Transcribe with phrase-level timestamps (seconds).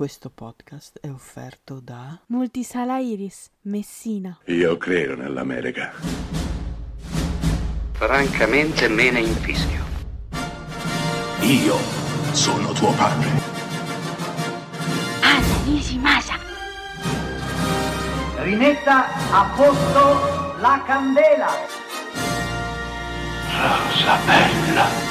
[0.00, 4.38] Questo podcast è offerto da Multisala Iris, Messina.
[4.46, 5.92] Io credo nell'America.
[7.92, 9.84] Francamente me ne infischio.
[11.42, 11.76] Io
[12.32, 13.28] sono tuo padre.
[15.20, 16.38] Anna Nishimasa.
[18.38, 21.48] Rimetta a posto la candela.
[23.50, 25.09] Rosa bella.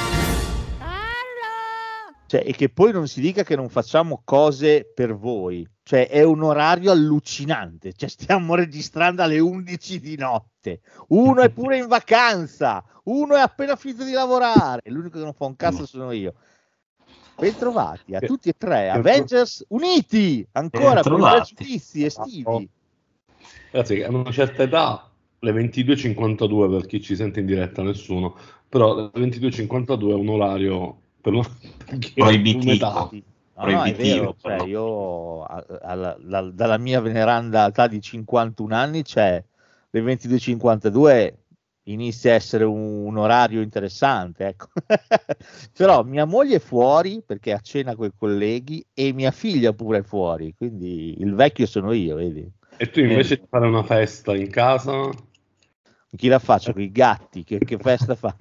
[2.30, 5.68] Cioè, e che poi non si dica che non facciamo cose per voi.
[5.82, 7.92] Cioè, è un orario allucinante.
[7.92, 10.78] Cioè, stiamo registrando alle 11 di notte.
[11.08, 12.84] Uno è pure in vacanza.
[13.06, 14.82] Uno è appena finito di lavorare.
[14.84, 16.34] L'unico che non fa un cazzo sono io.
[17.36, 18.90] Bentrovati a tutti e tre.
[18.90, 22.68] Avengers uniti ancora per pregiudizi estivi.
[23.72, 28.36] Ragazzi, a una certa età, le 22.52 per chi ci sente in diretta, nessuno,
[28.68, 31.00] però le 22.52 è un orario
[32.14, 33.10] proibitivo.
[33.60, 38.74] No, no, è vero, cioè, io a, a, a, dalla mia veneranda età di 51
[38.74, 39.42] anni, cioè
[39.90, 41.32] le 22.52
[41.84, 44.68] inizia a essere un, un orario interessante, ecco.
[45.76, 49.98] però mia moglie è fuori perché a cena con i colleghi e mia figlia pure
[49.98, 52.50] è fuori, quindi il vecchio sono io, vedi.
[52.78, 53.40] E tu invece eh.
[53.40, 55.10] di fare una festa in casa?
[56.16, 57.44] Chi la faccio con i gatti?
[57.44, 58.34] Che, che festa fa?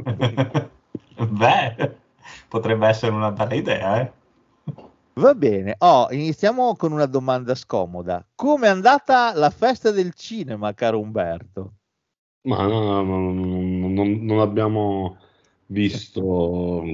[1.28, 2.08] Beh
[2.48, 4.12] potrebbe essere una bella idea, eh?
[5.20, 8.26] Va bene, oh, iniziamo con una domanda scomoda.
[8.36, 11.74] Come è andata la festa del cinema, caro Umberto?
[12.44, 13.32] Ma no, no, no,
[13.90, 15.18] non, non, abbiamo
[15.66, 16.22] visto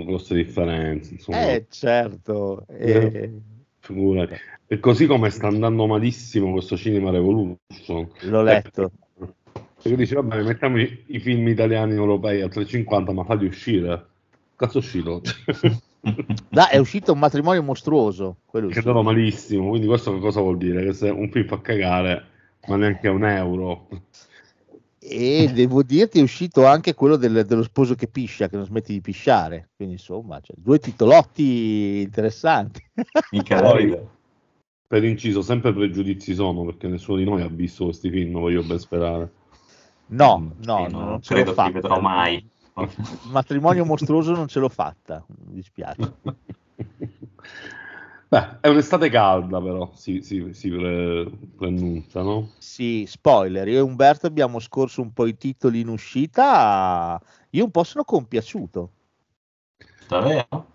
[0.05, 1.13] grosse differenze.
[1.13, 1.51] Insomma.
[1.51, 2.65] Eh, certo.
[2.67, 3.31] Eh,
[3.77, 4.33] figurati.
[4.65, 8.09] E così come sta andando malissimo questo Cinema Revolution.
[8.21, 8.91] L'ho letto.
[9.85, 14.13] Perché dice, va bene, mettiamo i, i film italiani europei a 3,50, ma falli uscire
[14.55, 15.21] cazzo uscito?
[16.49, 18.37] Da, è uscito un matrimonio mostruoso.
[18.45, 20.83] Quello che andava malissimo, quindi questo cosa vuol dire?
[20.85, 22.25] Che se un film fa cagare,
[22.67, 23.87] ma neanche un euro.
[24.99, 28.93] E devo dirti è uscito anche quello del, dello sposo che piscia, che non smette
[28.93, 29.69] di pisciare.
[29.75, 32.83] Quindi insomma, cioè, due titolotti interessanti.
[33.45, 33.97] Poi,
[34.87, 38.79] per inciso, sempre pregiudizi sono, perché nessuno di noi ha visto questi film, voglio ben
[38.79, 39.31] sperare.
[40.07, 42.47] No, no, sì, no non credo che li vedrò mai
[43.31, 46.13] matrimonio mostruoso non ce l'ho fatta, mi dispiace.
[48.27, 52.49] Beh, è un'estate calda però, si, si, si pre- preannuncia, no?
[52.57, 57.21] Sì, spoiler, io e Umberto abbiamo scorso un po' i titoli in uscita,
[57.51, 58.91] io un po' sono compiaciuto.
[60.07, 60.73] Davvero?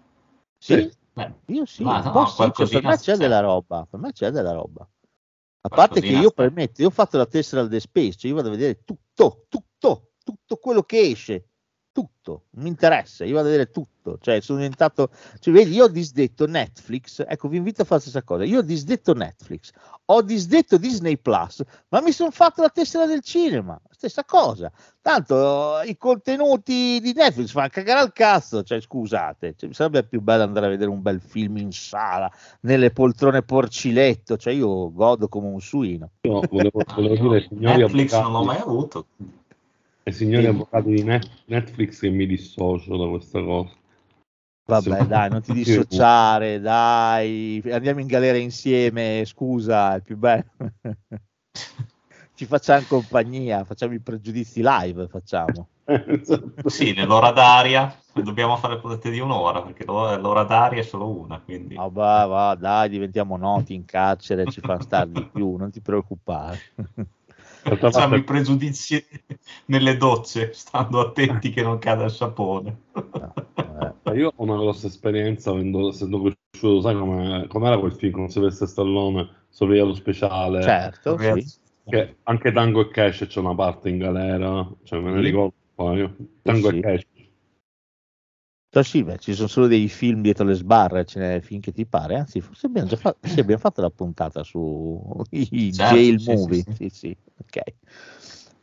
[0.56, 1.32] Sì, sì.
[1.46, 4.12] io sì, no, un po' sì, cioè, per me c'è, c'è della roba, per me
[4.12, 4.88] c'è della roba.
[5.62, 8.36] A parte che io permetto, io ho fatto la tessera al The Space, cioè io
[8.36, 11.49] vado a vedere tutto, tutto, tutto quello che esce
[11.92, 15.88] tutto, mi interessa, io vado a vedere tutto, cioè sono diventato, cioè, vedi, io ho
[15.88, 19.72] disdetto Netflix, ecco vi invito a fare la stessa cosa, io ho disdetto Netflix,
[20.04, 24.70] ho disdetto Disney Plus, ma mi sono fatto la tessera del cinema, stessa cosa,
[25.02, 30.20] tanto i contenuti di Netflix fanno cagare al cazzo, cioè scusate, cioè, mi sarebbe più
[30.20, 32.30] bello andare a vedere un bel film in sala,
[32.60, 36.10] nelle poltrone porciletto, cioè io godo come un suino.
[36.20, 39.06] No, volevo, volevo dire, Netflix non l'ho mai avuto.
[40.02, 41.02] E signori avvocati di
[41.46, 43.78] Netflix che mi dissocio da questa cosa.
[44.66, 50.44] Vabbè, dai, non ti dissociare, dai, andiamo in galera insieme, scusa, è più bello.
[52.34, 55.68] Ci facciamo compagnia, facciamo i pregiudizi live, facciamo.
[56.64, 61.76] sì, nell'ora d'aria, dobbiamo fare potete di un'ora, perché l'ora d'aria è solo una, quindi...
[61.76, 65.82] Ah, va, va, dai, diventiamo noti in carcere, ci fanno stare di più, non ti
[65.82, 66.58] preoccupare.
[67.62, 69.04] Facciamo i pregiudizi
[69.66, 72.82] nelle docce, stando attenti che non cada il sapone.
[74.04, 78.28] Eh, io ho una grossa esperienza avendo, essendo cresciuto, sai come, com'era quel film con
[78.28, 80.62] Silvestre Stallone, Sorvegliato Speciale?
[80.62, 81.58] Certo, sì.
[81.88, 86.08] Che anche Tango e Cash c'è una parte in galera, cioè me ne ricordo poi.
[86.42, 86.76] Tango sì.
[86.76, 87.06] e Cash
[88.72, 91.86] cioè, sì, beh, ci sono solo dei film dietro le sbarre, ce n'è finché ti
[91.86, 92.14] pare.
[92.14, 96.30] Anzi, forse abbiamo già fatto, sì, abbiamo fatto la puntata su i certo, jail sì,
[96.30, 96.62] movie.
[96.62, 96.88] Sì, sì.
[96.88, 97.62] sì, ok.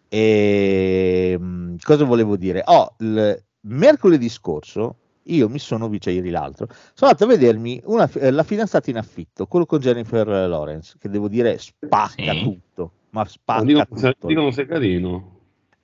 [0.08, 2.62] E, ehm, cosa volevo dire?
[2.68, 8.10] Oh, il mercoledì scorso io mi sono, visto ieri l'altro, sono andato a vedermi una,
[8.14, 13.26] eh, La fidanzata in affitto, quello con Jennifer Lawrence, che devo dire spacca tutto, ma
[13.26, 14.28] spacca dicono, tutto.
[14.28, 15.37] Dicono sei carino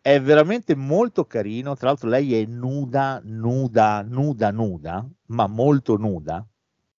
[0.03, 1.75] è veramente molto carino.
[1.77, 6.45] Tra l'altro, lei è nuda, nuda, nuda, nuda, ma molto nuda.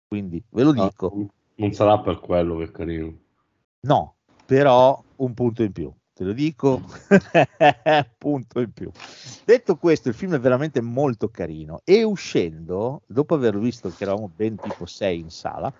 [0.08, 1.26] Quindi ve lo ah, dico.
[1.56, 3.14] Non sarà per quello che è carino.
[3.80, 4.14] No,
[4.46, 5.92] però un punto in più.
[6.14, 6.80] Te lo dico,
[8.16, 8.90] punto in più.
[9.44, 11.82] Detto questo, il film è veramente molto carino.
[11.84, 15.70] E uscendo, dopo aver visto che eravamo ben tipo 6 in sala,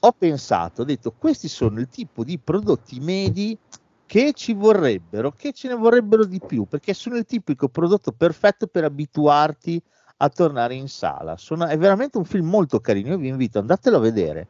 [0.00, 3.58] ho pensato, ho detto, questi sono il tipo di prodotti medi
[4.06, 8.66] che ci vorrebbero, che ce ne vorrebbero di più, perché sono il tipico prodotto perfetto
[8.66, 9.80] per abituarti
[10.18, 11.36] a tornare in sala.
[11.36, 14.48] Sono, è veramente un film molto carino, io vi invito, andatelo a vedere.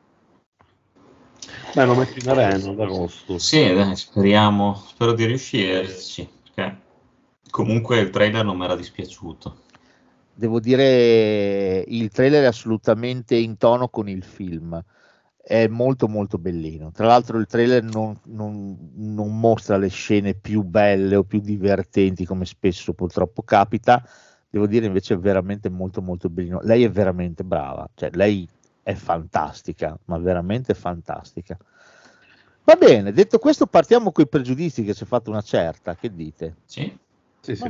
[1.75, 3.39] Beh, lo metto in arena ad agosto.
[3.39, 6.81] Sì, dai, speriamo, spero di riuscirci, perché
[7.51, 9.63] comunque il trailer non mi era dispiaciuto.
[10.37, 14.83] Devo dire, il trailer è assolutamente in tono con il film
[15.45, 16.91] è molto molto bellino.
[16.91, 22.25] Tra l'altro il trailer non, non, non, mostra le scene più belle o più divertenti
[22.25, 24.03] come spesso purtroppo capita,
[24.49, 26.61] devo dire invece è veramente molto molto bellino.
[26.63, 28.49] Lei è veramente brava, cioè lei
[28.83, 31.59] è fantastica, ma veramente fantastica.
[32.65, 36.15] Va bene, detto questo partiamo con i pregiudizi che si è fatto una certa, che
[36.15, 36.55] dite?
[36.65, 36.97] Sì,
[37.41, 37.69] sì, sì.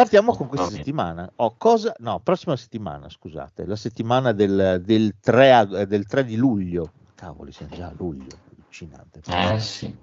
[0.00, 1.30] Partiamo con questa settimana.
[1.36, 6.92] Oh, cosa, no, prossima settimana, scusate, la settimana del, del, 3, del 3 di luglio.
[7.14, 9.20] Cavoli, siamo già a luglio, allucinante.
[9.26, 9.94] Eh, sì.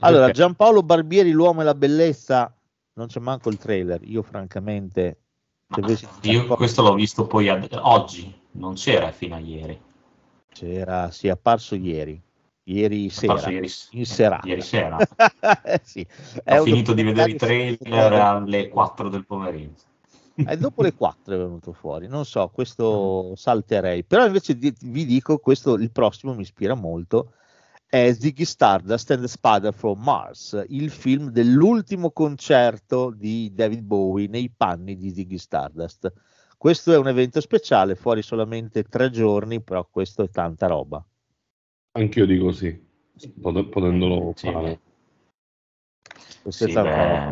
[0.00, 0.34] Allora, okay.
[0.34, 2.54] Giampaolo Barbieri, L'uomo e la bellezza,
[2.92, 4.00] non c'è manco il trailer.
[4.04, 5.18] Io, francamente,
[6.22, 9.80] io questo l'ho visto poi ad, oggi, non c'era fino a ieri.
[10.52, 12.22] C'era, sì, è apparso ieri
[12.72, 14.46] ieri sera, ieri, in serata.
[14.46, 14.98] Ieri sera.
[15.82, 16.06] sì.
[16.46, 19.88] Ho finito di vedere i trailer alle 4 del pomeriggio.
[20.34, 25.38] E dopo le 4 è venuto fuori, non so, questo salterei, però invece vi dico,
[25.38, 27.32] questo il prossimo mi ispira molto,
[27.86, 34.28] è Ziggy Stardust and the Spider from Mars, il film dell'ultimo concerto di David Bowie
[34.28, 36.10] nei panni di Ziggy Stardust.
[36.56, 41.04] Questo è un evento speciale, fuori solamente tre giorni, però questo è tanta roba.
[41.92, 42.80] Anch'io dico sì,
[43.40, 44.80] pot- potendolo sì, fare.
[46.48, 47.28] Sì, beh,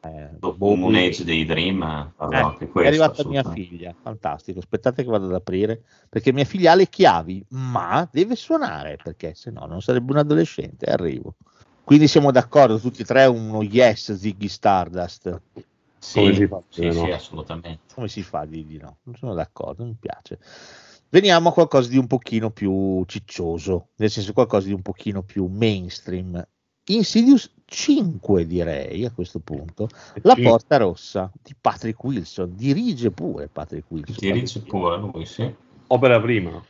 [0.00, 5.02] eh, dopo un Age dei Dream eh, anche questo, è arrivata mia figlia fantastico aspettate
[5.02, 9.50] che vado ad aprire perché mia figlia ha le chiavi ma deve suonare perché se
[9.50, 11.34] no non sarebbe un adolescente arrivo.
[11.84, 15.40] Quindi siamo d'accordo tutti e tre uno yes Ziggy Stardust.
[15.98, 16.92] Sì, come si fa, sì, no?
[16.92, 17.94] sì assolutamente.
[17.94, 18.98] Come si fa di, di no?
[19.02, 20.38] Non sono d'accordo mi piace
[21.08, 25.46] Veniamo a qualcosa di un pochino più ciccioso, nel senso qualcosa di un pochino più
[25.46, 26.44] mainstream.
[26.88, 29.88] Insidious 5 direi a questo punto,
[30.22, 34.16] La Porta Rossa di Patrick Wilson, dirige pure Patrick Wilson.
[34.18, 35.52] Dirige pure lui, sì.
[35.88, 36.64] Opera prima.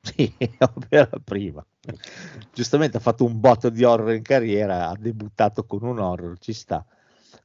[0.00, 1.64] Sì, opera prima.
[2.52, 6.52] Giustamente ha fatto un botto di horror in carriera, ha debuttato con un horror, ci
[6.52, 6.84] sta.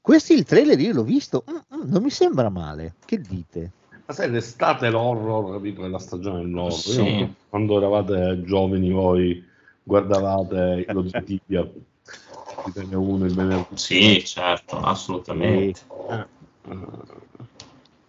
[0.01, 3.71] Questo il trailer io l'ho visto, mm, mm, non mi sembra male, che dite?
[4.07, 5.84] Ma sai, l'estate l'horror, capito?
[5.84, 6.74] È la stagione dell'horror.
[6.74, 7.02] Sì.
[7.02, 9.44] Io, quando eravate giovani voi
[9.81, 15.81] guardavate lo Tibia, il bene 1, il bene Sì, certo, assolutamente.
[16.10, 16.25] Eh.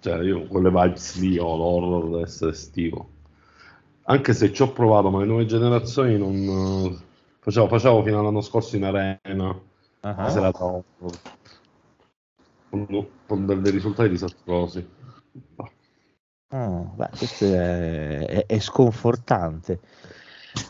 [0.00, 3.08] Cioè, io con le vibes lì ho l'horror da essere estivo.
[4.02, 7.02] Anche se ci ho provato, ma le nuove generazioni non...
[7.40, 9.60] Facevo, facevo fino all'anno scorso in arena, uh-huh.
[10.00, 11.12] la serata horror,
[12.68, 14.86] con, con dei risultati disastrosi.
[16.56, 19.80] Oh, beh, questo è, è, è sconfortante.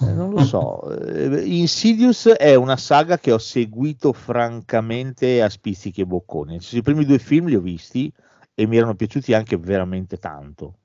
[0.01, 0.91] Eh, non lo so.
[0.91, 6.59] Eh, Insidious è una saga che ho seguito francamente a spizzichi e bocconi.
[6.71, 8.13] I primi due film li ho visti
[8.53, 10.79] e mi erano piaciuti anche veramente tanto.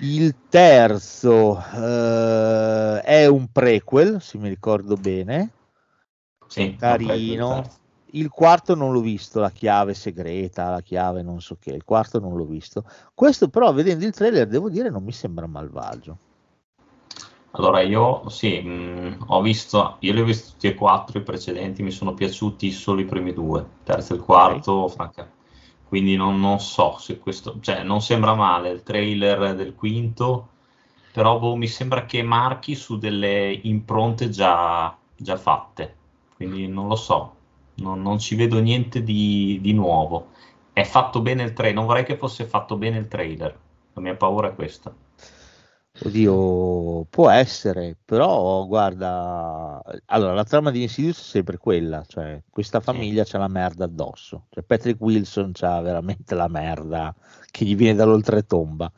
[0.00, 5.50] Il terzo uh, è un prequel, se mi ricordo bene.
[6.46, 7.79] Sì, carino.
[8.12, 12.18] Il quarto non l'ho visto, la chiave segreta, la chiave non so che, il quarto
[12.18, 12.84] non l'ho visto.
[13.14, 16.16] Questo però vedendo il trailer devo dire non mi sembra malvagio.
[17.52, 21.22] Allora io sì, mh, mm, ho visto, io li ho visti tutti e quattro i
[21.22, 24.94] precedenti, mi sono piaciuti solo i primi due, terzo e il quarto, okay.
[24.94, 25.30] franca.
[25.88, 30.48] Quindi non, non, so se questo, cioè non sembra male il trailer del quinto,
[31.12, 35.96] però boh, mi sembra che marchi su delle impronte già, già fatte,
[36.36, 37.34] quindi non lo so,
[37.80, 40.28] non, non ci vedo niente di, di, nuovo.
[40.72, 43.58] È fatto bene il trailer, non vorrei che fosse fatto bene il trailer,
[43.94, 44.94] la mia paura è questa.
[46.02, 52.80] Oddio, può essere, però guarda, allora la trama di Insidious è sempre quella, cioè questa
[52.80, 53.32] famiglia sì.
[53.32, 57.14] c'ha la merda addosso, cioè Patrick Wilson c'ha veramente la merda
[57.50, 58.90] che gli viene dall'oltretomba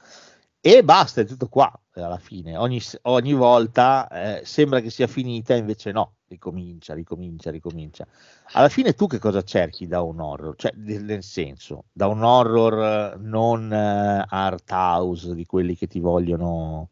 [0.60, 5.54] e basta, è tutto qua alla fine, ogni, ogni volta eh, sembra che sia finita,
[5.54, 8.06] invece no, ricomincia, ricomincia, ricomincia.
[8.52, 10.54] Alla fine tu che cosa cerchi da un horror?
[10.56, 16.88] Cioè, nel senso, da un horror non uh, art house di quelli che ti vogliono...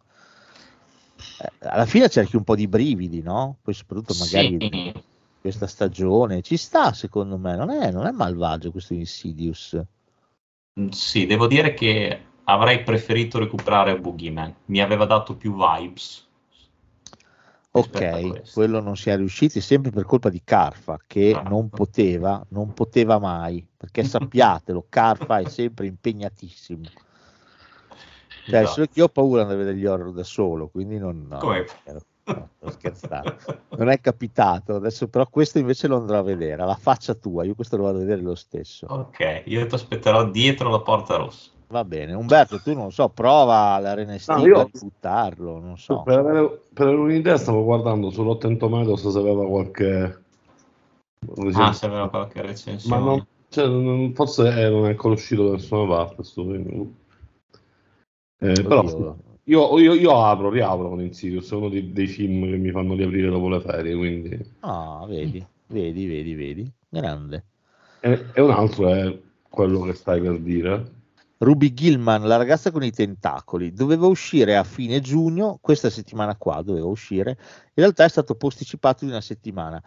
[1.40, 3.56] Eh, alla fine cerchi un po' di brividi, no?
[3.62, 5.02] Poi soprattutto magari sì.
[5.40, 9.80] questa stagione ci sta, secondo me, non è, non è malvagio questo Insidious.
[10.90, 16.28] Sì, devo dire che avrei preferito recuperare Boogeyman, mi aveva dato più vibes
[17.72, 21.48] Ok, quello non si è riusciti sempre per colpa di Carfa che no.
[21.48, 26.82] non poteva, non poteva mai, perché sappiatelo, Carfa è sempre impegnatissimo.
[28.46, 28.88] Cioè, esatto.
[28.94, 31.26] io ho paura di vedere gli horror da solo, quindi non...
[31.28, 31.66] No, Come?
[32.24, 32.48] No,
[33.76, 37.56] non è capitato adesso però questo invece lo andrò a vedere alla faccia tua io
[37.56, 41.50] questo lo vado a vedere lo stesso ok io ti aspetterò dietro la porta rossa
[41.70, 46.02] Va bene, Umberto, tu non so, prova l'Arena Estiva no, a buttarlo, non so.
[46.02, 50.22] Per avere, per avere, un'idea stavo guardando su Rotten Tomatoes se aveva qualche...
[51.52, 52.98] Ah, se aveva qualche recensione.
[52.98, 56.92] Ma non, cioè, forse eh, non è ancora uscito da nessuna parte sto film.
[58.38, 62.56] Eh, però io, io, io, apro, riapro con Insidious, è uno dei, dei, film che
[62.56, 64.54] mi fanno riaprire dopo le ferie, quindi...
[64.60, 67.44] Ah, vedi, vedi, vedi, vedi, grande.
[68.00, 70.98] E, e un altro è quello che stai per dire,
[71.42, 76.60] Ruby Gilman, la ragazza con i tentacoli, doveva uscire a fine giugno, questa settimana qua
[76.60, 79.82] doveva uscire, in realtà è stato posticipato di una settimana.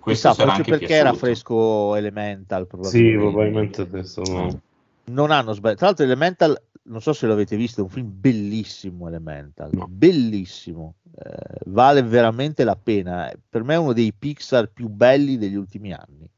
[0.00, 0.92] Chissà, forse perché piaciuto.
[0.92, 2.66] era fresco Elemental.
[2.66, 3.12] Probabilmente.
[3.12, 4.60] Sì, probabilmente adesso no.
[5.04, 5.78] Non hanno sbagliato.
[5.78, 9.86] Tra l'altro Elemental, non so se l'avete visto, è un film bellissimo Elemental, no.
[9.88, 13.32] bellissimo, eh, vale veramente la pena.
[13.48, 16.28] Per me è uno dei Pixar più belli degli ultimi anni.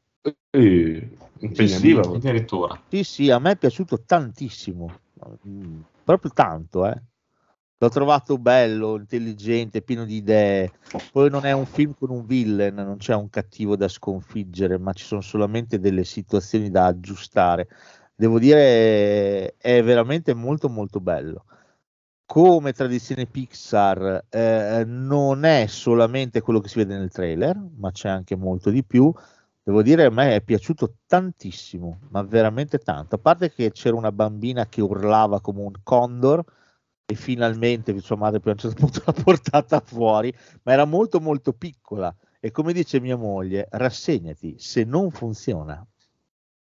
[0.51, 1.09] Eh,
[1.51, 2.79] Sì, addirittura.
[2.87, 4.91] Sì, sì, a me è piaciuto tantissimo,
[6.03, 7.01] proprio tanto, eh.
[7.77, 10.71] L'ho trovato bello, intelligente, pieno di idee.
[11.11, 14.93] Poi non è un film con un villain, non c'è un cattivo da sconfiggere, ma
[14.93, 17.67] ci sono solamente delle situazioni da aggiustare.
[18.15, 21.43] Devo dire, è veramente molto molto bello.
[22.25, 28.07] Come tradizione Pixar, eh, non è solamente quello che si vede nel trailer, ma c'è
[28.07, 29.13] anche molto di più
[29.63, 33.15] devo dire a me è piaciuto tantissimo, ma veramente tanto.
[33.15, 36.43] A parte che c'era una bambina che urlava come un condor
[37.05, 41.53] e finalmente sua madre per un certo punto l'ha portata fuori, ma era molto molto
[41.53, 45.85] piccola e come dice mia moglie, rassegnati, se non funziona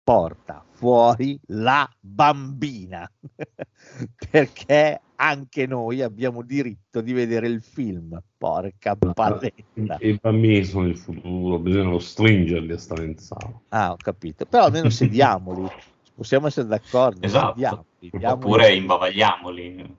[0.04, 3.10] porta fuori la bambina
[4.30, 8.20] perché anche noi abbiamo diritto di vedere il film.
[8.38, 9.98] Porca paletta.
[10.00, 13.62] i bambini sono il futuro bisogna stringerli a stare in sala.
[13.70, 14.46] Ah ho capito.
[14.46, 15.68] Però almeno sediamoli.
[16.16, 17.86] Possiamo essere d'accordo esatto.
[18.00, 19.96] sediamoli, oppure imbavagliamoli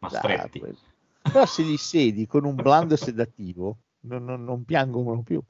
[0.00, 0.62] ma stretti.
[0.62, 0.78] esatto.
[1.22, 5.42] però se li sedi con un blando sedativo non, non, non piangono più.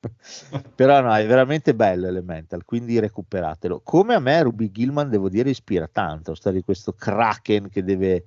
[0.74, 3.80] Però no, è veramente bello Elemental, quindi recuperatelo.
[3.82, 8.24] Come a me Ruby Gilman, devo dire, ispira tanto, stare questo Kraken che deve...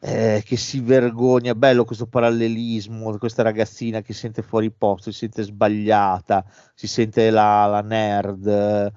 [0.00, 5.18] Eh, che si vergogna, bello questo parallelismo, questa ragazzina che si sente fuori posto, si
[5.18, 8.92] sente sbagliata, si sente la, la nerd,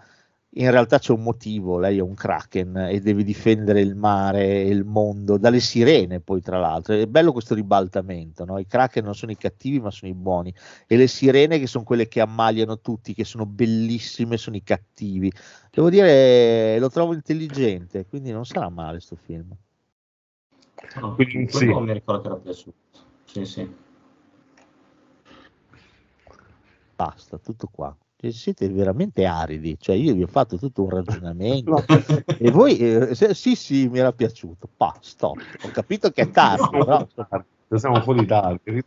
[0.55, 4.67] in realtà c'è un motivo, lei è un kraken e deve difendere il mare e
[4.67, 8.59] il mondo dalle sirene poi tra l'altro, è bello questo ribaltamento, no?
[8.59, 10.53] i kraken non sono i cattivi ma sono i buoni
[10.87, 15.31] e le sirene che sono quelle che ammaliano tutti, che sono bellissime, sono i cattivi,
[15.71, 19.55] devo dire lo trovo intelligente, quindi non sarà male questo film.
[20.99, 21.65] No, quindi, sì.
[21.65, 22.77] non mi ricordo che era piaciuto,
[23.25, 23.75] sì sì.
[26.95, 27.95] Basta, tutto qua.
[28.29, 31.83] Siete veramente aridi, cioè io vi ho fatto tutto un ragionamento.
[31.87, 32.23] No.
[32.37, 36.29] e voi, eh, se, sì sì mi era piaciuto, pa, stop, ho capito che è
[36.29, 37.07] tardi, no, però...
[37.77, 38.83] siamo fuori tardi,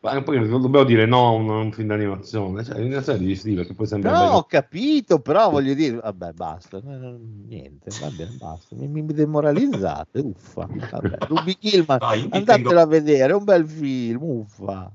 [0.00, 3.86] ma poi dobbiamo dire no un, un film d'animazione, cioè l'animazione devi sì, perché poi
[3.86, 4.12] sembra...
[4.12, 10.20] No, ho capito, però voglio dire, vabbè basta, niente, va bene, basta, mi, mi demoralizzate,
[10.20, 12.80] uffa, vabbè, Ruby Gilman, no, andatelo tengo...
[12.80, 14.90] a vedere, è un bel film, uffa.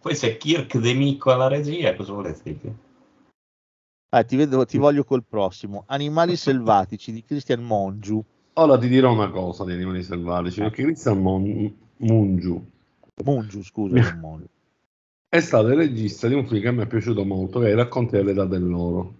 [0.00, 2.74] Poi se Kirk De Micco alla regia, cosa volete dire?
[4.12, 5.84] Ah, ti, vedo, ti voglio col prossimo.
[5.86, 8.24] Animali selvatici di Christian Mongiu.
[8.54, 12.64] Ora ti dirò una cosa di Animali selvatici, perché Christian Mon- Mungiu.
[13.24, 13.96] Mungiu, scusa.
[15.32, 17.76] È stato il regista di un film che mi è piaciuto molto, che è I
[17.76, 19.14] racconti dell'età dell'oro.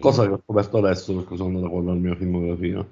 [0.00, 2.88] Cosa che ho scoperto adesso perché sono andato a guardare il mio filmografia.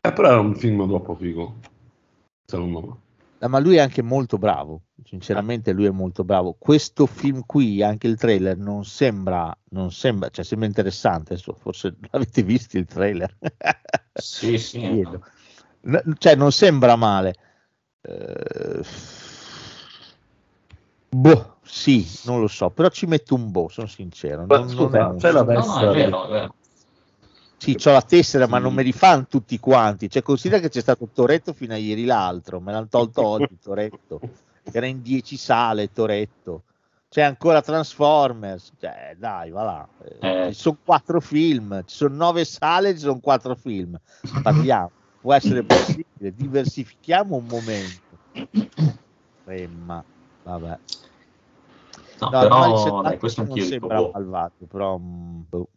[0.00, 1.56] E però era un film troppo figo,
[2.44, 2.96] secondo me.
[3.40, 6.54] Ah, ma lui è anche molto bravo, sinceramente lui è molto bravo.
[6.56, 12.44] Questo film qui, anche il trailer, non sembra, non sembra, cioè sembra interessante, forse l'avete
[12.44, 13.36] visto il trailer?
[14.12, 15.04] Sì, sì.
[16.18, 17.34] cioè non sembra male.
[18.08, 18.82] Uh,
[21.10, 24.46] boh, sì, non lo so, però ci metto un boh, sono sincero.
[24.46, 25.18] Non, Scusa, non un...
[25.18, 25.80] c'è la destra.
[25.80, 26.54] No, è vero, è vero.
[27.58, 28.50] Sì, ho la tessera, sì.
[28.50, 30.08] ma non me li fanno tutti quanti.
[30.08, 34.20] Cioè, considera che c'è stato Toretto fino a ieri l'altro, me l'hanno tolto oggi Toretto.
[34.70, 36.62] Era in 10 sale Toretto.
[37.10, 38.72] C'è ancora Transformers.
[38.78, 39.88] Cioè, dai, va là.
[40.20, 40.52] Eh.
[40.52, 43.98] Ci sono quattro film, ci sono nove sale, ci sono quattro film.
[44.42, 48.16] Parliamo, può essere possibile, diversifichiamo un momento.
[49.44, 50.04] Remma.
[50.42, 50.78] Vabbè.
[52.20, 54.10] No, no però dai, questo non sembra boh.
[54.12, 55.68] malvagio, però mm, boh.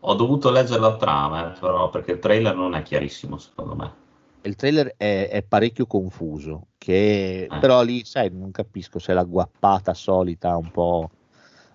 [0.00, 4.02] Ho dovuto leggere la trama, eh, però, perché il trailer non è chiarissimo, secondo me.
[4.42, 7.58] Il trailer è, è parecchio confuso, che, eh.
[7.58, 11.10] però lì, sai, non capisco se è la guappata solita un po'...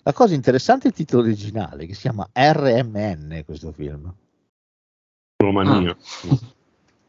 [0.04, 4.14] La cosa interessante è il titolo originale, che si chiama RMN, questo film.
[5.42, 5.96] Romania.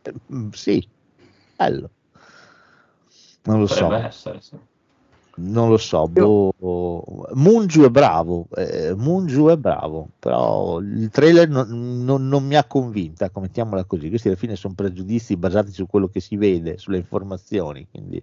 [0.02, 0.12] Ah.
[0.52, 0.86] sì,
[1.56, 1.90] bello.
[3.42, 4.06] Non lo Potrebbe so.
[4.06, 4.56] Essere, sì
[5.40, 6.54] non lo so, boh,
[7.34, 12.64] Mungiu è bravo, eh, Mungiu è bravo, però il trailer non, non, non, mi ha
[12.64, 16.98] convinta, mettiamola così, questi alla fine sono pregiudizi basati su quello che si vede, sulle
[16.98, 18.22] informazioni, quindi...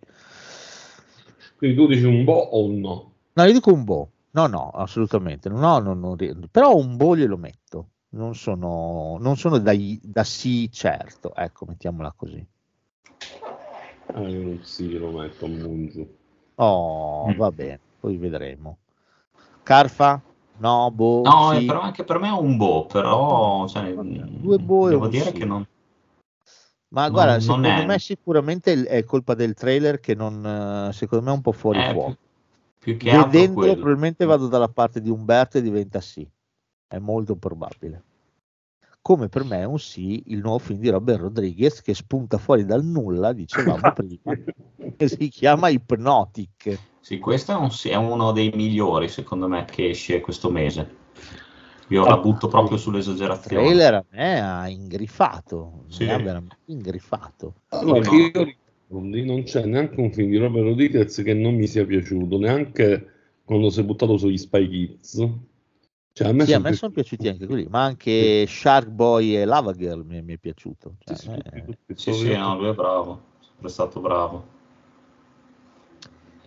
[1.57, 3.11] Quindi tu dici un boh o un no?
[3.33, 6.15] No, io dico un boh, no, no, assolutamente, no, no, no,
[6.51, 12.13] però un boh glielo metto, non sono, non sono da, da sì certo, ecco, mettiamola
[12.15, 12.45] così.
[14.13, 16.15] Ah, io non sì lo metto a Mungiu.
[16.55, 17.35] Oh, mm.
[17.35, 18.77] va bene, poi vedremo.
[19.63, 20.21] Carfa?
[20.59, 21.21] No, boh.
[21.23, 21.65] No, sì.
[21.65, 25.33] però anche per me è un boh, però cioè, due boh devo dire sì.
[25.33, 25.67] che non.
[26.89, 27.85] Ma non, guarda, secondo è...
[27.85, 31.91] me sicuramente è colpa del trailer che non, secondo me è un po' fuori eh,
[31.91, 32.17] fuoco.
[32.79, 36.27] Più, più che Vedendolo probabilmente vado dalla parte di Umberto e diventa sì.
[36.87, 38.03] È molto probabile
[39.07, 42.65] come per me è un sì il nuovo film di Robert Rodriguez che spunta fuori
[42.65, 44.37] dal nulla, dicevamo prima,
[44.97, 46.77] che si chiama Hypnotic.
[46.99, 50.95] Sì, questo è, un, è, uno dei migliori secondo me che esce questo mese.
[51.87, 53.61] Io la butto proprio sull'esagerazione.
[53.61, 56.03] Il trailer a me ha ingrifato, sì.
[56.03, 57.53] mi ha veramente ingrifato.
[57.69, 62.37] Allora, io non c'è neanche un film di Robert Rodriguez che non mi sia piaciuto,
[62.39, 63.07] neanche
[63.45, 65.29] quando si è buttato sugli Spy Kids
[66.17, 68.55] cioè, a me, sì, sono, a me sono piaciuti anche quelli, ma anche sì.
[68.55, 70.95] Shark Boy e Lava Girl mi, mi è piaciuto.
[71.05, 71.77] Cioè, sì, eh...
[71.93, 73.21] sì, sì, no, lui è bravo,
[73.61, 74.43] è stato bravo.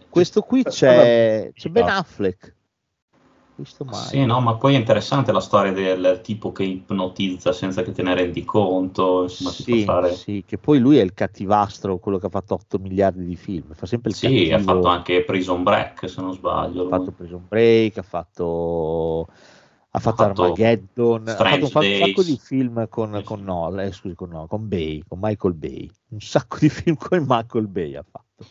[0.08, 2.56] Questo qui c'è, c'è Ben Affleck.
[3.92, 8.02] Sì, no, ma poi è interessante la storia del tipo che ipnotizza senza che te
[8.02, 9.22] ne rendi conto.
[9.22, 10.14] Insomma, sì, fare...
[10.14, 13.72] sì, che poi lui è il cattivastro, quello che ha fatto 8 miliardi di film.
[13.74, 14.56] Fa sempre il sì, cattivo.
[14.56, 16.86] ha fatto anche Prison Break, se non sbaglio.
[16.86, 19.28] Ha fatto Prison Break, ha fatto
[19.92, 23.92] ha fatto, fatto Armageddon, ha fatto un, un, sacco di film con, con, no, eh,
[23.92, 27.96] scusi, con, no, con Bay, con Michael Bay, un sacco di film con Michael Bay
[27.96, 28.46] ha fatto.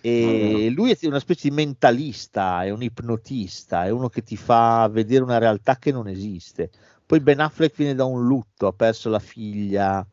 [0.00, 4.88] E lui è una specie di mentalista, è un ipnotista, è uno che ti fa
[4.88, 6.70] vedere una realtà che non esiste.
[7.04, 10.06] Poi Ben Affleck viene da un lutto, ha perso la figlia,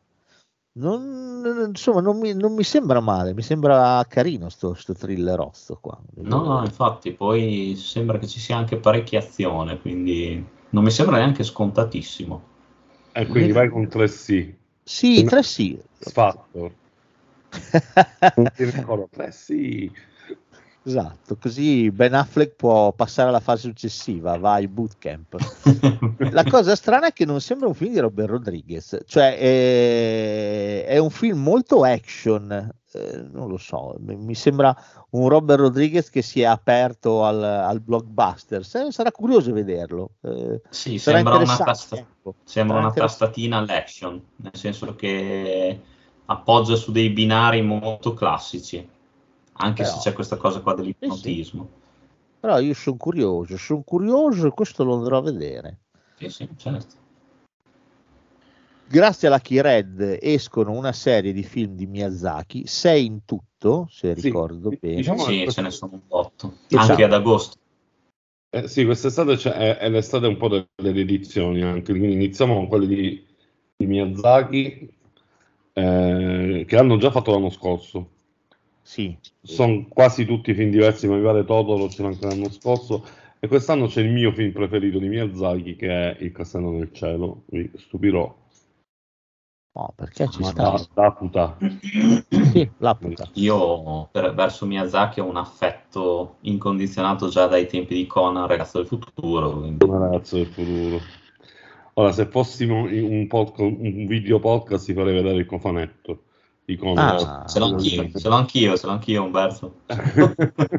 [0.78, 5.98] non, insomma, non mi, non mi, sembra male, mi sembra carino sto, sto thrillerozzo qua.
[6.16, 11.16] No, no, infatti, poi sembra che ci sia anche parecchia azione, quindi non mi sembra
[11.16, 12.42] neanche scontatissimo.
[13.12, 14.54] E eh, quindi vai con 3 sì.
[14.82, 15.78] Sì, 3 sì.
[15.98, 16.70] Sfatto.
[18.36, 19.90] non ti ricordo, 3 sì.
[20.86, 25.36] Esatto, così Ben Affleck può passare alla fase successiva, va al bootcamp.
[26.30, 30.98] La cosa strana è che non sembra un film di Robert Rodriguez, cioè è, è
[30.98, 34.76] un film molto action, eh, non lo so, mi sembra
[35.10, 40.10] un Robert Rodriguez che si è aperto al, al blockbuster, sarà curioso vederlo.
[40.22, 42.36] Eh, sì, sembra, una, tasta- ecco.
[42.44, 45.80] sembra una tastatina all'action, nel senso che
[46.26, 48.94] appoggia su dei binari molto classici
[49.56, 51.62] anche Però, se c'è questa cosa qua dell'ipnotismo.
[51.62, 51.84] Sì, sì.
[52.40, 55.78] Però io sono curioso, sono curioso e questo lo andrò a vedere.
[56.16, 57.04] Sì, sì, certo.
[58.88, 64.22] Grazie alla Red escono una serie di film di Miyazaki, sei in tutto, se sì,
[64.22, 64.96] ricordo bene.
[64.96, 66.90] Diciamo sì, ce ne sono un botto, diciamo.
[66.90, 67.56] anche ad agosto.
[68.50, 72.68] Eh, sì, quest'estate cioè, è, è, l'estate un po' delle edizioni anche, quindi iniziamo con
[72.68, 73.26] quelle di,
[73.76, 74.94] di Miyazaki
[75.72, 78.10] eh, che hanno già fatto l'anno scorso.
[78.86, 79.18] Sì.
[79.42, 83.04] Sono quasi tutti film diversi, ma mi pare Totoro c'era anche l'anno scorso.
[83.40, 87.42] E quest'anno c'è il mio film preferito di Miyazaki, che è Il Castello nel Cielo.
[87.46, 88.32] Mi stupirò.
[89.72, 90.70] No, perché ci ma sta?
[90.70, 91.58] Da, da puta.
[92.52, 93.28] sì, la puta.
[93.34, 98.86] Io per, verso Miyazaki ho un affetto incondizionato già dai tempi di Conan, Ragazzo del
[98.86, 99.58] Futuro.
[99.58, 99.84] Quindi...
[99.84, 101.00] Ragazzo del Futuro.
[101.94, 106.25] Ora, se fossimo un, podcast, un video podcast, ti farei vedere il cofanetto.
[106.96, 109.82] Ah, ce l'ho anch'io, ce l'ho anch'io, ce l'ho anch'io Umberto.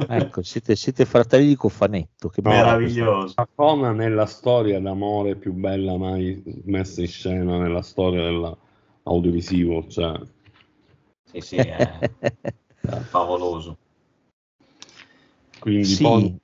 [0.10, 3.34] ecco, siete, siete, fratelli di Cofanetto, che meraviglioso.
[3.38, 9.88] La Conan è la storia d'amore più bella mai messa in scena nella storia dell'audiovisivo.
[9.88, 10.19] Cioè.
[11.23, 12.34] Sì, sì, è, è
[13.08, 13.78] favoloso.
[15.58, 16.04] Quindi sì.
[16.04, 16.39] poi...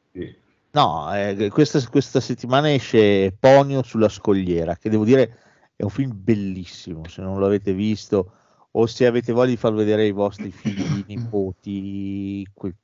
[0.72, 5.38] No, eh, questa, questa settimana esce Ponio sulla scogliera, che devo dire
[5.76, 8.38] è un film bellissimo, se non l'avete visto
[8.76, 12.76] o se avete voglia di far vedere ai vostri figli, nipoti, que-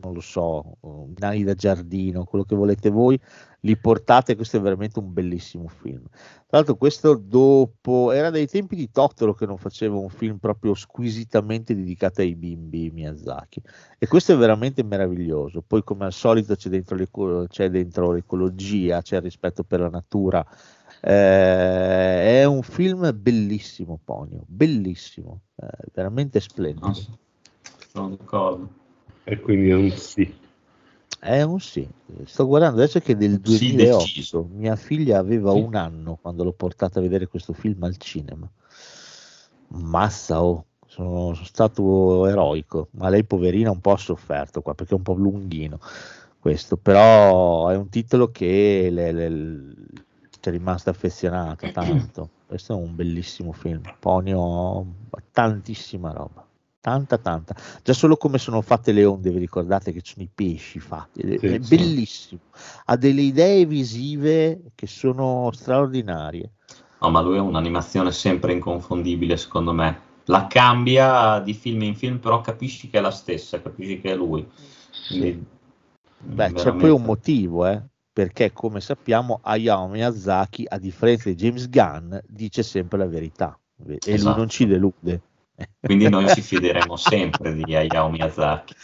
[0.00, 0.78] non lo so,
[1.16, 3.18] nani da giardino, quello che volete voi,
[3.60, 6.02] li portate, questo è veramente un bellissimo film.
[6.08, 10.74] Tra l'altro questo dopo, era dai tempi di Totoro che non faceva un film proprio
[10.74, 13.62] squisitamente dedicato ai bimbi Miyazaki.
[13.98, 16.96] E questo è veramente meraviglioso, poi come al solito c'è dentro,
[17.46, 20.44] c'è dentro l'ecologia, c'è il rispetto per la natura,
[21.04, 26.94] eh, è un film bellissimo, Ponio, bellissimo, eh, veramente splendido.
[27.92, 28.68] Sono d'accordo.
[29.24, 30.32] E quindi è un sì.
[31.18, 31.88] È un sì.
[32.24, 35.58] Sto guardando adesso che del 2008 sì, mia figlia aveva sì.
[35.58, 38.48] un anno quando l'ho portata a vedere questo film al cinema.
[39.68, 44.92] Massa, oh, sono, sono stato eroico, ma lei poverina un po' ha sofferto qua perché
[44.92, 45.80] è un po' lunghino
[46.38, 49.74] questo, però è un titolo che le, le,
[50.48, 52.30] è rimasta affezionata tanto.
[52.46, 53.82] Questo è un bellissimo film.
[53.98, 54.86] Ponio
[55.30, 56.46] tantissima roba.
[56.82, 57.54] Tanta, tanta.
[57.82, 61.20] Già solo come sono fatte le onde, vi ricordate che sono i pesci fatti.
[61.38, 61.76] Sì, è sì.
[61.76, 62.40] bellissimo.
[62.86, 66.50] Ha delle idee visive che sono straordinarie.
[67.00, 70.10] No, ma lui è un'animazione sempre inconfondibile, secondo me.
[70.24, 74.16] La cambia di film in film, però capisci che è la stessa, capisci che è
[74.16, 74.44] lui.
[75.06, 75.44] Quindi,
[76.18, 76.62] Beh, veramente...
[76.62, 77.80] c'è poi un motivo, eh?
[78.12, 83.58] Perché come sappiamo Hayao Miyazaki a differenza di James Gunn dice sempre la verità.
[83.86, 84.28] E esatto.
[84.28, 85.20] lui non ci delude.
[85.80, 88.74] Quindi noi ci fideremo sempre di Hayao Miyazaki.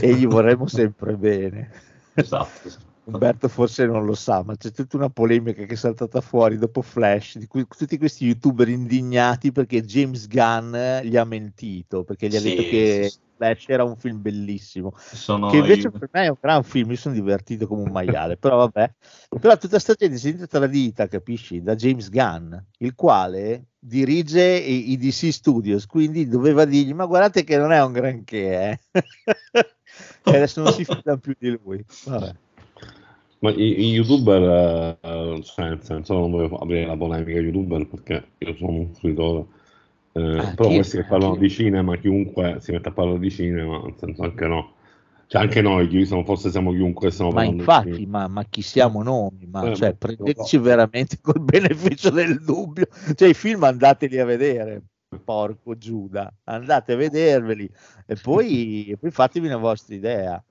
[0.00, 1.70] E gli vorremmo sempre bene.
[2.14, 6.58] Esatto Umberto forse non lo sa, ma c'è tutta una polemica che è saltata fuori
[6.58, 12.28] dopo Flash, di cui tutti questi youtuber indignati perché James Gunn gli ha mentito, perché
[12.28, 15.90] gli ha sì, detto che sì, Flash era un film bellissimo, sono che invece io.
[15.92, 18.94] per me è un gran film, mi sono divertito come un maiale, però vabbè,
[19.40, 24.90] però tutta questa gente si è tradita, capisci, da James Gunn, il quale dirige i,
[24.90, 29.00] i, DC Studios, quindi doveva dirgli, ma guardate che non è un granché, eh?
[30.24, 32.34] e adesso non si fida più di lui, vabbè.
[33.40, 38.30] Ma i, i youtuber, eh, cioè nel senso non voglio aprire la polemica youtuber perché
[38.38, 39.46] io sono un fruitore,
[40.12, 43.80] eh, ah, però questi che parlano di cinema, chiunque si mette a parlare di cinema,
[43.80, 44.72] nel senso anche no.
[45.28, 49.46] Cioè anche noi, siamo, forse siamo chiunque stiamo ma infatti, ma, ma, chi siamo noi?
[49.46, 50.62] Ma, eh, cioè, prendeteci no.
[50.62, 52.86] veramente col beneficio del dubbio.
[53.14, 54.82] Cioè, i film andateli a vedere,
[55.22, 57.70] porco Giuda, andate a vederveli
[58.06, 60.42] e poi, e poi fatevi una vostra idea.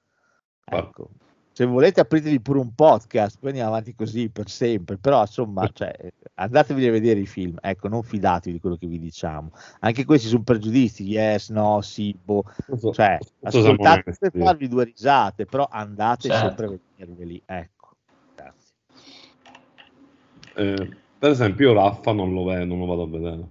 [0.64, 1.10] Ecco
[1.58, 5.92] se volete apritevi pure un podcast, poi andiamo avanti così per sempre, però insomma cioè,
[6.36, 10.28] andatevi a vedere i film, ecco, non fidatevi di quello che vi diciamo, anche questi
[10.28, 12.44] sono pregiudizi, yes, no, sì, boh,
[12.94, 16.46] cioè, ascoltate per farvi due risate, però andate certo.
[16.46, 17.90] sempre a vederveli, ecco,
[18.36, 18.76] grazie.
[20.54, 23.50] Eh, per esempio io Raffa non lo, vedo, non lo vado a vedere.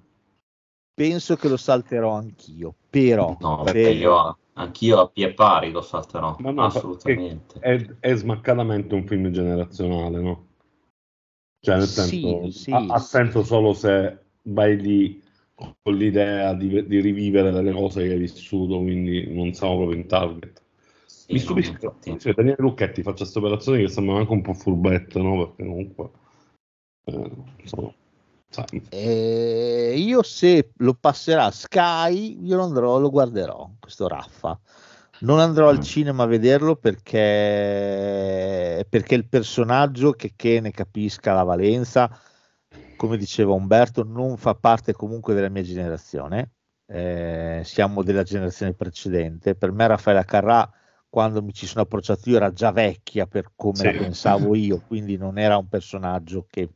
[0.95, 3.37] Penso che lo salterò anch'io, però...
[3.41, 3.97] No, perché per...
[3.97, 7.59] io Anch'io a pie pari lo salterò, no, no, assolutamente.
[7.59, 10.47] È, è, smaccatamente un film generazionale, no?
[11.61, 15.23] Cioè, nel senso, sì, ha, ha, senso solo se vai lì
[15.55, 20.07] con l'idea di, di, rivivere delle cose che hai vissuto, quindi non siamo proprio in
[20.07, 20.63] target.
[21.05, 24.55] Sì, Mi stupisce che cioè, Daniele Lucchetti faccia queste operazioni che sembrano anche un po'
[24.55, 25.49] furbette, no?
[25.49, 26.11] Perché comunque...
[27.05, 27.93] Eh, insomma,
[28.91, 34.59] eh, io se lo passerà Sky, io lo andrò, lo guarderò, questo Raffa.
[35.21, 35.83] Non andrò al mm.
[35.83, 37.17] cinema a vederlo perché,
[38.89, 42.11] perché il personaggio che, che ne capisca la valenza,
[42.97, 46.51] come diceva Umberto, non fa parte comunque della mia generazione.
[46.87, 49.55] Eh, siamo della generazione precedente.
[49.55, 50.71] Per me Raffaella Carrà,
[51.09, 53.85] quando mi ci sono approcciato io, era già vecchia per come sì.
[53.85, 56.69] la pensavo io, quindi non era un personaggio che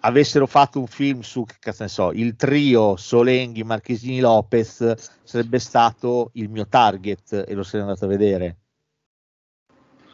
[0.00, 5.58] avessero fatto un film su che cazzo ne so, il trio Solenghi, Marchesini, Lopez sarebbe
[5.58, 8.56] stato il mio target e lo sarei andato a vedere.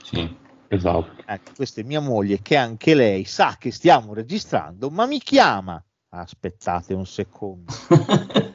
[0.03, 0.29] Sì,
[0.69, 1.23] esatto.
[1.27, 5.83] Ecco, questa è mia moglie che anche lei sa che stiamo registrando, ma mi chiama.
[6.11, 7.73] Aspettate un secondo.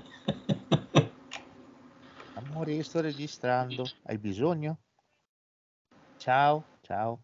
[2.36, 3.92] Amore, sto registrando.
[4.04, 4.78] Hai bisogno?
[6.18, 7.20] Ciao, ciao.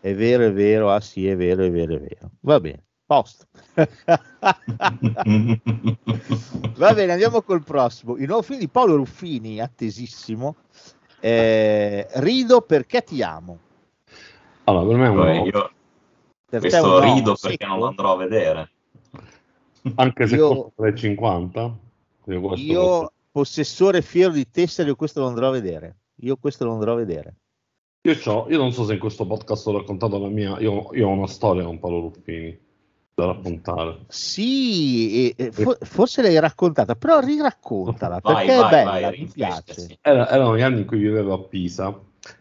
[0.00, 2.30] È vero, è vero, ah sì, è vero, è vero, è vero.
[2.40, 3.46] Va bene, posto.
[6.76, 8.16] Va bene, andiamo col prossimo.
[8.16, 10.56] Il nuovo film di Paolo Ruffini, attesissimo.
[11.20, 13.58] Eh, rido perché ti amo.
[14.64, 15.70] Allora, per me è un Poi io
[16.48, 17.66] per questo rido perché secco.
[17.66, 18.70] non lo andrò a vedere.
[19.96, 21.72] Anche se io, costa 3,50.
[22.26, 25.96] Io, io possessore fiero di tessere, questo lo andrò a vedere.
[26.22, 27.34] Io questo lo andrò a vedere.
[28.08, 30.58] Io, io, non so se in questo podcast ho raccontato la mia.
[30.60, 32.58] Io, io, ho una storia con Paolo Ruffini.
[33.14, 33.98] da raccontare.
[34.08, 39.30] Sì, e, for- forse l'hai raccontata, però riraccontala vai, perché vai, è bella, vai, mi
[39.32, 39.98] piace.
[40.00, 41.90] Era, erano gli anni in cui vivevo a Pisa,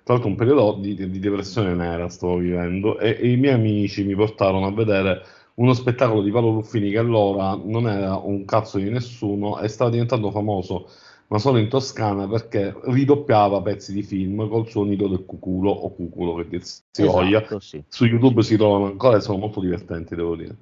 [0.04, 4.04] tra l'altro un periodo di, di depressione nera stavo vivendo e, e, i miei amici
[4.04, 5.24] mi portarono a vedere
[5.56, 9.90] uno spettacolo di Paolo Ruffini che allora non era un cazzo di nessuno e stava
[9.90, 10.90] diventando famoso
[11.28, 15.94] ma solo in Toscana perché ridoppiava pezzi di film col suo nido del cuculo o
[15.94, 17.46] cuculo che dir si esatto, voglia.
[17.60, 17.84] Sì.
[17.88, 20.56] Su YouTube si trovano ancora e sono molto divertenti, devo dire.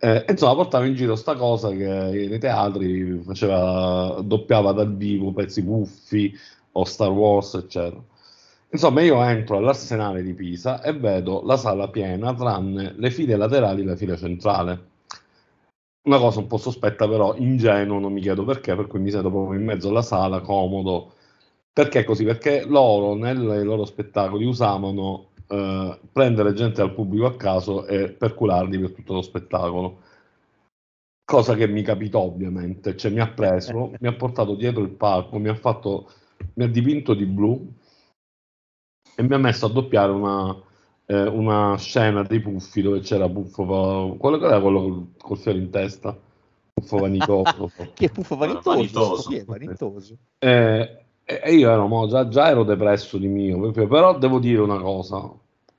[0.00, 5.62] Eh, insomma, portava in giro sta cosa che nei teatri faceva, doppiava dal vivo pezzi
[5.62, 6.32] buffi
[6.72, 8.02] o Star Wars, eccetera.
[8.70, 13.82] Insomma, io entro all'Arsenale di Pisa e vedo la sala piena tranne le file laterali
[13.82, 14.96] e la fila centrale
[16.02, 19.30] una cosa un po' sospetta, però ingenuo, non mi chiedo perché, per cui mi sento
[19.30, 21.14] proprio in mezzo alla sala, comodo.
[21.72, 22.24] Perché così?
[22.24, 28.78] Perché loro nei loro spettacoli usavano eh, prendere gente dal pubblico a caso e percularli
[28.78, 30.02] per tutto lo spettacolo.
[31.24, 35.38] Cosa che mi capitò ovviamente, cioè mi ha preso, mi ha portato dietro il palco,
[35.38, 36.10] mi ha fatto,
[36.54, 37.70] mi ha dipinto di blu
[39.14, 40.56] e mi ha messo a doppiare una,
[41.10, 45.58] eh, una scena dei puffi dove c'era Puffo, quello che era quello col, col fiore
[45.58, 46.16] in testa,
[46.74, 47.70] Puffo Vanitoso.
[47.94, 48.76] che è Puffo Vanitoso?
[48.76, 49.30] vanitoso.
[49.30, 50.16] Sì, vanitoso.
[50.38, 54.78] Eh, e io ero, mo, già, già, ero depresso di mio, però devo dire una
[54.78, 55.32] cosa,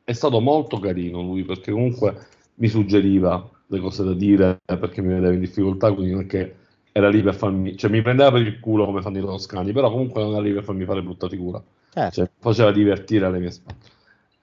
[0.04, 5.14] è stato molto carino lui perché comunque mi suggeriva le cose da dire perché mi
[5.14, 6.56] vedeva in difficoltà, quindi non è che
[6.92, 9.92] era lì per farmi, cioè mi prendeva per il culo come fanno i toscani, però
[9.92, 11.64] comunque non era lì per farmi fare brutta figura,
[11.94, 12.16] certo.
[12.16, 13.98] cioè, faceva divertire alle mie spalle.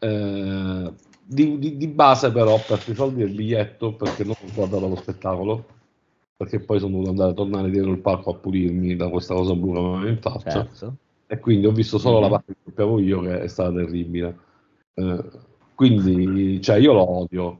[0.06, 0.92] Eh,
[1.28, 5.64] di, di, di, base però per soldi il biglietto perché non ho guardato lo spettacolo
[6.36, 9.54] perché poi sono dovuto andare a tornare dietro il palco a pulirmi da questa cosa
[9.54, 10.96] blu che mi in faccia certo.
[11.26, 12.22] e quindi ho visto solo mm-hmm.
[12.22, 14.38] la parte che sappiamo io che è stata terribile
[14.94, 15.24] eh,
[15.74, 17.58] quindi cioè io lo odio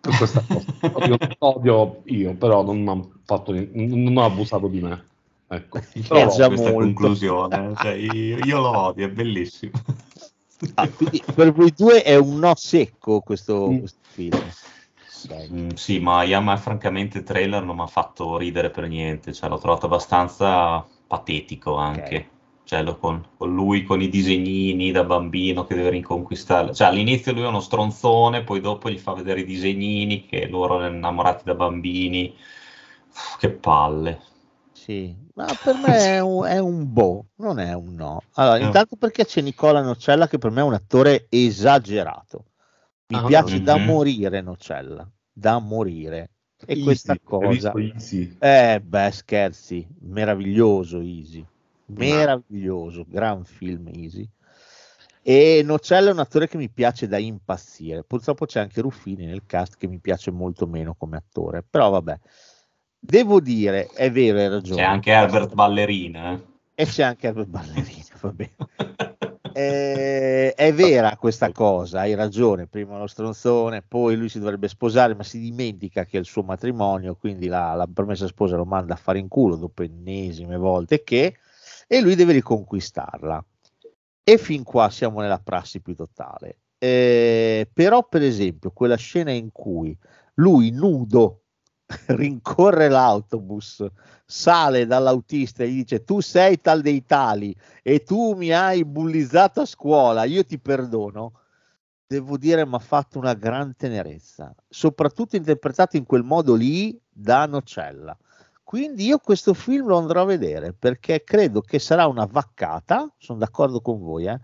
[0.00, 5.04] per questa cosa odio, odio io però non ha fatto non ha abusato di me
[5.48, 6.84] ecco però, è già questa molto.
[6.84, 9.72] conclusione cioè, io, io lo odio è bellissimo
[10.74, 13.78] Ah, quindi per voi due è un no secco questo, mm.
[13.78, 14.42] questo film.
[15.52, 19.48] Mm, sì, ma Yama francamente il trailer non mi ha fatto ridere per niente, cioè,
[19.48, 22.00] l'ho trovato abbastanza patetico anche.
[22.00, 22.28] Okay.
[22.64, 26.74] Cioè, con, con, lui con i disegnini da bambino che deve riconquistare.
[26.74, 30.78] Cioè, all'inizio lui è uno stronzone, poi dopo gli fa vedere i disegnini che loro
[30.78, 32.34] erano innamorati da bambini.
[33.08, 34.20] Uff, che palle.
[34.86, 38.22] Sì, ma per me è un, è un boh, non è un no.
[38.34, 38.66] Allora, no.
[38.66, 42.44] intanto perché c'è Nicola Nocella che per me è un attore esagerato.
[43.08, 46.30] Mi ah, piace da morire Nocella, da morire.
[46.64, 47.72] E easy, questa cosa...
[48.38, 51.44] Eh, beh, scherzi, meraviglioso Easy.
[51.86, 54.28] Meraviglioso, gran film Easy.
[55.20, 58.04] E Nocella è un attore che mi piace da impazzire.
[58.04, 62.18] Purtroppo c'è anche Ruffini nel cast che mi piace molto meno come attore, però vabbè.
[62.98, 64.80] Devo dire, è vero, hai ragione.
[64.80, 66.32] C'è anche Herbert Ballerina.
[66.32, 66.42] Eh?
[66.74, 68.54] E c'è anche Herbert Ballerina, va bene.
[69.56, 75.14] Eh, è vera questa cosa, hai ragione, prima lo stronzone, poi lui si dovrebbe sposare,
[75.14, 78.92] ma si dimentica che è il suo matrimonio, quindi la, la promessa sposa lo manda
[78.92, 81.36] a fare in culo dopo ennesime volte che,
[81.86, 83.42] e lui deve riconquistarla.
[84.22, 86.58] E fin qua siamo nella prassi più totale.
[86.76, 89.96] Eh, però, per esempio, quella scena in cui
[90.34, 91.44] lui nudo
[92.08, 93.86] rincorre l'autobus,
[94.24, 99.60] sale dall'autista e gli dice tu sei tal dei tali e tu mi hai bullizzato
[99.60, 101.40] a scuola, io ti perdono,
[102.06, 107.46] devo dire mi ha fatto una gran tenerezza, soprattutto interpretato in quel modo lì da
[107.46, 108.16] Nocella.
[108.64, 113.38] Quindi io questo film lo andrò a vedere perché credo che sarà una vaccata, sono
[113.38, 114.40] d'accordo con voi, eh,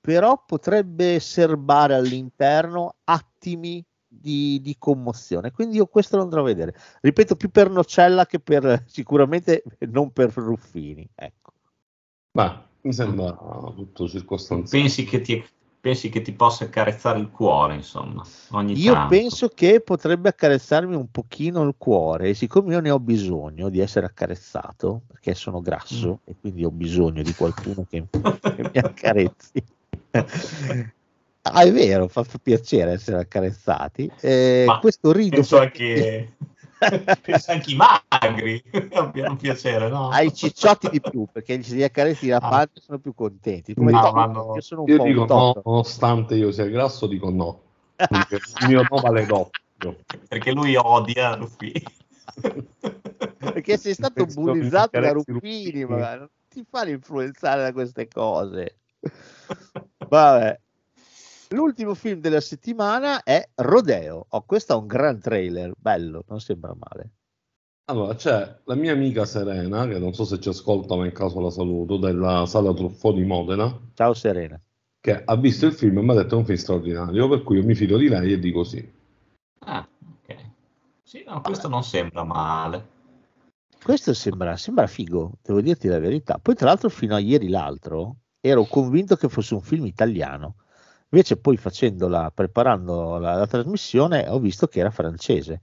[0.00, 5.52] però potrebbe serbare all'interno attimi di, di, commozione.
[5.52, 6.74] Quindi io questo lo andrò a vedere.
[7.00, 11.08] Ripeto, più per Nocella che per sicuramente non per Ruffini.
[11.14, 11.52] Ecco.
[12.32, 13.32] Ma mi sembra
[13.74, 14.82] tutto circostanziato.
[14.82, 15.44] Pensi che ti,
[15.80, 19.08] pensi che ti possa accarezzare il cuore, insomma, ogni Io tanto.
[19.08, 23.80] penso che potrebbe accarezzarmi un pochino il cuore, e siccome io ne ho bisogno di
[23.80, 26.30] essere accarezzato, perché sono grasso mm.
[26.30, 29.64] e quindi ho bisogno di qualcuno che, che mi accarezzi.
[31.52, 34.10] Ah, è vero, fa, fa piacere essere accarezzati.
[34.20, 35.36] Eh, questo rido.
[35.36, 36.36] Penso anche,
[37.22, 40.08] penso anche i magri abbiano piacere, no?
[40.08, 42.48] Ai cicciotti di più, perché se li accarezzi la ah.
[42.48, 43.74] pancia sono più contenti.
[43.74, 44.54] Come no, no, no.
[44.54, 47.62] Io, sono un io dico no, nonostante io sia grasso, dico no.
[47.98, 49.96] il mio no vale doppio.
[50.28, 51.82] Perché lui odia Ruffini.
[53.38, 58.78] perché sei stato bullizzato da Ruffini, ma non ti fare influenzare da queste cose.
[60.08, 60.60] Vabbè,
[61.50, 64.26] L'ultimo film della settimana è Rodeo.
[64.28, 67.10] Oh, questo è un gran trailer, bello, non sembra male.
[67.86, 71.40] Allora, c'è la mia amica Serena, che non so se ci ascolta, ma in caso
[71.40, 73.74] la saluto, della sala Truffo di Modena.
[73.94, 74.60] Ciao Serena.
[75.00, 77.56] Che ha visto il film e mi ha detto è un film straordinario, per cui
[77.56, 78.86] io mi fido di lei e dico sì.
[79.60, 79.88] Ah,
[80.22, 80.36] ok.
[81.02, 82.96] Sì, no, questo non sembra male.
[83.82, 86.38] Questo sembra, sembra figo, devo dirti la verità.
[86.38, 90.56] Poi tra l'altro fino a ieri l'altro ero convinto che fosse un film italiano.
[91.10, 95.60] Invece poi facendola, preparando la, la trasmissione, ho visto che era francese.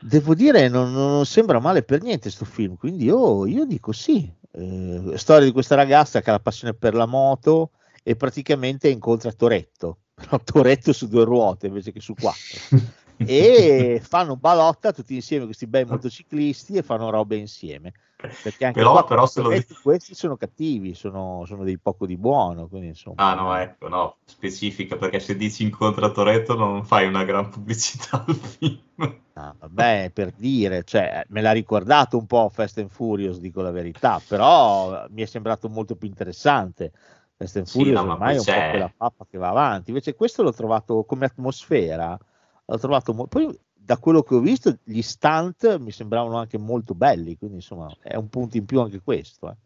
[0.00, 4.32] Devo dire non, non, sembra male per niente questo film quindi io, io dico sì.
[4.50, 9.32] Eh, storia di questa ragazza che ha la passione per la moto e praticamente incontra
[9.32, 9.98] Toretto.
[10.14, 12.96] Però Toretto su due ruote invece che su quattro.
[13.20, 19.04] E fanno balotta tutti insieme questi bei motociclisti e fanno robe insieme perché anche però,
[19.04, 19.50] però se lo...
[19.80, 23.16] questi sono cattivi sono, sono, dei poco di buono quindi insomma.
[23.16, 28.24] Ah no ecco no specifica perché se dici incontra Toretto non fai una gran pubblicità
[28.26, 29.20] al film.
[29.34, 33.70] Ah, vabbè per dire cioè, me l'ha ricordato un po' Fast and Furious dico la
[33.70, 36.90] verità però mi è sembrato molto più interessante.
[37.36, 38.64] Fast and Furious sì, no, ormai è un c'è...
[38.64, 39.90] po' quella pappa che va avanti.
[39.90, 42.18] Invece questo l'ho trovato come atmosfera
[42.64, 43.48] l'ho trovato mo- poi
[43.88, 48.16] da quello che ho visto gli stunt mi sembravano anche molto belli quindi insomma è
[48.16, 49.56] un punto in più anche questo eh.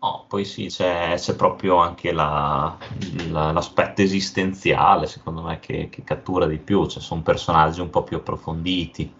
[0.00, 2.78] Oh, poi sì, c'è, c'è proprio anche la,
[3.30, 8.04] la, l'aspetto esistenziale, secondo me, che, che, cattura di più, cioè sono personaggi un po'
[8.04, 9.12] più approfonditi.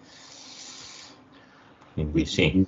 [1.93, 2.65] Quindi sì.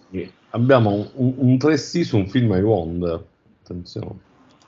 [0.50, 3.26] Abbiamo un, un 3C su un film I Wonder,
[3.62, 4.20] attenzione.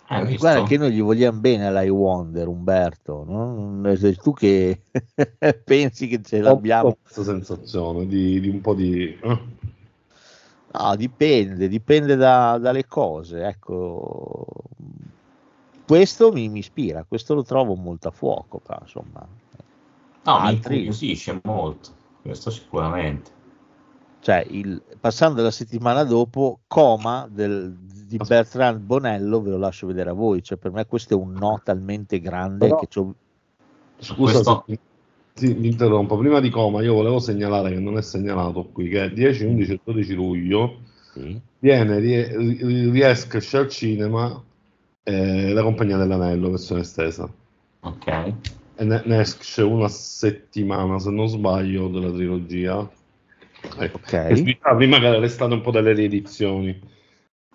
[0.09, 3.23] Eh, guarda che noi gli vogliamo bene all'I Wonder, Umberto.
[3.25, 3.95] No?
[3.95, 4.81] Sei tu che
[5.63, 6.89] pensi che ce l'abbiamo.
[6.89, 9.17] Ho questa sensazione di, di un po' di.
[9.19, 9.39] Eh?
[10.75, 13.45] No, dipende, dipende da, dalle cose.
[13.45, 14.45] Ecco,
[15.85, 18.59] questo mi, mi, ispira, questo lo trovo molto a fuoco.
[18.59, 19.25] Però, insomma,
[20.23, 20.49] no, Altri...
[20.49, 21.89] mi incuriosisce molto,
[22.21, 23.31] questo sicuramente.
[24.19, 27.77] Cioè, il, passando la settimana dopo, Coma del,
[28.17, 30.43] di Bertrand Bonello ve lo lascio vedere a voi.
[30.43, 33.13] Cioè, per me questo è un no talmente grande Però, che c'ho...
[33.97, 34.65] Scusa questo...
[35.33, 36.17] ti, ti interrompo.
[36.17, 39.79] Prima di Coma io volevo segnalare che non è segnalato qui che 10, 11 e
[39.83, 40.79] 12 luglio
[41.13, 41.39] sì.
[41.59, 44.41] viene, riesce al cinema
[45.03, 47.27] eh, La Compagnia dell'Anello, versione estesa.
[47.79, 48.07] Ok.
[48.75, 52.89] E ne, ne esce una settimana, se non sbaglio, della trilogia.
[53.77, 53.97] Ecco.
[53.97, 54.55] Okay.
[54.75, 56.91] Prima che era stato un po' delle riedizioni.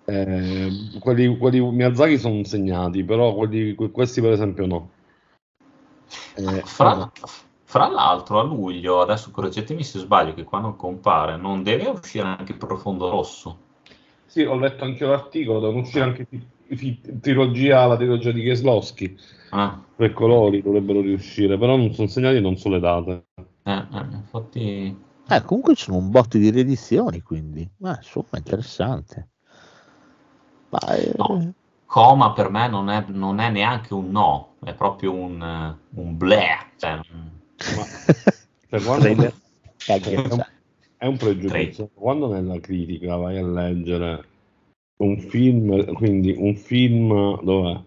[0.09, 4.89] Eh, quelli, quelli Miyazaki sono segnati, però quelli, questi per esempio no.
[6.35, 7.11] Eh, fra, no.
[7.63, 12.25] fra, l'altro a luglio, adesso correggetemi se sbaglio, che qua non compare, non deve uscire
[12.25, 13.57] anche Profondo Rosso?
[14.25, 19.19] Sì, ho letto anche l'articolo, devono uscire anche t- trilogia, la trilogia di Kieslowski.
[19.51, 19.79] Ah.
[19.95, 23.25] Tre colori dovrebbero riuscire, però non sono segnati non so le date.
[23.63, 25.07] Eh, eh, infatti...
[25.31, 29.27] Eh, comunque ci sono un botto di riedizioni, quindi, ma insomma, interessante.
[30.69, 31.13] Eh...
[31.17, 31.53] no,
[31.85, 36.57] coma per me non è, non è, neanche un no, è proprio un, un bleh.
[36.77, 37.85] Cioè, ma,
[38.69, 40.45] cioè, quando, è, un,
[40.97, 41.89] è un pregiudizio.
[41.93, 44.25] Quando nella critica vai a leggere
[44.97, 47.83] un film, quindi un film dove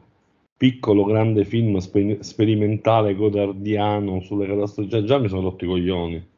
[0.56, 6.30] piccolo grande film sper- sperimentale godardiano sulle catastrofi, cioè, già mi sono rotto i coglioni.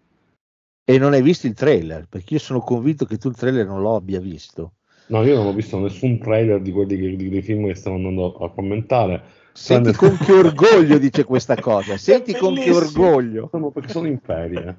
[0.86, 2.06] E non hai visto il trailer?
[2.08, 4.72] Perché io sono convinto che tu il trailer non lo abbia visto.
[5.06, 7.96] No, io non ho visto nessun trailer di quelli che, di, dei film che stiamo
[7.96, 9.22] andando a commentare.
[9.52, 11.96] Senti con che orgoglio dice questa cosa.
[11.96, 13.48] Senti con che orgoglio.
[13.50, 14.76] Sono, perché sono in ferie.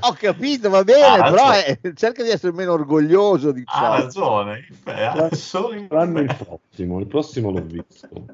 [0.00, 3.52] Ho capito, va bene, ah, però è, cerca di essere meno orgoglioso.
[3.52, 3.86] Diciamo.
[3.86, 4.66] Ha ragione,
[5.88, 8.24] L'anno il prossimo, il prossimo l'ho visto.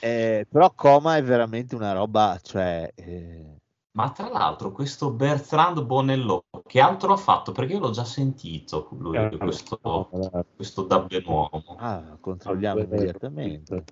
[0.00, 2.90] Eh, però Coma è veramente una roba, cioè...
[2.94, 3.55] Eh
[3.96, 7.52] ma tra l'altro questo Bertrand Bonello, che altro ha fatto?
[7.52, 9.78] Perché io l'ho già sentito, lui, ah, questo,
[10.32, 11.76] ah, questo Dabbenuomo.
[11.78, 13.84] Ah, controlliamo immediatamente.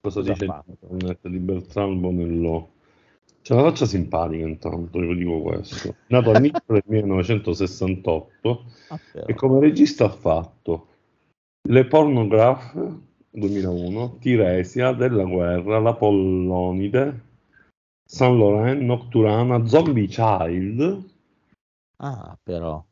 [0.00, 2.70] Cosa, Cosa dice di Bertrand Bonello?
[3.42, 5.94] C'è una faccia simpatica intanto, io dico questo.
[6.06, 10.86] Nato all'inizio del 1968 ah, e come regista ha fatto
[11.68, 12.74] Le Pornograph
[13.28, 17.32] 2001, Tiresia, Della Guerra, La Pollonide,
[18.04, 21.04] Saint Laurent, Nocturana, Zombie Child.
[21.96, 22.84] Ah, però.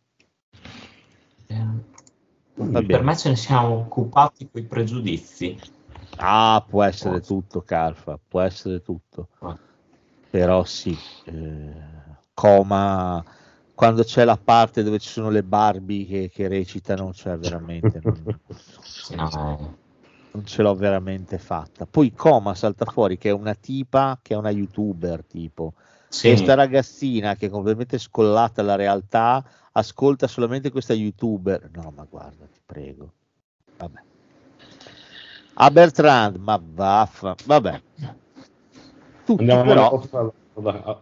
[1.47, 5.59] Eh, per me ce ne siamo occupati con i pregiudizi.
[6.17, 9.29] Ah, può essere tutto, Carfa, può essere tutto.
[9.41, 9.59] Ah.
[10.31, 11.73] Però sì, eh,
[12.33, 13.23] coma
[13.83, 18.01] quando c'è la parte dove ci sono le Barbie che, che recitano, cioè veramente.
[18.01, 18.39] Non...
[19.17, 19.77] no,
[20.33, 21.87] non ce l'ho veramente fatta.
[21.87, 25.75] Poi Coma salta fuori che è una tipa, che è una youtuber tipo.
[26.09, 26.29] Sì.
[26.29, 31.71] Questa ragazzina che è completamente scollata alla realtà ascolta solamente questa youtuber.
[31.73, 33.13] No, ma guarda, ti prego.
[33.77, 34.01] Vabbè.
[35.55, 37.83] A Bertrand, ma vaffa, vabbè.
[39.25, 40.03] Tutti Andiamo però...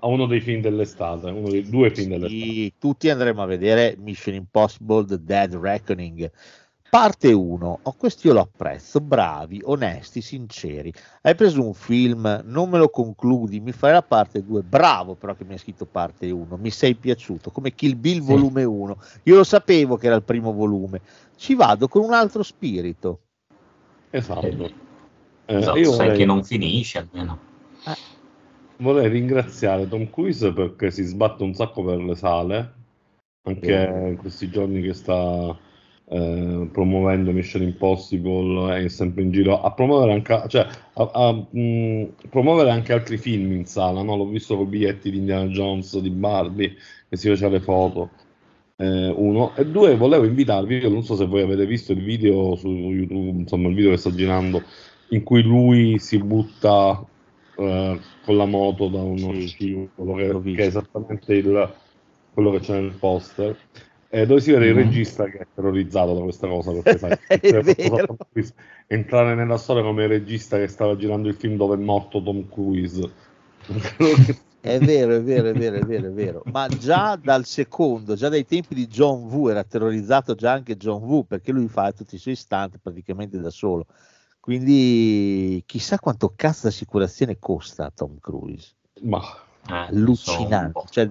[0.00, 2.72] a uno dei film dell'estate, uno dei due film dell'estate.
[2.78, 6.30] Tutti andremo a vedere Mission Impossible The Dead Reckoning
[6.90, 10.92] Parte 1, oh, questo io lo apprezzo, bravi, onesti, sinceri.
[11.22, 15.36] Hai preso un film, non me lo concludi, mi fai la parte 2, bravo però
[15.36, 18.26] che mi hai scritto parte 1, mi sei piaciuto, come Kill Bill sì.
[18.26, 18.96] volume 1.
[19.22, 21.00] Io lo sapevo che era il primo volume,
[21.36, 23.20] ci vado con un altro spirito.
[24.10, 24.46] Esatto.
[24.48, 24.74] Eh,
[25.46, 26.18] esatto io sai vorrei...
[26.18, 27.38] che non finisce almeno.
[27.86, 27.96] Eh.
[28.78, 32.74] Vorrei ringraziare Tom Cruise perché si sbatte un sacco per le sale,
[33.42, 34.08] anche eh.
[34.08, 35.56] in questi giorni che sta
[36.12, 42.14] eh, promuovendo Mission Impossible è sempre in giro a promuovere anche, cioè, a, a, mh,
[42.28, 44.16] promuovere anche altri film in sala no?
[44.16, 46.74] l'ho visto con biglietti di Indiana Jones di Barbie
[47.08, 48.10] che si faceva le foto
[48.76, 49.54] eh, uno.
[49.54, 53.28] E due volevo invitarvi io non so se voi avete visto il video su YouTube
[53.28, 54.64] insomma il video che sto girando
[55.10, 57.04] in cui lui si butta
[57.56, 61.72] eh, con la moto da uno sì, scivolo che, che, è esattamente il,
[62.32, 63.56] quello che c'è nel poster
[64.10, 64.78] eh, dove si vede il mm.
[64.78, 67.16] regista che è terrorizzato da questa cosa perché sai,
[68.88, 72.48] entrare nella storia come il regista che stava girando il film dove è morto Tom
[72.48, 73.28] Cruise
[74.60, 76.42] è vero, è vero, è vero, è vero, è vero.
[76.46, 81.02] Ma già dal secondo, già dai tempi di John Woo, era terrorizzato già anche John
[81.02, 83.86] Woo perché lui fa tutti i suoi stunt praticamente da solo.
[84.40, 88.72] Quindi chissà quanto cazzo d'assicurazione costa a Tom Cruise.
[89.02, 89.20] Ma
[89.68, 90.82] eh, allucinante.
[90.88, 91.10] Cioè,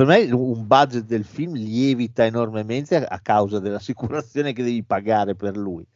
[0.00, 5.58] per me un budget del film lievita enormemente a causa dell'assicurazione che devi pagare per
[5.58, 5.86] lui.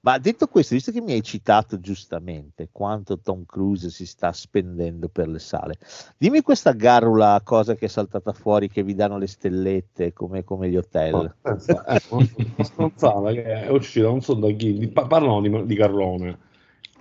[0.00, 5.10] Ma detto questo, visto che mi hai citato giustamente quanto Tom Cruise si sta spendendo
[5.10, 5.74] per le sale,
[6.16, 10.70] dimmi questa garrula cosa che è saltata fuori che vi danno le stellette come, come
[10.70, 11.34] gli hotel.
[11.42, 12.26] Ecco,
[12.62, 16.38] stronzata che è uscita, non so da chi, parlano di, di Carlone,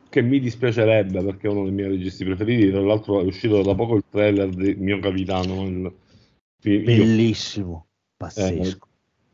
[0.09, 3.73] che mi dispiacerebbe perché è uno dei miei registi preferiti, tra l'altro è uscito da
[3.75, 5.93] poco il trailer di Mio Capitano, il,
[6.61, 7.87] Bellissimo,
[8.17, 8.85] pazzesco.
[8.85, 8.87] Eh,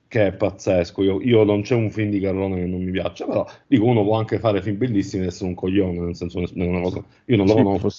[0.07, 1.03] che è pazzesco.
[1.03, 4.03] Io, io, non c'è un film di Carlone che non mi piace, però dico uno
[4.03, 7.03] può anche fare film bellissimi e essere un coglione, nel senso una cosa.
[7.25, 7.97] Io non lo conosco.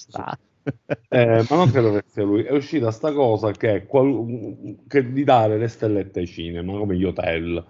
[1.09, 2.43] Eh, ma non credo che sia lui.
[2.43, 7.03] È uscita sta cosa che, qual- che di dare le stellette ai cinema, come gli
[7.03, 7.63] hotel,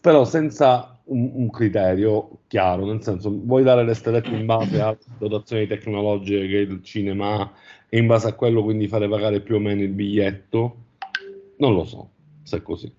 [0.00, 4.96] però senza un, un, criterio chiaro, nel senso vuoi dare le stellette in base a
[5.18, 7.52] dotazioni tecnologiche che il cinema ha
[7.88, 10.76] e in base a quello quindi fare pagare più o meno il biglietto?
[11.56, 12.10] Non lo so
[12.48, 12.90] se è così.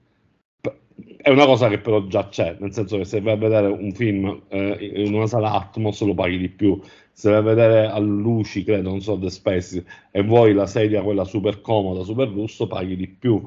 [1.22, 3.92] È una cosa che però già c'è, nel senso che se vai a vedere un
[3.92, 6.80] film eh, in una sala Atmos lo paghi di più,
[7.12, 11.02] se vai a vedere a luci, credo, non so, The Space, e vuoi la sedia
[11.02, 13.42] quella super comoda, super lusso, paghi di più.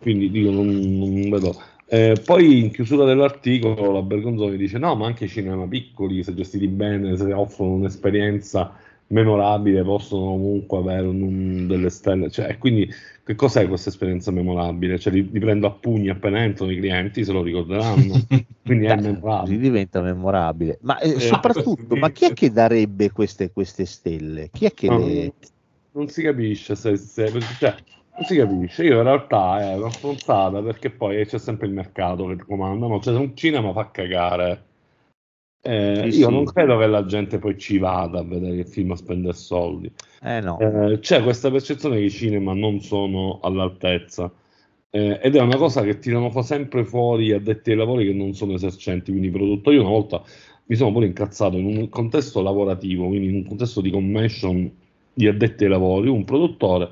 [0.00, 1.54] Quindi dico, non, non vedo.
[1.86, 6.34] Eh, poi in chiusura dell'articolo la Bergonzoni dice no, ma anche i cinema piccoli, se
[6.34, 8.74] gestiti bene, se offrono un'esperienza
[9.12, 12.30] memorabile possono comunque avere un, delle stelle.
[12.30, 12.90] Cioè, quindi
[13.22, 14.98] che cos'è questa esperienza memorabile?
[14.98, 18.20] Cioè, li, li, prendo a pugni appena entrano i clienti, se lo ricorderanno.
[18.64, 19.58] quindi è memorabile.
[19.58, 20.78] diventa memorabile.
[20.82, 24.48] Ma eh, eh, soprattutto, ma chi è che darebbe queste, queste stelle?
[24.50, 25.32] Chi è che no, le...
[25.92, 27.74] Non si capisce se, se cioè,
[28.16, 28.84] non si capisce.
[28.84, 32.86] Io in realtà è una stronzata perché poi c'è sempre il mercato che comanda.
[32.86, 34.70] No, cioè, un cinema fa cagare
[35.64, 36.32] eh, sì, io sì.
[36.32, 39.90] non credo che la gente poi ci vada a vedere il film a spendere soldi.
[40.20, 40.58] Eh no.
[40.58, 44.30] eh, c'è questa percezione che i cinema non sono all'altezza.
[44.90, 48.54] Eh, ed è una cosa che tirano sempre fuori addetti ai lavori che non sono
[48.54, 49.76] esercenti, quindi i produttori.
[49.76, 50.22] Io una volta
[50.66, 54.70] mi sono pure incazzato in un contesto lavorativo, quindi in un contesto di commission
[55.14, 56.90] di addetti ai lavori, un produttore,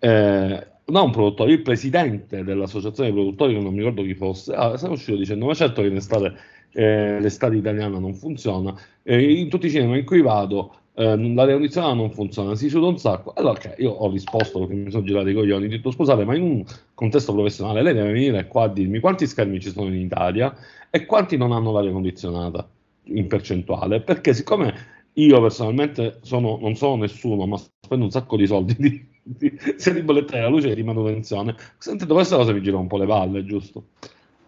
[0.00, 4.52] eh, no un produttore, il presidente dell'associazione dei produttori, che non mi ricordo chi fosse,
[4.52, 6.34] ah, è uscito dicendo, ma certo che in estate
[6.72, 11.54] eh, l'estate italiana non funziona, eh, in tutti i cinema in cui vado eh, l'aria
[11.54, 13.32] condizionata non funziona, si suda un sacco.
[13.34, 16.34] Allora okay, io ho risposto perché mi sono girato i coglioni, ho detto scusate, ma
[16.36, 16.64] in un
[16.94, 20.54] contesto professionale lei deve venire qua a dirmi quanti schermi ci sono in Italia
[20.90, 22.68] e quanti non hanno l'aria condizionata
[23.04, 28.46] in percentuale, perché siccome io personalmente sono, non sono nessuno, ma spendo un sacco di
[28.46, 32.88] soldi di, di, sia di bolletta luce di manutenzione, sentendo queste cose mi girano un
[32.88, 33.86] po' le palle, giusto?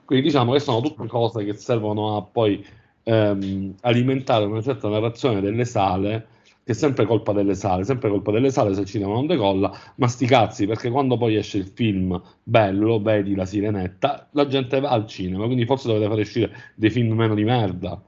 [0.04, 2.64] Quindi diciamo che sono tutte cose che servono a poi
[3.04, 6.28] ehm, alimentare una certa narrazione delle sale,
[6.64, 9.72] che è sempre colpa delle sale, sempre colpa delle sale se il cinema non decolla,
[9.96, 14.78] ma sti cazzi, perché quando poi esce il film bello, vedi la sirenetta, la gente
[14.80, 18.00] va al cinema, quindi forse dovete fare uscire dei film meno di merda.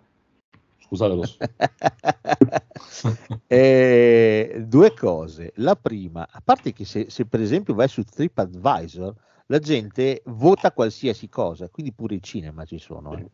[0.79, 1.23] scusate lo
[3.49, 5.53] eh, due cose.
[5.57, 9.15] La prima, a parte che se, se, per esempio vai su TripAdvisor,
[9.47, 13.17] la gente vota qualsiasi cosa, quindi pure i cinema ci sono.
[13.17, 13.31] Eh.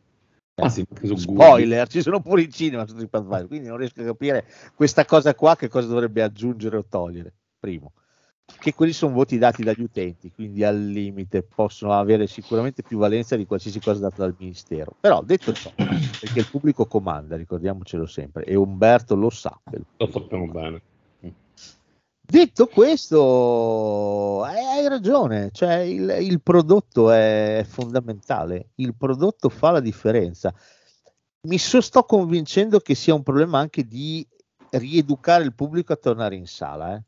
[0.55, 0.85] Ah, sì,
[1.15, 4.45] Spoiler, ci sono pure i cinema su TripAdvisor, quindi non riesco a capire
[4.75, 7.33] questa cosa qua che cosa dovrebbe aggiungere o togliere.
[7.59, 7.93] Primo
[8.59, 13.35] che quelli sono voti dati dagli utenti, quindi al limite possono avere sicuramente più valenza
[13.35, 14.95] di qualsiasi cosa data dal Ministero.
[14.99, 19.57] Però detto ciò, perché il pubblico comanda, ricordiamocelo sempre, e Umberto lo sa.
[19.97, 20.81] Lo sappiamo bene.
[22.31, 30.53] Detto questo, hai, ragione, cioè il, il, prodotto è fondamentale, il prodotto fa la differenza.
[31.47, 34.25] Mi so, sto convincendo che sia un problema anche di
[34.69, 36.95] rieducare il pubblico a tornare in sala.
[36.95, 37.03] Eh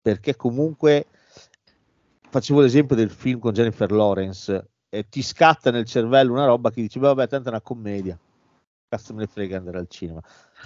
[0.00, 1.06] perché comunque
[2.28, 6.80] facevo l'esempio del film con Jennifer Lawrence e ti scatta nel cervello una roba che
[6.80, 8.18] dici vabbè tanto è una commedia
[8.88, 10.22] cazzo me ne frega andare al cinema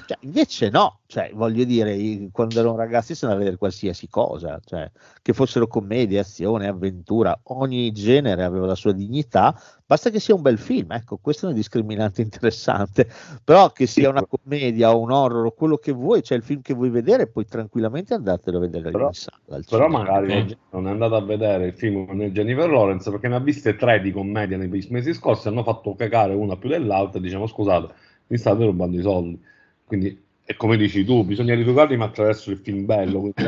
[0.06, 4.08] cioè, invece no, cioè, voglio dire, quando ero un ragazzo si andava a vedere qualsiasi
[4.08, 4.90] cosa, cioè,
[5.22, 10.42] che fossero commedie, azione, avventura, ogni genere aveva la sua dignità, basta che sia un
[10.42, 13.08] bel film, ecco, questo è un discriminante interessante,
[13.42, 16.60] però che sia una commedia o un horror o quello che vuoi, cioè il film
[16.60, 19.60] che vuoi vedere, puoi tranquillamente andartelo a vedere però, in sala.
[19.66, 20.58] Però magari eh.
[20.70, 24.00] non è andato a vedere il film con Jennifer Lawrence perché ne ha viste tre
[24.00, 27.92] di commedia nei mesi scorsi, hanno fatto cagare una più dell'altra e diciamo scusate,
[28.26, 29.52] mi state rubando i soldi
[29.84, 33.32] quindi è come dici tu, bisogna rieducarli ma attraverso il film bello.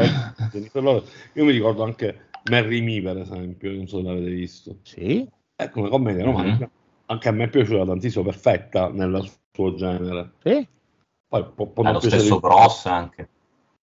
[1.34, 4.78] Io mi ricordo anche Mary Me, per esempio, non so se l'avete visto.
[4.82, 5.28] Sì.
[5.54, 6.32] È come commedia mm-hmm.
[6.32, 6.70] romantica.
[7.06, 10.32] Anche a me è piaciuta tantissimo, perfetta nel suo genere.
[10.42, 10.66] Sì.
[11.28, 12.40] Poi può, può lo stesso.
[12.40, 13.28] Bros anche.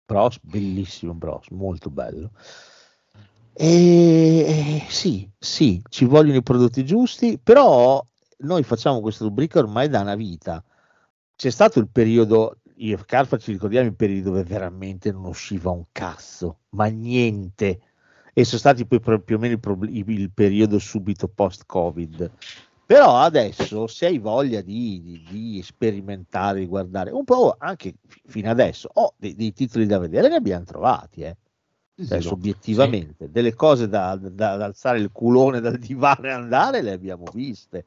[0.06, 2.30] Bros, bellissimo Bros, molto bello.
[3.52, 8.04] E sì, sì, ci vogliono i prodotti giusti, però
[8.38, 10.62] noi facciamo questa rubrica ormai da una vita
[11.36, 15.84] c'è stato il periodo, io Carfa ci ricordiamo il periodo dove veramente non usciva un
[15.92, 17.80] cazzo, ma niente.
[18.32, 22.30] E sono stati poi più o meno il, il periodo subito post-Covid.
[22.86, 27.94] Però adesso, se hai voglia di, di, di, sperimentare, di guardare un po' anche
[28.26, 31.36] fino adesso, oh, dei, dei titoli da vedere ne abbiamo trovati, eh.
[31.98, 33.32] Adesso, obiettivamente, sì.
[33.32, 37.86] delle cose da, da, da, alzare il culone dal divano e andare le abbiamo viste.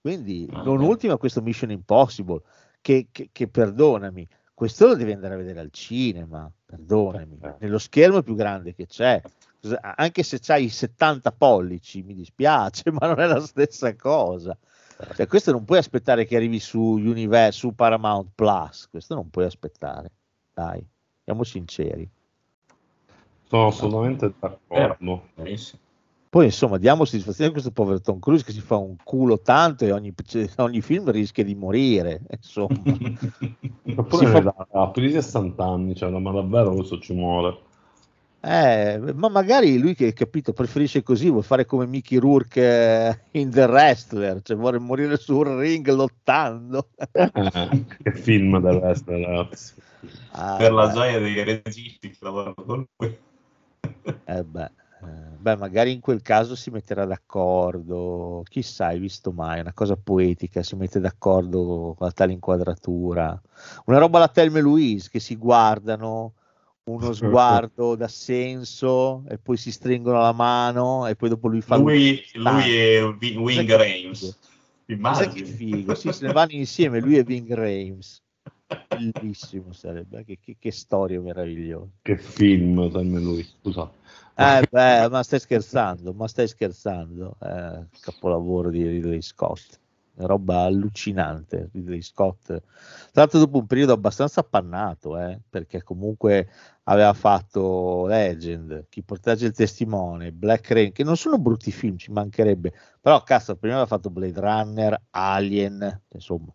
[0.00, 2.42] Quindi, non ultima questo Mission Impossible
[2.88, 7.54] che, che, che, perdonami, questo lo devi andare a vedere al cinema, perdonami, eh.
[7.58, 9.20] nello schermo più grande che c'è,
[9.80, 14.56] anche se c'hai 70 pollici, mi dispiace, ma non è la stessa cosa.
[15.14, 19.44] Cioè, questo non puoi aspettare che arrivi su Universe, su Paramount Plus, questo non puoi
[19.44, 20.10] aspettare,
[20.54, 20.82] dai,
[21.22, 22.08] siamo sinceri.
[23.44, 25.28] Sono assolutamente d'accordo.
[25.34, 25.82] Benissimo.
[26.30, 29.86] Poi insomma diamo soddisfazione a questo povero Tom Cruise che si fa un culo tanto
[29.86, 30.12] e ogni,
[30.56, 32.20] ogni film rischia di morire.
[32.30, 32.82] Insomma.
[32.82, 34.66] si fa...
[34.72, 37.66] ha più di 60 anni, cioè, ma davvero questo ci muore.
[38.40, 43.50] Eh, ma magari lui che capito preferisce così, vuole fare come Mickey Rourke eh, in
[43.50, 46.90] The Wrestler, cioè vuole morire sul ring lottando.
[47.10, 47.30] Eh,
[48.02, 49.74] che film The Wrestler, ragazzi.
[50.32, 50.76] Ah, per beh.
[50.76, 53.18] la gioia dei registi che lavorano con lui.
[54.24, 54.70] Eh beh.
[55.38, 59.96] Eh, beh, magari in quel caso si metterà d'accordo, chissà, hai visto mai, una cosa
[59.96, 63.40] poetica, si mette d'accordo con la tale inquadratura.
[63.86, 66.34] Una roba alla Telme Louise che si guardano,
[66.84, 71.76] uno sguardo da senso e poi si stringono la mano e poi dopo lui fa...
[71.76, 74.38] Lui, lui è Wing Rames.
[74.86, 75.34] Immagini.
[75.34, 78.22] Che figo, sì, se ne vanno insieme lui e Wing Rames.
[78.88, 81.90] Bellissimo sarebbe, che, che, che storia meravigliosa.
[82.02, 83.90] Che film, Telme Louise, scusa.
[84.40, 87.36] Eh beh, ma stai scherzando, ma stai scherzando.
[87.42, 89.80] Eh, capolavoro di Ridley Scott.
[90.14, 92.46] Roba allucinante, Ridley Scott.
[92.46, 92.62] Tra
[93.14, 96.48] l'altro dopo un periodo abbastanza appannato, eh, perché comunque
[96.84, 102.12] aveva fatto Legend, Chi portaggia il testimone, Black Rain, che non sono brutti film, ci
[102.12, 102.72] mancherebbe.
[103.00, 106.52] Però cazzo, prima aveva fatto Blade Runner, Alien, insomma.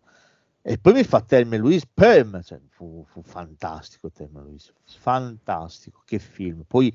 [0.66, 6.18] E poi mi fa Telme Louise, Pem, cioè, fu, fu, fantastico Telme Louise, fantastico, che
[6.18, 6.64] film.
[6.66, 6.94] Poi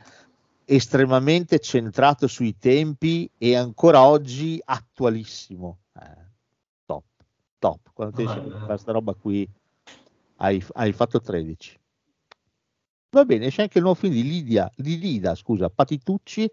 [0.72, 5.80] estremamente centrato sui tempi e ancora oggi attualissimo.
[6.00, 6.26] Eh,
[6.86, 7.06] top,
[7.58, 7.90] top.
[7.92, 9.50] Quando ti dici questa roba qui
[10.38, 11.80] hai, hai, fatto 13.
[13.10, 16.50] Va bene, c'è anche il nuovo film di Lidia, di Lida, scusa, Patitucci,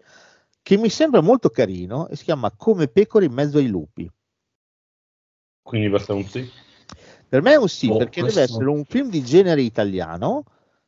[0.63, 4.11] che mi sembra molto carino e si chiama Come pecore in mezzo ai lupi.
[5.61, 6.49] Quindi per te un sì?
[7.29, 8.39] Per me è un sì, oh, perché questo...
[8.39, 10.43] deve essere un film di genere italiano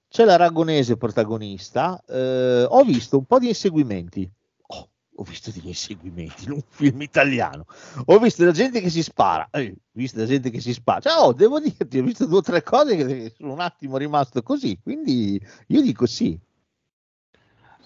[0.10, 4.30] c'è l'aragonese protagonista, eh, ho visto un po' di inseguimenti.
[4.68, 7.66] Oh, ho visto degli inseguimenti in un film italiano,
[8.05, 10.99] ho visto la gente che si spara, eh, ho visto la gente che si spara,
[10.99, 14.41] cioè, oh, devo dirti, ho visto due o tre cose che sono un attimo rimasto
[14.41, 16.38] così, quindi io dico sì.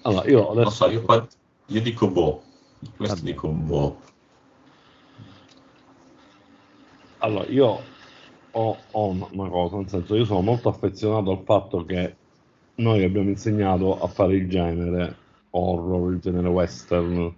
[0.03, 0.69] Allora, io adesso...
[0.69, 1.27] So, io, qua,
[1.67, 2.43] io dico boh,
[2.95, 3.27] questo Vabbè.
[3.27, 4.01] dico boh.
[7.19, 7.81] Allora, io
[8.55, 12.15] ho, ho una cosa, nel senso, io sono molto affezionato al fatto che
[12.75, 15.15] noi abbiamo insegnato a fare il genere
[15.51, 17.33] horror, il genere western,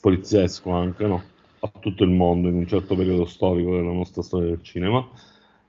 [0.00, 1.22] poliziesco anche, no?
[1.60, 5.06] A tutto il mondo in un certo periodo storico della nostra storia del cinema.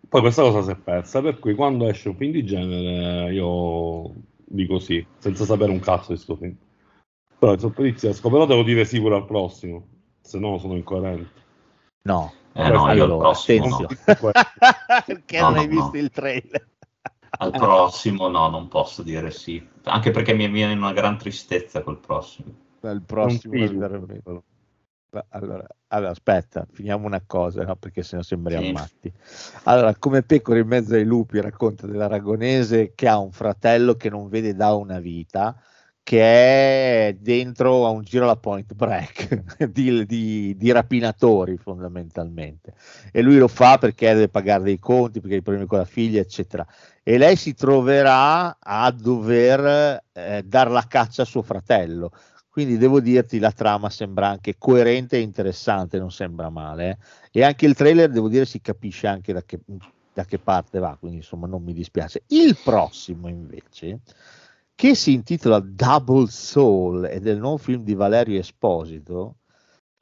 [0.08, 4.14] Poi questa cosa si è persa, per cui quando esce un film di genere io
[4.46, 6.56] dico sì, senza sapere un cazzo di questo film.
[7.40, 9.86] Però sono poliziesco, però devo dire sì pure al prossimo,
[10.22, 11.42] se no sono incoerente.
[12.04, 13.88] No, eh no, io allora, prossimo no.
[15.06, 16.68] Perché no, non hai no, visto il trailer?
[17.38, 21.98] Al prossimo no, non posso dire sì, anche perché mi viene una gran tristezza col
[21.98, 22.54] prossimo.
[22.82, 24.44] Il prossimo.
[25.30, 27.76] Allora, allora, aspetta, finiamo una cosa, no?
[27.76, 28.72] perché se no sembriamo sì.
[28.72, 29.14] matti.
[29.64, 34.28] Allora, come Pecore in mezzo ai lupi racconta dell'aragonese che ha un fratello che non
[34.28, 35.56] vede da una vita,
[36.04, 42.74] che è dentro a un giro alla point break di, di, di, rapinatori fondamentalmente.
[43.12, 46.20] E lui lo fa perché deve pagare dei conti perché ha problemi con la figlia
[46.20, 46.68] eccetera.
[47.02, 52.12] E lei si troverà a dover eh, dar la caccia a suo fratello.
[52.50, 57.00] Quindi devo dirti la trama sembra anche coerente e interessante non sembra male
[57.32, 57.40] eh?
[57.40, 59.60] e anche il trailer devo dire si capisce anche da che,
[60.14, 62.24] da che parte va quindi insomma non mi dispiace.
[62.28, 64.02] Il prossimo invece
[64.76, 69.38] che si intitola Double Soul ed è il nuovo film di Valerio Esposito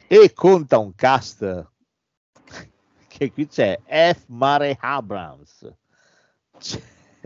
[0.07, 1.71] e conta un cast
[3.07, 4.25] che qui c'è F.
[4.27, 5.73] Mare Abrams
[6.57, 6.81] c'è,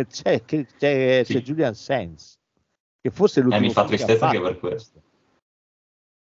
[0.07, 1.41] c'è, c'è, c'è sì.
[1.41, 2.39] Julian Sands
[3.01, 5.01] che forse l'ultimo eh, mi fa tristezza anche per questo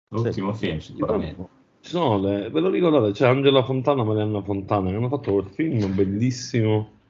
[0.10, 0.66] l'ultimo sì.
[0.68, 5.10] film sicuramente sono le, ve lo ricordate c'è Angela Fontana e Marianna Fontana che hanno
[5.10, 7.02] fatto quel film bellissimo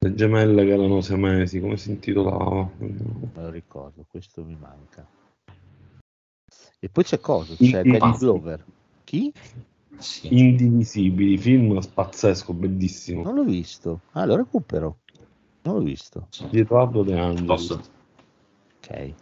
[0.00, 2.70] le gemelle che erano siamesi, come si intitolava?
[2.78, 5.06] Non me lo ricordo, questo mi manca.
[6.80, 7.54] E poi c'è cosa?
[7.56, 8.64] C'è Danny Glover.
[9.02, 9.32] Chi?
[9.96, 10.38] Sì.
[10.38, 13.24] Indivisibili, film pazzesco, bellissimo.
[13.24, 14.02] Non l'ho visto.
[14.12, 14.98] Ah, lo recupero.
[15.62, 16.28] Non l'ho visto.
[16.48, 17.46] Di Edoardo De Angeli.
[17.46, 17.82] Posso...
[18.76, 19.12] Ok.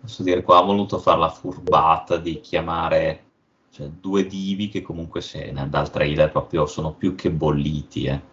[0.00, 3.24] Posso dire, qua ha voluto fare la furbata di chiamare
[3.70, 8.29] cioè, due divi che comunque se dal trailer proprio sono più che bolliti, eh.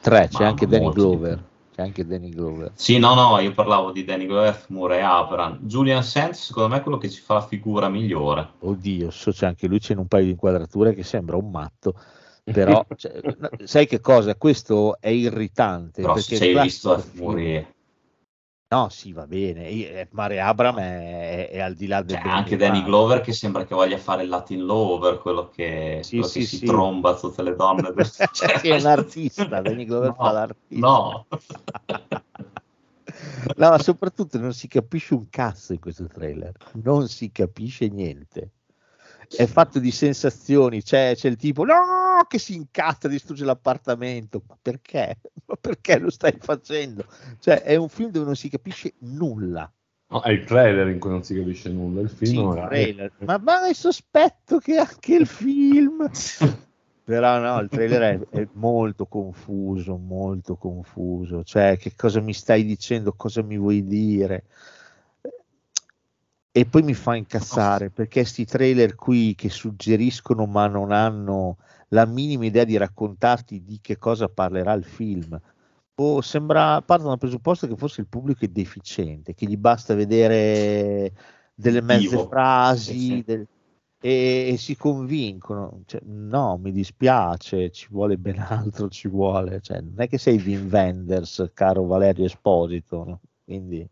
[0.00, 1.44] Tre, c'è anche Danny Glover.
[1.74, 2.72] C'è anche Danny Glover.
[2.74, 5.58] Sì, no, no, io parlavo di Danny Glover, Moore e Abram.
[5.60, 8.52] Julian Sands, secondo me, è quello che ci fa la figura migliore.
[8.60, 11.94] Oddio, so, c'è anche lui, c'è in un paio di inquadrature che sembra un matto.
[12.42, 13.20] Però, cioè,
[13.64, 14.34] sai che cosa?
[14.36, 16.00] Questo è irritante.
[16.00, 17.74] Però perché se hai visto Moore
[18.72, 19.66] No, sì, va bene.
[19.66, 22.18] Eh, Mare Abram è, è, è al di là del.
[22.18, 26.18] C'è anche Danny Glover che sembra che voglia fare il Latin Lover, quello che, sì,
[26.18, 26.56] quello sì, che sì.
[26.58, 27.92] si tromba tutte le donne.
[28.30, 29.44] cioè, è un artista.
[29.44, 30.86] Danny Glover no, fa l'artista.
[30.86, 31.26] No.
[33.56, 36.52] no, ma soprattutto non si capisce un cazzo in questo trailer.
[36.74, 38.50] Non si capisce niente
[39.36, 41.74] è fatto di sensazioni, c'è, c'è il tipo no,
[42.26, 45.18] che si incazza, distrugge l'appartamento, ma perché?
[45.50, 47.04] Ma perché lo stai facendo?
[47.40, 49.70] Cioè è un film dove non si capisce nulla.
[50.08, 53.10] No, è il trailer in cui non si capisce nulla, il film sì, è...
[53.24, 56.08] ma, ma è sospetto che anche il film...
[57.02, 61.42] Però no, il trailer è, è, molto confuso, molto confuso.
[61.42, 63.14] Cioè, che cosa mi stai dicendo?
[63.14, 64.44] Cosa mi vuoi dire?
[66.52, 71.58] e poi mi fa incazzare perché questi trailer qui che suggeriscono ma non hanno
[71.92, 75.40] la minima idea di raccontarti di che cosa parlerà il film
[75.94, 81.12] o sembra partono dal presupposto che forse il pubblico è deficiente che gli basta vedere
[81.54, 82.28] delle mezze Vivo.
[82.28, 83.22] frasi sì.
[83.24, 83.46] del,
[84.00, 89.80] e, e, si convincono cioè, no mi dispiace ci vuole ben altro ci vuole cioè,
[89.80, 93.20] non è che sei Vin Wenders caro Valerio Esposito no?
[93.44, 93.86] quindi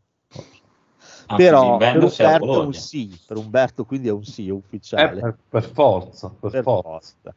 [1.30, 5.18] Ah, però per Umberto è un sì, per Umberto quindi è un sì, è ufficiale.
[5.18, 6.88] Eh, per, per, forza, per, per forza.
[6.88, 7.34] forza.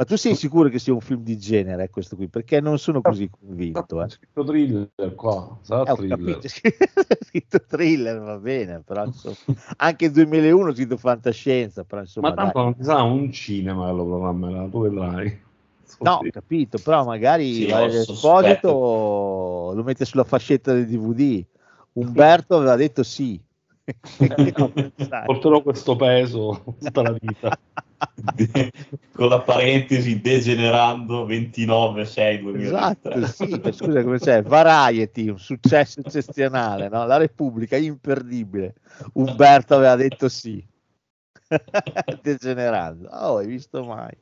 [0.00, 2.26] Ma tu sei sicuro che sia un film di genere questo qui?
[2.26, 4.02] Perché non sono così convinto.
[4.02, 4.08] Eh.
[4.08, 6.40] scritto thriller qua, eh, thriller.
[7.20, 9.36] scritto thriller, va bene, però insomma,
[9.76, 12.30] anche nel 2001 scritto fantascienza, però insomma...
[12.30, 12.64] Ma tanto dai.
[12.64, 15.40] non sarà un cinema che lo programmerà, tu vedrai.
[15.98, 21.44] No, ho capito, però magari sì, Esposito lo mette sulla fascetta del DVD
[21.92, 23.38] Umberto aveva detto sì.
[25.26, 27.58] Porterò questo peso tutta la vita.
[29.12, 32.66] Con la parentesi degenerando 29 6 2003.
[32.66, 37.04] Esatto, sì, scusa come c'è Variety, un successo eccezionale, no?
[37.04, 38.74] La Repubblica imperdibile.
[39.14, 40.64] Umberto aveva detto sì.
[42.22, 43.08] degenerando.
[43.08, 44.16] Oh, hai visto mai?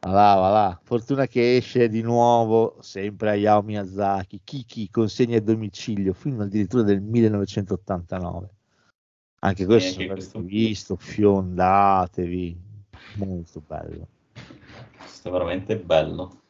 [0.00, 0.80] Va là, va là.
[0.82, 4.40] Fortuna che esce di nuovo, sempre a Yao Miyazaki.
[4.44, 8.57] Kiki consegna a domicilio, film addirittura del 1989.
[9.40, 10.40] Anche questo eh, questo...
[10.40, 12.60] visto, fiondatevi.
[13.16, 14.08] Molto bello.
[14.96, 16.40] Questo è veramente bello.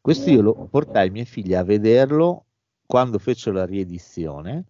[0.00, 2.46] Questo io lo portai ai miei figli a vederlo
[2.86, 4.64] quando fecero la riedizione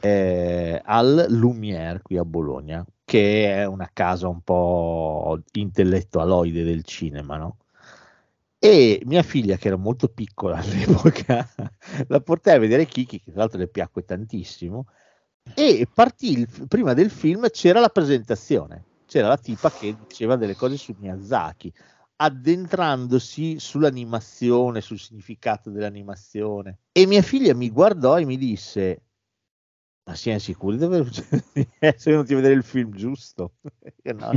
[0.00, 7.36] eh, al Lumière qui a Bologna, che è una casa un po' intellettualoide del cinema,
[7.36, 7.56] no?
[8.58, 11.48] E mia figlia, che era molto piccola all'epoca,
[12.08, 14.86] la portai a vedere Kiki, che tra l'altro le piacque tantissimo,
[15.54, 20.54] e partì il, prima del film c'era la presentazione, c'era la tipa che diceva delle
[20.54, 21.72] cose su Miyazaki,
[22.16, 26.78] addentrandosi sull'animazione, sul significato dell'animazione.
[26.92, 29.02] E mia figlia mi guardò e mi disse:
[30.08, 30.86] ma siamo sicuri di
[31.80, 33.54] essere venuti a vedere il film giusto?
[34.14, 34.30] no,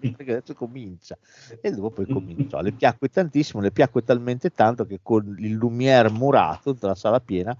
[0.00, 1.18] perché adesso comincia.
[1.60, 2.62] E dopo poi cominciò.
[2.62, 7.20] Le piacque tantissimo, le piacque talmente tanto che con il Lumière murato, tutta la sala
[7.20, 7.54] piena,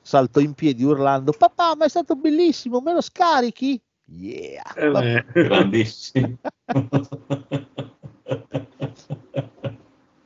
[0.00, 3.80] saltò in piedi urlando: Papà, ma è stato bellissimo, me lo scarichi?
[4.04, 4.74] Yeah!
[4.74, 6.38] Eh, grandissimo.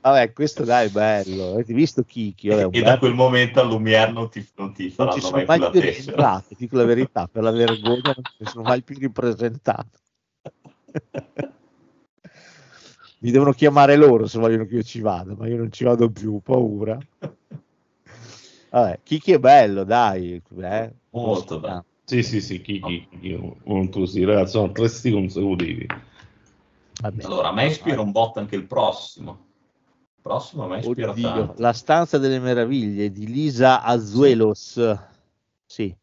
[0.03, 1.53] Vabbè, questo dai è bello.
[1.53, 2.49] Avete visto Kiki?
[2.49, 5.59] Vabbè, e da quel momento a Lumière non ti, non ti non ci sono mai,
[5.61, 10.01] mai più rientrato, dico la verità, per la vergogna non ci sono mai più ripresentato.
[13.21, 16.11] Mi devono chiamare loro se vogliono che io ci vada, ma io non ci vado
[16.11, 16.99] più, ho paura.
[18.73, 20.43] Vabbè, Kiki è bello, dai.
[20.61, 20.93] Eh?
[21.11, 21.85] Molto bello.
[22.05, 25.87] Sì, sì, sì, Kiki, io, molto sì, ragazzi, sono tre sti consecutivi.
[27.01, 27.23] Vabbè.
[27.23, 29.51] Allora, a me ispira un botto anche il prossimo
[30.23, 34.97] prossimo a ispira Oddio, La stanza delle meraviglie di Lisa Azuelos.
[35.67, 35.95] Sì.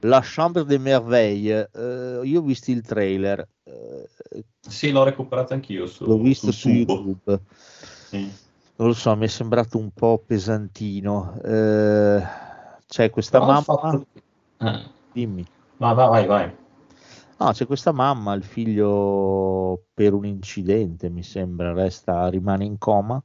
[0.00, 1.70] La Chambre des Merveilles.
[1.72, 3.48] Uh, io ho visto il trailer.
[3.64, 5.86] Uh, sì, l'ho recuperato anch'io.
[5.86, 7.40] Su, l'ho visto su YouTube.
[8.06, 8.30] Sì.
[8.78, 11.34] Non lo so, mi è sembrato un po' pesantino.
[11.42, 12.22] Uh,
[12.86, 13.62] c'è questa Però mamma.
[13.62, 14.06] Fatto...
[14.58, 14.82] Eh.
[15.12, 15.44] Dimmi.
[15.78, 16.56] No, vai, vai.
[17.38, 23.22] No, c'è questa mamma, il figlio per un incidente, mi sembra, resta, rimane in coma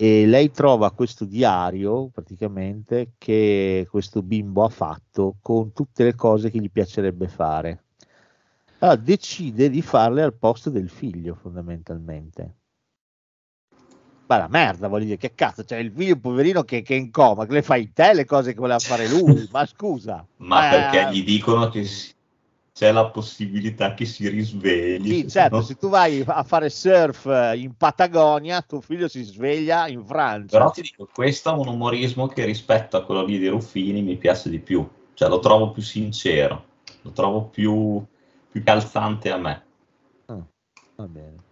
[0.00, 6.50] e lei trova questo diario praticamente che questo bimbo ha fatto con tutte le cose
[6.50, 7.82] che gli piacerebbe fare.
[8.78, 12.57] Allora decide di farle al posto del figlio fondamentalmente.
[14.28, 16.98] Ma la merda, voglio dire, che cazzo, c'è cioè il figlio poverino che, che, è
[16.98, 20.24] in coma, che le fai te le cose che voleva fare lui, ma scusa.
[20.36, 21.88] Ma eh, perché gli dicono che
[22.74, 25.22] c'è la possibilità che si risvegli.
[25.22, 25.62] Sì, certo, no?
[25.62, 27.24] se tu vai a fare surf
[27.54, 30.58] in Patagonia, tuo figlio si sveglia in Francia.
[30.58, 34.16] Però ti dico, questo è un umorismo che rispetto a quello lì di Ruffini mi
[34.16, 36.64] piace di più, cioè lo trovo più sincero,
[37.00, 38.04] lo trovo più,
[38.50, 39.64] più calzante a me.
[40.26, 40.44] Ah,
[40.96, 41.47] va bene.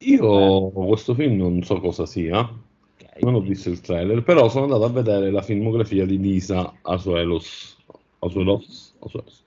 [0.00, 0.86] Io Beh.
[0.86, 3.22] questo film non so cosa sia, okay.
[3.22, 7.76] non ho visto il trailer, però sono andato a vedere la filmografia di Lisa Asuelos.
[8.20, 8.94] Asuelos?
[9.00, 9.44] Asuelos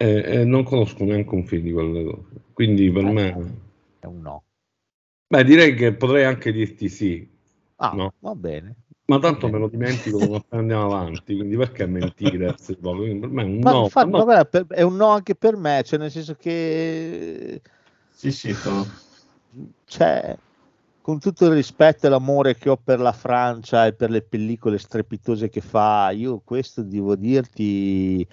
[0.00, 2.40] e, e non conosco neanche un film di quelle cose.
[2.52, 3.56] Quindi per eh, me
[3.98, 4.42] è un no.
[5.26, 7.28] Beh, direi che potrei anche dirti sì.
[7.76, 8.14] Ah, no.
[8.20, 8.76] va bene.
[9.06, 12.54] Ma tanto me lo dimentico quando andiamo avanti, quindi perché mentire?
[12.54, 13.82] per me è un Ma no.
[13.84, 14.24] Infatti, no.
[14.24, 17.60] Vabbè, è un no anche per me, cioè nel senso che...
[18.10, 18.86] Sì, sì, sono...
[19.88, 20.36] Cioè,
[21.00, 24.76] con tutto il rispetto e l'amore che ho per la Francia e per le pellicole
[24.76, 28.26] strepitose che fa, io questo devo dirti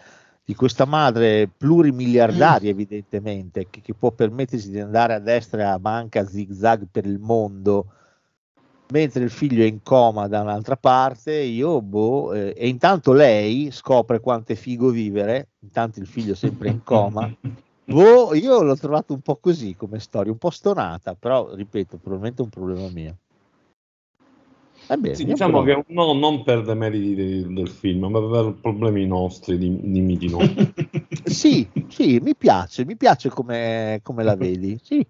[0.43, 5.80] di questa madre plurimiliardaria evidentemente che, che, può permettersi di andare a destra e a
[5.80, 7.88] manca zig zag per il mondo
[8.89, 13.72] mentre il figlio è in coma da un'altra parte io boh eh, e intanto lei
[13.72, 17.28] scopre quanto è figo vivere intanto il figlio sempre in coma
[17.86, 22.42] boh io l'ho trovato un po' così come storia un po' stonata però ripeto probabilmente
[22.42, 23.18] è un problema mio
[24.88, 25.82] Bene, sì, diciamo però...
[25.82, 30.30] che no, non per demeriti del, del film, ma per problemi nostri, di, dimmi di
[30.30, 30.38] no.
[31.26, 34.80] sì, sì, mi piace, mi piace come, come la vedi.
[34.84, 35.06] Sì.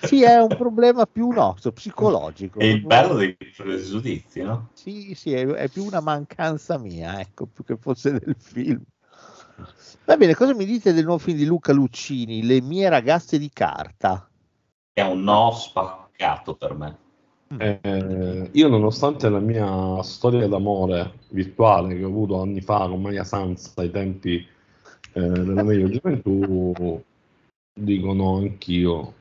[0.00, 2.60] sì, è un problema più nostro, psicologico.
[2.60, 4.70] È il bello dei pregiudizi, no?
[4.72, 8.82] Sì, sì, è, è, più una mancanza mia, ecco, più che fosse del film.
[10.04, 13.50] Va bene, cosa mi dite del nuovo film di Luca Luccini, Le mie ragazze di
[13.52, 14.28] carta?
[14.92, 16.98] È un no spaccato per me.
[17.58, 23.24] Eh, io nonostante la mia storia d'amore virtuale che ho avuto anni fa con Maria
[23.24, 24.46] Sanz ai tempi
[25.12, 27.02] eh, della meglio gioventù,
[27.72, 29.14] dico no anch'io.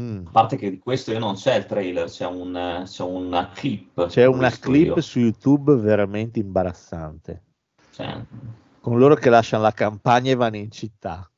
[0.00, 0.26] Mm.
[0.26, 4.06] A parte che di questo io non c'è il trailer, c'è, un, c'è una clip.
[4.06, 5.00] C'è una clip io.
[5.02, 7.42] su YouTube veramente imbarazzante.
[7.90, 8.18] Cioè,
[8.88, 11.30] con loro che lasciano la campagna e vanno in città.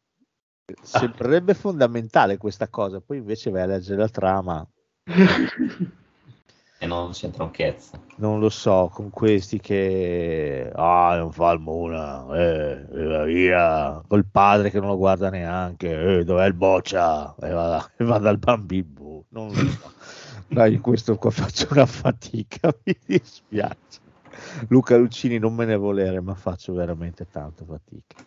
[0.82, 4.64] Sembrerebbe fondamentale questa cosa, poi invece vai a leggere la trama.
[6.78, 8.04] e non c'entra un cazzo.
[8.18, 14.26] Non lo so, con questi che ah, non fa il muna, eh, via, via, col
[14.26, 17.34] padre che non lo guarda neanche, eh, dov'è il boccia?
[17.42, 19.92] E va, e va dal bambino, non lo so.
[20.46, 23.99] Dai, questo qua faccio una fatica, mi dispiace.
[24.68, 28.22] Luca Lucini non me ne volere, ma faccio veramente tanto fatica.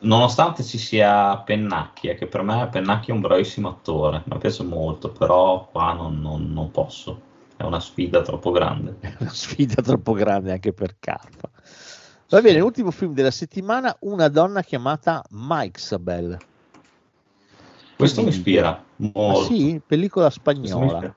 [0.00, 5.10] Nonostante ci sia Pennacchi, che per me Pennacchi è un bravissimo attore, mi piace molto,
[5.10, 7.20] però qua non, non, non posso,
[7.56, 8.96] è una sfida troppo grande.
[9.00, 11.50] È una sfida troppo grande anche per Carpa.
[12.28, 16.38] Va bene, l'ultimo film della settimana, una donna chiamata Mike Sabel.
[17.96, 19.40] Questo mi ispira molto.
[19.40, 21.12] Ah, sì, pellicola spagnola.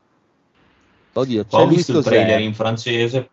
[1.13, 3.29] Oddio, ho visto il trailer in francese,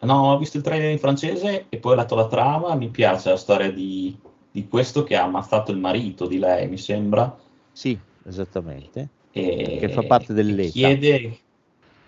[0.00, 2.74] No, ho visto il trailer in francese e poi ho letto la trama.
[2.74, 4.16] Mi piace la storia di,
[4.50, 7.36] di questo che ha ammazzato il marito di lei, mi sembra.
[7.72, 9.08] Sì, esattamente.
[9.32, 10.70] E, che fa parte dell'ETA.
[10.70, 11.38] Chiede,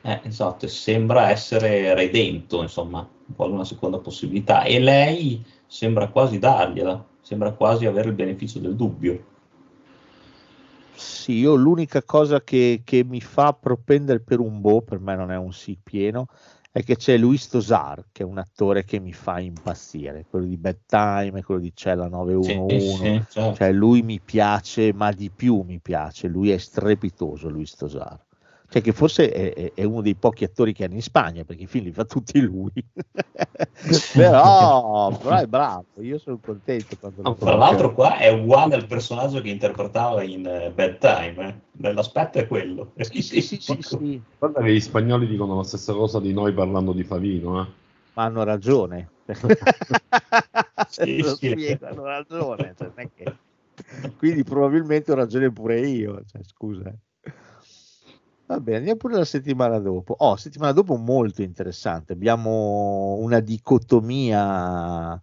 [0.03, 4.63] eh, esatto, sembra essere redento, insomma, vuole una seconda possibilità.
[4.63, 9.25] E lei sembra quasi dargliela, sembra quasi avere il beneficio del dubbio.
[10.95, 15.33] Sì, io l'unica cosa che, che mi fa propendere per un boh, per me non
[15.33, 16.27] è un sì pieno,
[16.73, 20.57] è che c'è Luis Tosar, che è un attore che mi fa impazzire, quello di
[20.57, 23.57] Bad Time, quello di Cella 911, sì, sì, certo.
[23.57, 28.29] cioè lui mi piace, ma di più mi piace, lui è strepitoso Luis Tosar
[28.71, 31.67] cioè che forse è, è, uno dei pochi attori che hanno in Spagna, perché i
[31.67, 32.71] film li fa tutti lui.
[34.15, 36.97] però, però, è bravo, io sono contento.
[37.17, 41.93] No, tra l'altro qua è uguale al personaggio che interpretava in uh, Bad Time, eh.
[41.93, 42.93] l'aspetto è quello.
[42.99, 44.23] Sì, sì, sì, sì, sì.
[44.39, 47.61] Guarda che gli spagnoli dicono la stessa cosa di noi parlando di Favino.
[47.61, 47.67] Eh.
[48.13, 49.11] Ma hanno ragione.
[50.89, 51.49] sì, Lo sì.
[51.49, 52.73] Spiego, hanno ragione.
[52.79, 53.35] Cioè, che...
[54.17, 56.95] Quindi probabilmente ho ragione pure io, cioè, scusa.
[58.51, 60.13] Va bene, andiamo pure la settimana dopo.
[60.19, 62.15] Oh, settimana dopo molto interessante.
[62.15, 65.15] Abbiamo una dicotomia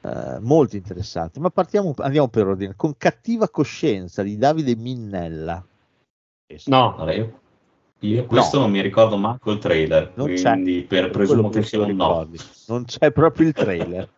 [0.00, 1.40] eh, molto interessante.
[1.40, 2.74] Ma partiamo, andiamo per ordine.
[2.76, 5.66] Con cattiva coscienza di Davide Minnella.
[6.66, 7.40] No, io,
[7.98, 8.62] io questo no.
[8.62, 12.28] non mi ricordo manco il trailer, non quindi per presumo che sia un no.
[12.68, 14.08] Non c'è proprio il trailer.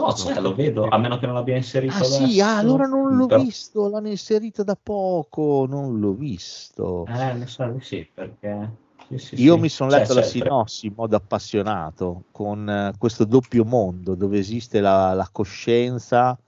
[0.00, 1.94] No, cioè, lo vedo, a meno che non l'abbia inserito.
[1.94, 3.42] Ah, sì, ah, allora non l'ho Però...
[3.42, 7.06] visto, l'hanno inserito da poco, non l'ho visto.
[7.06, 8.88] Eh, sa di sì, perché...
[9.08, 9.60] Sì, sì, Io sì.
[9.60, 14.80] mi sono letto la sinossi in modo appassionato, con uh, questo doppio mondo dove esiste
[14.80, 16.38] la, la coscienza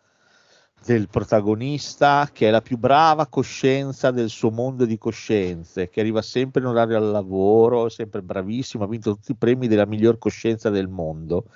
[0.85, 6.23] del protagonista che è la più brava coscienza del suo mondo di coscienze, che arriva
[6.23, 10.71] sempre in orario al lavoro, sempre bravissimo, ha vinto tutti i premi della miglior coscienza
[10.71, 11.47] del mondo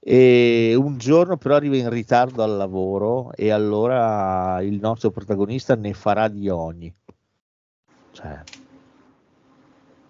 [0.00, 5.92] e un giorno però arriva in ritardo al lavoro e allora il nostro protagonista ne
[5.92, 6.94] farà di ogni.
[8.12, 8.42] Cioè,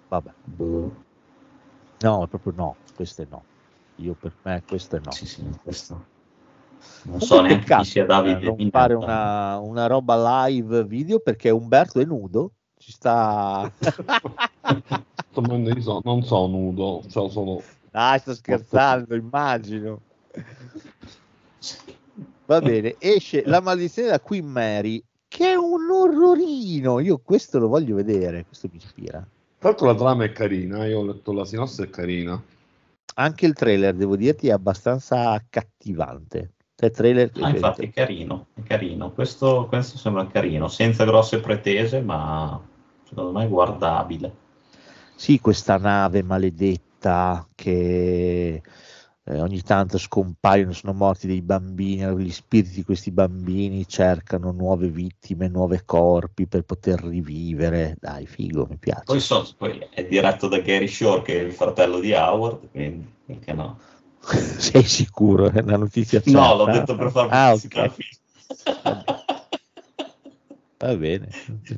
[0.08, 0.30] vabbè.
[2.00, 3.42] No, proprio no, questo è no.
[3.96, 5.10] Io per me questo è no.
[5.10, 6.16] Sì, sì, questo.
[7.02, 8.54] Non so neanche chi sia Davide.
[8.54, 12.52] Non fare una, una roba live video perché Umberto è nudo.
[12.76, 13.70] Ci sta.
[16.04, 17.62] non so nudo, so solo
[17.92, 20.00] Ah, sto scherzando, immagino.
[22.46, 27.00] Va bene, esce La maledizione da Queen Mary, che è un orrorino.
[27.00, 29.26] Io questo lo voglio vedere, questo mi ispira.
[29.58, 32.40] Tra l'altro la trama è carina, io ho letto la sinossi, è carina.
[33.16, 36.52] Anche il trailer, devo dirti, è abbastanza accattivante.
[36.74, 39.10] Cioè, trailer ah, infatti è carino, è carino.
[39.10, 42.60] Questo, questo sembra carino, senza grosse pretese, ma
[43.02, 44.32] secondo me è guardabile.
[45.16, 48.60] Sì, questa nave maledetta città che
[49.24, 54.88] eh, ogni tanto scompaiono, sono morti dei bambini, gli spiriti di questi bambini cercano nuove
[54.88, 57.96] vittime, nuovi corpi per poter rivivere.
[58.00, 59.04] Dai, figo, mi piace.
[59.04, 63.06] Poi, so, poi è diretto da Gary Shore, che è il fratello di Howard, quindi
[63.26, 63.78] perché no?
[64.58, 65.50] Sei sicuro?
[65.50, 66.40] È una notizia certa?
[66.40, 67.92] No, l'ho detto per farmi ah, okay.
[70.78, 71.28] Va bene.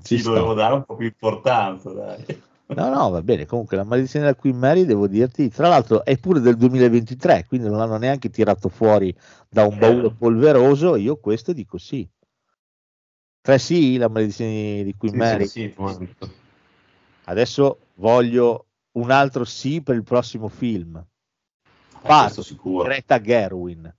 [0.03, 2.49] Ci dovevo dare un po' più importanza, dai.
[2.75, 3.47] No, no, va bene.
[3.47, 7.69] Comunque, la maledizione della Queen Mary, devo dirti, tra l'altro è pure del 2023, quindi
[7.69, 9.15] non l'hanno neanche tirato fuori
[9.49, 10.13] da un baule eh.
[10.13, 10.97] polveroso.
[10.97, 12.09] Io questo dico sì.
[13.43, 15.47] Tre sì, la maledizione di Queen sì, Mary.
[15.47, 16.29] Sì, sì,
[17.25, 21.05] Adesso voglio un altro sì per il prossimo film.
[22.03, 22.85] Parto, sicuro.
[22.85, 23.95] Greta Gerwin.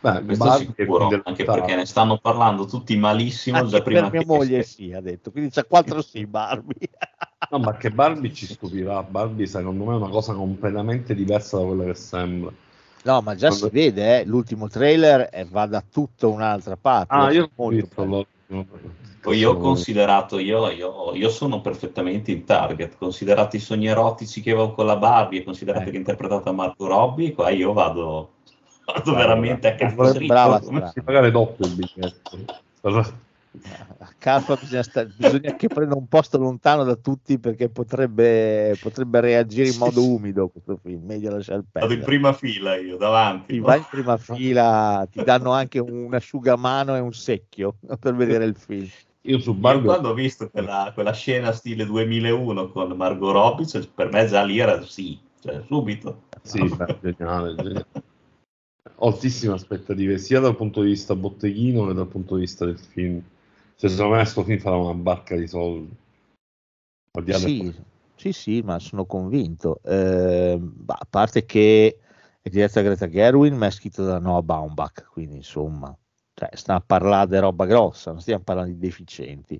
[0.00, 4.26] Beh, questo sicuro, anche perché ne stanno parlando tutti malissimo anche già prima per mia
[4.26, 6.90] moglie sì, ha detto, quindi c'è quattro sì Barbie.
[7.50, 11.64] no, ma che Barbie ci stupirà, Barbie secondo me è una cosa completamente diversa da
[11.64, 12.52] quella che sembra.
[13.02, 13.66] No, ma già Quando...
[13.66, 17.14] si vede, eh, l'ultimo trailer eh, va da tutta un'altra parte.
[17.14, 18.26] Ah, io ho visto
[19.26, 24.40] poi io ho considerato, io, io, io, sono perfettamente in target, considerati i sogni erotici
[24.40, 25.90] che avevo con la Barbie e considerate eh.
[25.90, 28.34] che ho interpretato a Marco Robbie, qua io vado,
[28.84, 30.32] vado veramente a cazzo dritto.
[30.32, 30.92] Brava, brava.
[31.04, 32.38] pagare doppio il biglietto.
[33.98, 39.20] A Carpa bisogna, sta- bisogna, che prenda un posto lontano da tutti perché potrebbe, potrebbe
[39.20, 41.86] reagire in modo umido questo film, meglio lasciare il pezzo.
[41.86, 43.54] Vado in prima fila io, davanti.
[43.54, 48.44] Ti vai in prima fila, ti danno anche un asciugamano e un secchio per vedere
[48.44, 48.86] il film.
[49.22, 49.82] Io su Barbie...
[49.82, 54.26] Io quando ho visto quella, quella, scena stile 2001 con Margot Robbie, cioè, per me
[54.26, 56.22] già lì era sì, cioè, subito.
[56.42, 57.86] Sì, beh, geniale, geniale.
[58.98, 63.20] Altissime aspettative, sia dal punto di vista botteghino che dal punto di vista del film.
[63.76, 65.94] Secondo me questo film farà una barca di soldi.
[68.14, 69.80] Sì, sì, sì, ma sono convinto.
[69.84, 71.98] Eh, a parte che
[72.40, 75.96] è diretta da Greta Gerwin, ma è scritto da Noah Baumbach, quindi insomma
[76.38, 79.58] cioè, stiamo a parlare di roba grossa, non stiamo parlando di deficienti.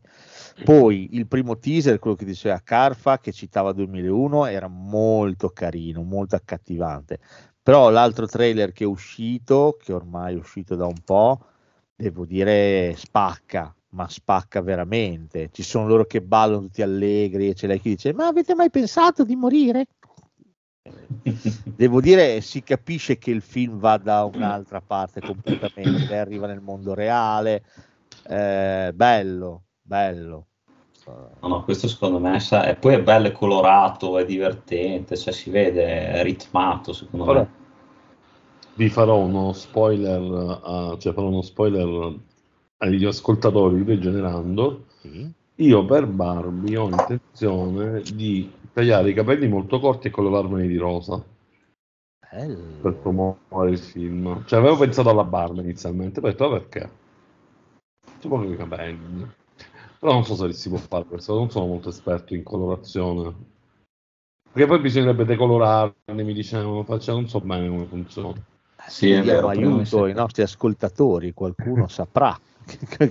[0.62, 6.36] Poi il primo teaser, quello che diceva Carfa, che citava 2001, era molto carino, molto
[6.36, 7.18] accattivante.
[7.62, 11.46] Però l'altro trailer che è uscito, che ormai è uscito da un po',
[11.94, 15.50] devo dire spacca, ma spacca veramente.
[15.52, 18.70] Ci sono loro che ballano tutti allegri e c'è lei che dice: Ma avete mai
[18.70, 19.86] pensato di morire?
[21.64, 26.94] Devo dire, si capisce che il film va da un'altra parte completamente, arriva nel mondo
[26.94, 27.64] reale,
[28.28, 30.46] eh, bello, bello.
[31.40, 35.50] No, no, questo secondo me e poi è bello, è colorato, è divertente, cioè si
[35.50, 37.64] vede, è ritmato secondo Ora, me.
[38.74, 42.18] Vi farò uno spoiler, uh, cioè farò uno spoiler
[42.78, 44.86] agli ascoltatori degenerando.
[45.00, 45.30] Sì.
[45.56, 51.22] Io per Barbie ho intenzione di tagliare i capelli molto corti e colorarmeli di rosa.
[52.30, 52.60] Bello.
[52.82, 54.44] Per promuovere il film.
[54.44, 56.90] Cioè, avevo pensato alla barba inizialmente, poi ho detto, perché?
[58.18, 59.26] Ci voglio i capelli.
[59.98, 63.34] Però non so se si può fare questo, non sono molto esperto in colorazione.
[64.52, 68.44] Perché poi bisognerebbe decolorarli, mi dicevano, cioè, non so bene come funziona.
[68.88, 72.38] Sì, è vero, aiuto ai nostri ascoltatori, qualcuno saprà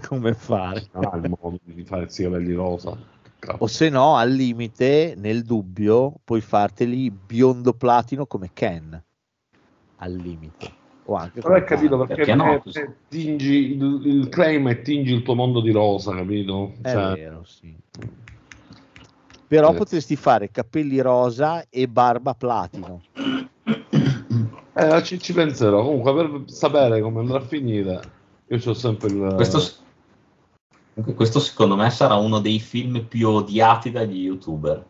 [0.08, 0.88] come fare.
[0.94, 2.98] Non ha il modo di fare i capelli rosa.
[3.60, 9.02] O se no, al limite, nel dubbio, puoi farteli biondo platino come Ken.
[9.98, 10.84] Al limite.
[11.06, 12.64] O anche non hai capito perché, perché no?
[13.10, 16.74] tingi il, il, claim e tingi il tuo mondo di rosa, capito?
[16.82, 17.14] È cioè...
[17.14, 17.76] vero, sì.
[19.48, 19.76] Però eh.
[19.76, 23.02] potresti fare capelli rosa e barba platino.
[24.74, 25.84] Eh, ci, ci penserò.
[25.84, 28.02] Comunque, per sapere come andrà a finire,
[28.48, 29.34] io ho sempre il.
[29.36, 29.84] Questo,
[31.16, 34.86] questo secondo me sarà uno dei film più odiati dagli youtuber.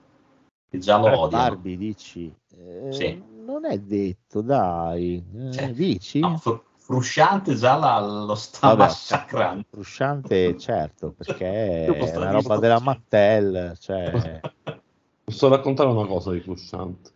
[0.69, 1.29] Che già lo eh, odiano.
[1.29, 2.33] Barbie, dici?
[2.51, 3.23] Eh, sì.
[3.45, 5.23] Non è detto, dai.
[5.33, 6.19] Eh, cioè, dici?
[6.19, 9.63] No, fr- Frusciante già la, lo sta Vabbè, massacrando.
[9.71, 13.75] Frusciante, certo, perché è una roba della Mattel.
[13.79, 14.39] Cioè...
[15.25, 17.09] Posso raccontare una cosa di Frusciante?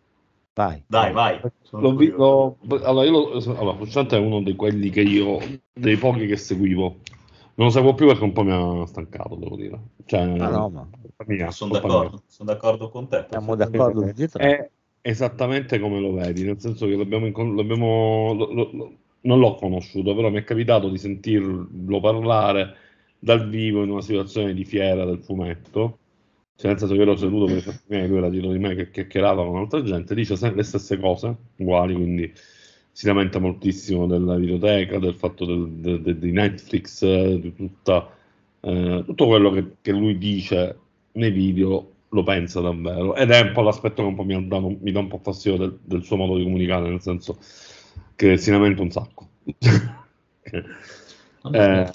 [0.60, 0.82] Vai.
[0.86, 1.40] Dai, vai.
[1.70, 5.38] Lo, lo, allora, io lo, allora, Frusciante è uno di quelli che io,
[5.72, 6.96] dei pochi che seguivo
[7.60, 9.78] non lo seguo più perché un po' mi ha stancato, devo dire.
[10.06, 10.88] Cioè, ah, no, ma...
[11.26, 13.26] mia, sono, d'accordo, sono d'accordo con te.
[13.28, 14.70] Siamo d'accordo È
[15.02, 18.92] esattamente come lo vedi, nel senso che l'abbiamo, l'abbiamo lo, lo,
[19.22, 22.76] non l'ho conosciuto, però mi è capitato di sentirlo parlare
[23.18, 25.98] dal vivo in una situazione di fiera del fumetto.
[26.62, 29.44] Nel senso che ero seduto per i miei, lui era dietro di me che chiacchierava
[29.44, 32.32] con altra gente, dice le stesse cose, uguali, quindi
[32.92, 38.10] si lamenta moltissimo della videoteca, del fatto del, del, di Netflix, di tutta,
[38.60, 40.78] eh, tutto quello che, che, lui dice
[41.12, 44.58] nei video lo pensa davvero ed è un po' l'aspetto che un po' mi, dà,
[44.58, 47.38] mi dà un po' fastidio del, del, suo modo di comunicare, nel senso
[48.16, 49.28] che si lamenta un sacco.
[51.52, 51.92] eh,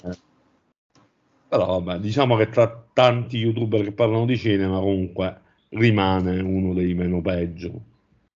[1.56, 5.40] però vabbè, diciamo che tra tanti youtuber che parlano di cinema comunque
[5.70, 7.94] rimane uno dei meno peggio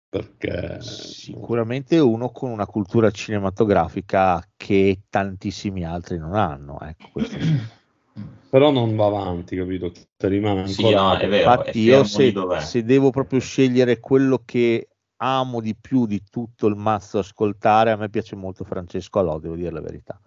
[0.09, 7.21] perché sicuramente uno con una cultura cinematografica che tantissimi altri non hanno ecco,
[8.49, 9.93] però non va avanti capito?
[9.93, 14.41] Cioè, rimane ancora sì, no, è vero, infatti io se, se, devo proprio scegliere quello
[14.47, 19.39] che amo di più di tutto il mazzo ascoltare a me piace molto Francesco Alò
[19.39, 20.19] devo dire la verità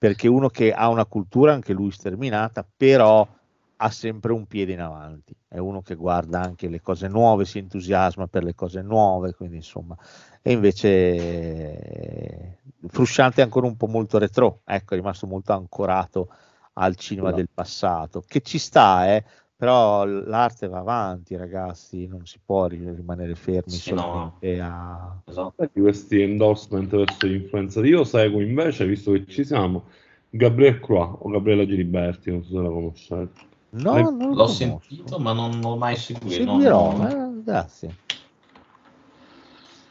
[0.00, 3.28] perché uno che ha una cultura anche lui sterminata però
[3.76, 7.58] ha sempre un piede in avanti, è uno che guarda anche le cose nuove, si
[7.58, 9.94] entusiasma per le cose nuove, quindi insomma,
[10.40, 16.30] e invece eh, Frusciante è ancora un po' molto retro, ecco, è rimasto molto ancorato
[16.74, 17.36] al cinema no.
[17.36, 19.24] del passato, che ci sta, eh,
[19.60, 24.64] però l'arte va avanti, ragazzi, non si può rimanere fermi Sì, solamente no.
[24.66, 25.20] a...
[25.26, 25.68] Esatto.
[25.70, 27.84] Di questi endorsement verso gli influencer.
[27.84, 29.84] Io seguo invece, visto che ci siamo,
[30.30, 33.32] Gabriele Croix o Gabriela Giliberti, non so se la conoscete.
[33.72, 34.54] No, Eh, non L'ho conosco.
[34.54, 36.30] sentito, ma non l'ho mai seguito.
[36.30, 37.94] Seguirò, non- eh, grazie.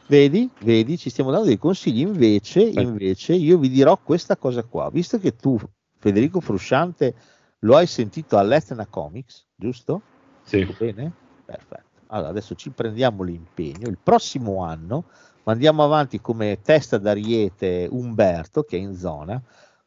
[0.08, 2.00] Vedi, vedi, ci stiamo dando dei consigli.
[2.00, 4.90] Invece, invece, io vi dirò questa cosa qua.
[4.90, 5.56] Visto che tu,
[6.00, 7.14] Federico Frusciante,
[7.60, 10.02] lo hai sentito all'Etna Comics, giusto?
[10.42, 10.64] Sì.
[10.78, 11.12] Bene?
[11.44, 11.88] Perfetto.
[12.08, 13.88] Allora, adesso ci prendiamo l'impegno.
[13.88, 15.04] Il prossimo anno
[15.44, 19.40] andiamo avanti come testa d'ariete Umberto, che è in zona.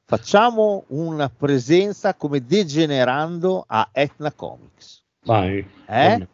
[0.05, 5.03] Facciamo una presenza come degenerando a Etna Comics.
[5.23, 5.65] Vai.
[5.87, 6.27] Eh?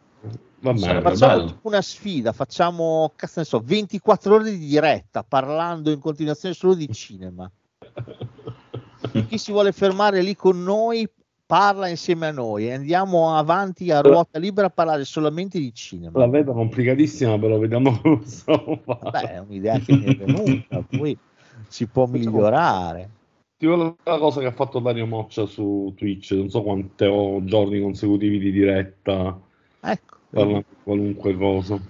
[0.60, 1.00] Va bene.
[1.00, 6.74] Facciamo una sfida, facciamo cazzo ne so, 24 ore di diretta parlando in continuazione solo
[6.74, 7.50] di cinema.
[9.28, 11.08] Chi si vuole fermare lì con noi
[11.50, 16.16] parla insieme a noi e andiamo avanti a ruota libera a parlare solamente di cinema.
[16.16, 18.80] La vedo complicatissima, però vediamo come.
[19.10, 21.18] Beh, è un'idea che mi è venuta, poi
[21.66, 23.10] si può migliorare.
[23.58, 27.44] Ti dire una cosa che ha fatto Dario Moccia su Twitch, non so quanti ho
[27.44, 29.36] giorni consecutivi di diretta
[29.80, 31.80] Ecco, parlando di qualunque cosa.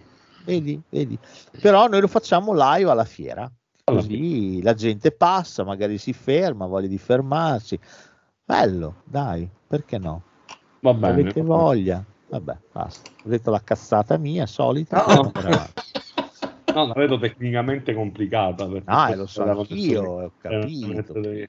[0.47, 1.19] vedi, vedi.
[1.61, 3.43] Però noi lo facciamo live alla fiera,
[3.85, 7.79] Alla così la gente passa, magari si ferma, voglia di fermarsi.
[8.51, 10.23] Bello, dai, perché no?
[10.81, 11.21] Va bene.
[11.21, 12.05] Avete voglia?
[12.31, 13.09] Vabbè, basta.
[13.25, 15.05] Ho detto la cazzata mia, solita.
[15.07, 15.31] No.
[16.75, 18.69] No, la vedo tecnicamente complicata.
[18.87, 21.21] Ah, lo so anch'io, connessione ho capito.
[21.21, 21.49] Eh,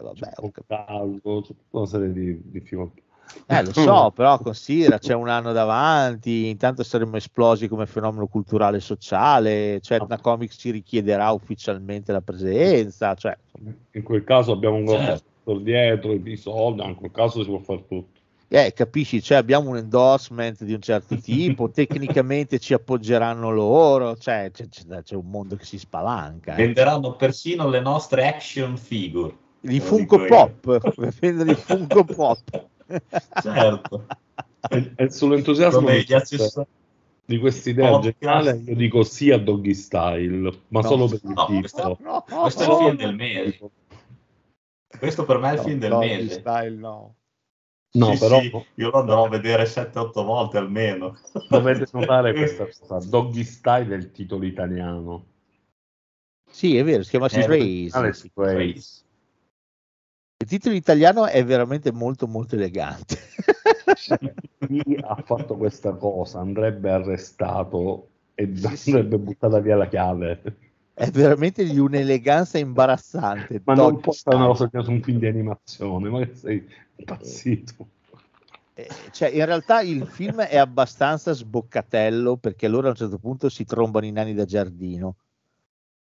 [0.00, 1.54] vabbè, ho capito.
[1.72, 3.02] una serie di difficoltà.
[3.46, 8.78] Eh, lo so, però considera, c'è un anno davanti, intanto saremo esplosi come fenomeno culturale
[8.78, 13.36] e sociale, cioè una comics ci richiederà ufficialmente la presenza, cioè,
[13.92, 15.28] In quel caso abbiamo un Certo.
[15.50, 18.18] Sponsor dietro, i soldi, in quel caso si può fare tutto.
[18.48, 24.50] eh, capisci, cioè abbiamo un endorsement di un certo tipo, tecnicamente ci appoggeranno loro, cioè
[24.52, 26.54] c'è, c'è- un mondo che si spalanca.
[26.54, 26.64] eh.
[26.64, 29.34] Venderanno persino le nostre action figure.
[29.62, 30.24] I Lo Funko.
[30.24, 32.66] Pop, vendono i Funko Pop.
[33.40, 34.06] Certo.
[34.68, 36.66] E, e sull'entusiasmo Come di, gli accessori.
[37.24, 41.30] di questa idea geniale, io dico sì a Doggy Style, ma No, solo per il
[41.30, 41.60] no, titolo.
[41.60, 43.70] questo- No, questo è il no, film del mese.
[44.98, 46.40] Questo per me è il no, film del Doggy mese.
[46.40, 47.14] Style, no.
[47.92, 51.18] No, Sì, però sì, io lo andrò a vedere 7-8 volte almeno.
[51.48, 53.08] dovete notare questa cosa.
[53.08, 55.26] Doggy Style è il titolo italiano.
[56.50, 57.96] Sì, è vero, si chiama Eh, Race.
[57.96, 59.04] Alex Grace.
[60.38, 63.16] Il titolo italiano è veramente molto molto elegante.
[64.66, 68.50] Chi ha fatto questa cosa andrebbe arrestato e
[68.86, 70.69] andrebbe buttata via la chiave.
[70.94, 73.62] È veramente di un'eleganza imbarazzante.
[73.64, 74.68] Ma non fare una Style.
[74.68, 77.88] cosa su un film di animazione, ma che sei impazzito.
[78.74, 83.48] Eh, cioè, in realtà il film è abbastanza sboccatello perché loro a un certo punto
[83.48, 85.16] si trombano i nani da giardino.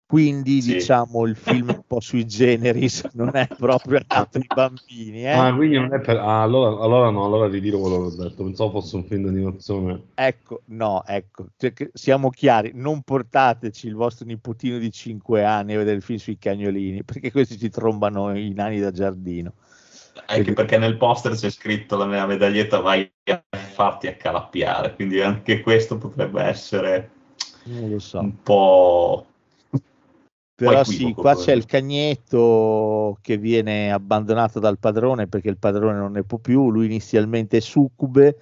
[0.07, 0.75] Quindi Sì.
[0.75, 5.25] diciamo il film è un po' sui generis, non è proprio adatto ai bambini.
[5.25, 5.31] eh.
[5.31, 6.17] Ah, quindi non è per...
[6.19, 8.45] ah, allora, allora no, allora ritiro quello che ho detto.
[8.45, 10.03] Pensavo fosse un film di animazione.
[10.17, 15.79] Ecco, no, ecco, cioè siamo chiari, non portateci il vostro nipotino di 5 anni a
[15.79, 19.55] vedere il film sui cagnolini, perché questi ci trombano i nani da giardino.
[20.27, 25.61] Anche perché nel poster c'è scritto la mia medaglietta vai a farti accalappiare, quindi anche
[25.61, 27.11] questo potrebbe essere
[27.65, 28.19] Non lo so.
[28.21, 29.27] un po'...
[30.57, 36.13] Però sì, qua c'è il cagnetto che viene abbandonato dal padrone perché il padrone non
[36.13, 38.37] ne può più, lui inizialmente è succube,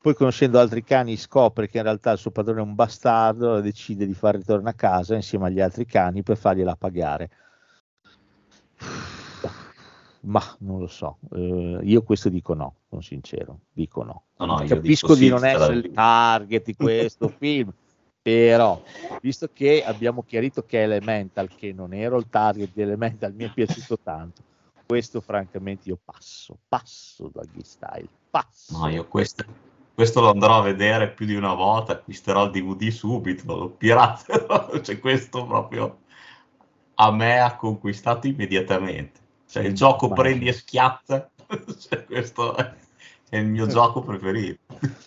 [0.00, 3.62] poi conoscendo altri cani scopre che in realtà il suo padrone è un bastardo e
[3.62, 7.30] decide di far ritorno a casa insieme agli altri cani per fargliela pagare.
[10.22, 14.24] Ma non lo so, eh, io questo dico no, sono sincero, dico no.
[14.38, 17.72] No, no, Capisco di sì, non essere il target di questo film,
[18.22, 18.80] però
[19.20, 23.44] visto che abbiamo chiarito che è Elemental, che non ero il target di Elemental, mi
[23.44, 24.42] è piaciuto tanto.
[24.86, 28.78] Questo francamente io passo, passo Doggy Style, passo.
[28.78, 29.44] No, io questo,
[29.94, 34.78] questo lo andrò a vedere più di una volta, acquisterò il DVD subito, lo piraterò,
[34.80, 35.98] cioè questo proprio
[36.94, 39.20] a me ha conquistato immediatamente.
[39.48, 40.28] Cioè il gioco immagino.
[40.28, 41.30] prendi e schiatta,
[41.78, 42.72] cioè, questo è,
[43.32, 44.60] è il mio gioco preferito.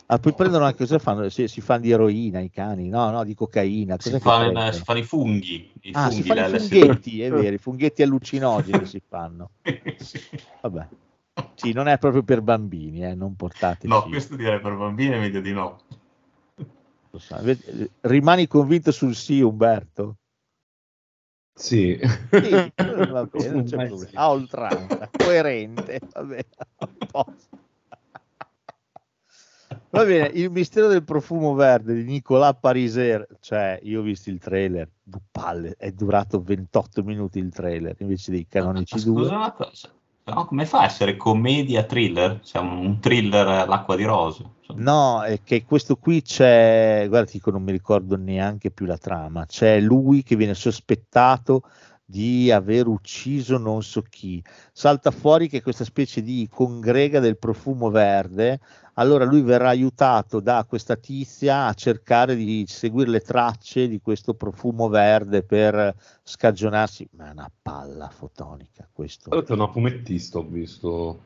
[0.07, 1.29] Ah, poi prendono anche cosa fanno?
[1.29, 3.97] Si, si fanno di eroina i cani, no, no, di cocaina.
[3.99, 7.53] Si fanno, si fanno i funghi, i Ah, si funghi, fanno i funghetti, è vero,
[7.53, 9.51] i funghetti allucinogeni si fanno.
[9.97, 10.19] Sì.
[10.61, 10.87] Vabbè.
[11.53, 13.87] Sì, non è proprio per bambini, eh, non portateci.
[13.87, 15.81] No, questo direi per bambini è meglio di no.
[17.11, 17.37] Lo so.
[18.01, 20.17] Rimani convinto sul sì, Umberto?
[21.53, 21.99] Sì.
[22.01, 23.97] Sì, va bene, non c'è problema.
[23.97, 24.09] sì.
[24.15, 26.47] A oltranza, coerente, va bene,
[26.77, 27.63] a posto.
[29.95, 34.39] Va bene, il mistero del profumo verde di Nicolas Pariser, cioè io ho visto il
[34.39, 34.89] trailer,
[35.31, 39.23] palle, è durato 28 minuti il trailer invece dei canonici due.
[39.23, 39.89] Scusa una cosa,
[40.25, 42.41] no, come fa a essere commedia thriller?
[42.41, 44.43] Cioè un thriller all'acqua di rose?
[44.75, 49.45] No, è che questo qui c'è, guarda, dico, non mi ricordo neanche più la trama,
[49.45, 51.61] c'è lui che viene sospettato
[52.05, 54.43] di aver ucciso non so chi.
[54.71, 58.59] Salta fuori che questa specie di congrega del profumo verde,
[58.93, 64.35] allora lui verrà aiutato da questa tizia a cercare di seguire le tracce di questo
[64.35, 67.07] profumo verde per scagionarsi.
[67.11, 69.31] Ma è una palla fotonica questo.
[69.31, 71.19] È una fumettista, ho visto.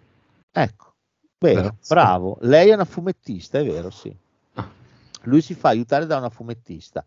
[0.52, 0.94] Ecco,
[1.38, 2.38] bene, bravo.
[2.42, 4.16] Lei è una fumettista, è vero, sì.
[4.54, 4.68] Ah.
[5.24, 7.06] Lui si fa aiutare da una fumettista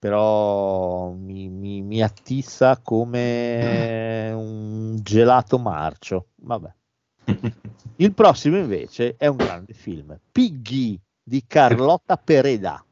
[0.00, 6.28] però mi, mi, mi attizza come un gelato marcio.
[6.36, 6.72] Vabbè.
[7.96, 12.82] Il prossimo invece è un grande film, Piggy di Carlotta Pereda.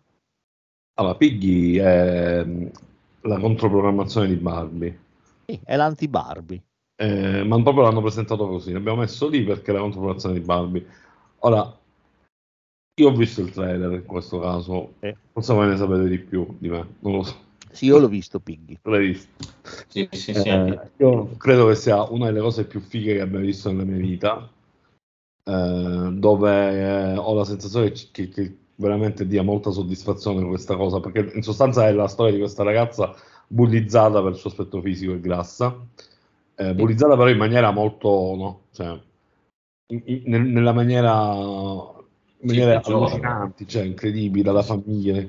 [0.95, 2.67] Allora, Piggy è mm,
[3.23, 5.01] la controprogrammazione di Barbie.
[5.47, 6.63] Sì, è l'anti-Barbie.
[6.97, 10.87] Eh, ma proprio l'hanno presentato così, l'abbiamo messo lì perché è la controprogrammazione di Barbie.
[11.39, 11.79] Ora,
[12.99, 15.17] io ho visto il trailer in questo caso, eh.
[15.33, 17.47] forse voi ne sapete di più di me, non lo so.
[17.71, 18.79] Sì, io l'ho visto Piggy.
[18.83, 19.31] L'hai visto?
[19.87, 20.49] Sì, sì, sì.
[20.49, 23.99] Eh, io credo che sia una delle cose più fighe che abbia visto nella mia
[23.99, 24.51] vita,
[25.45, 31.31] eh, dove eh, ho la sensazione che, che, veramente dia molta soddisfazione questa cosa, perché
[31.35, 33.15] in sostanza è la storia di questa ragazza
[33.47, 35.77] bullizzata per il suo aspetto fisico e grassa,
[36.55, 38.99] eh, bullizzata però in maniera molto, no, cioè,
[39.91, 41.97] in, in, nella maniera
[42.41, 45.23] maniere sì, allucinanti, cioè incredibili dalla famiglia.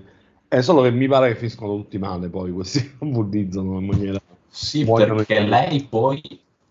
[0.47, 4.21] È solo che mi pare che finiscono tutti male poi questi bullizzano in maniera...
[4.51, 6.21] Sì, perché lei poi,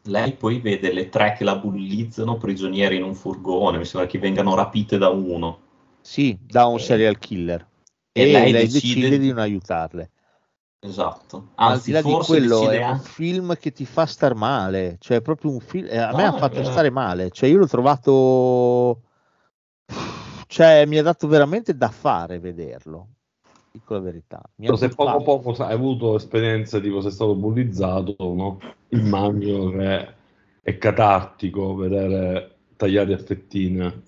[0.03, 4.19] lei poi vede le tre che la bullizzano prigioniere in un furgone, mi sembra che
[4.19, 5.59] vengano rapite da uno.
[6.01, 7.67] Sì, da un serial killer.
[8.11, 10.11] E, e lei, lei, decide, decide di non aiutarle.
[10.81, 11.51] Esatto.
[11.57, 15.21] Anzi, Al di là di quello, è un film che ti fa star male, cioè
[15.21, 15.87] proprio un film...
[15.89, 16.65] Eh, a no, me ha fatto eh.
[16.65, 19.03] stare male, cioè io l'ho trovato
[20.49, 23.09] cioè, mi ha dato veramente da fare vederlo.
[23.71, 24.43] Dico la verità.
[24.57, 28.59] Mi se poco poco hai avuto esperienze tipo sei stato bullizzato, no?
[28.89, 30.15] immagino che
[30.63, 34.03] è catartico vedere tagliati a fettine.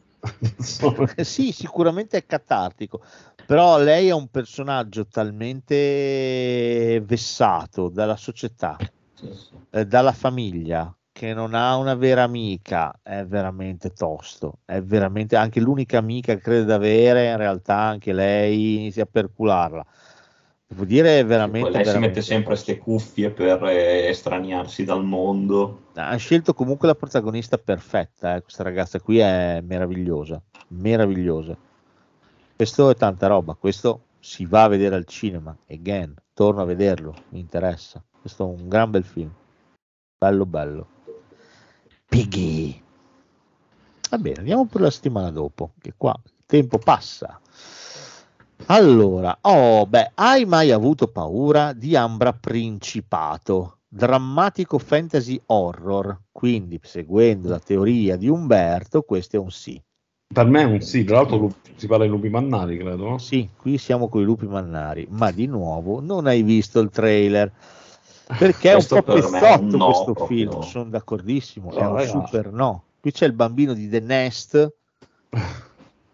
[1.17, 3.03] sì, sicuramente è catartico,
[3.47, 8.79] però lei è un personaggio talmente vessato dalla società,
[9.15, 9.51] sì, sì.
[9.71, 15.61] Eh, dalla famiglia, che non ha una vera amica è veramente tosto, è veramente anche
[15.61, 19.85] l'unica amica che crede di avere, in realtà anche lei inizia a percularla.
[20.67, 21.69] Devo dire è veramente...
[21.69, 25.89] Poi lei veramente si mette sempre queste cuffie per eh, estraniarsi dal mondo.
[25.95, 28.43] Ha scelto comunque la protagonista perfetta, eh.
[28.43, 31.57] questa ragazza qui è meravigliosa, meravigliosa.
[32.55, 37.15] Questo è tanta roba, questo si va a vedere al cinema, again, torno a vederlo,
[37.31, 38.03] mi interessa.
[38.21, 39.33] Questo è un gran bel film,
[40.17, 40.87] bello bello.
[42.11, 42.83] Piggy.
[44.11, 47.41] Va bene, andiamo per la settimana dopo, che qua il tempo passa.
[48.67, 53.77] Allora, oh, beh, hai mai avuto paura di Ambra Principato?
[53.87, 59.81] Drammatico fantasy horror, quindi seguendo la teoria di Umberto, questo è un sì.
[60.35, 63.19] Per me è un sì, tra l'altro si parla di lupi mannari, credo.
[63.19, 67.53] Sì, qui siamo con i lupi mannari, ma di nuovo non hai visto il trailer
[68.39, 70.27] perché è un po' pezzotto no, questo proprio.
[70.27, 72.11] film, sono d'accordissimo, no, è un ragazzi.
[72.11, 72.85] super no.
[73.01, 74.75] Qui c'è il bambino di The Nest.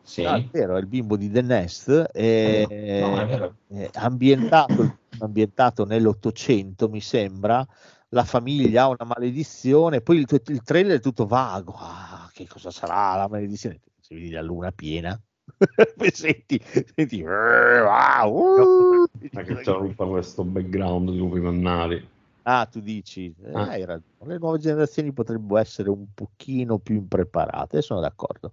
[0.03, 0.25] Sì.
[0.25, 2.67] Ah, è vero, è il bimbo di The Nest, è,
[3.01, 7.67] no, è è ambientato, ambientato nell'Ottocento, mi sembra.
[8.11, 11.75] La famiglia ha una maledizione, poi il, il trailer è tutto vago.
[11.77, 13.81] Ah, che cosa sarà la maledizione?
[14.01, 15.21] Se vedi la luna piena,
[16.13, 16.61] senti,
[16.95, 22.09] senti, wow, uh, ma che c'è tutta questo background di lupi mannari.
[22.43, 23.69] Ah, tu dici, eh, ah.
[23.69, 24.05] hai ragione.
[24.19, 28.53] Le nuove generazioni potrebbero essere un pochino più impreparate, sono d'accordo.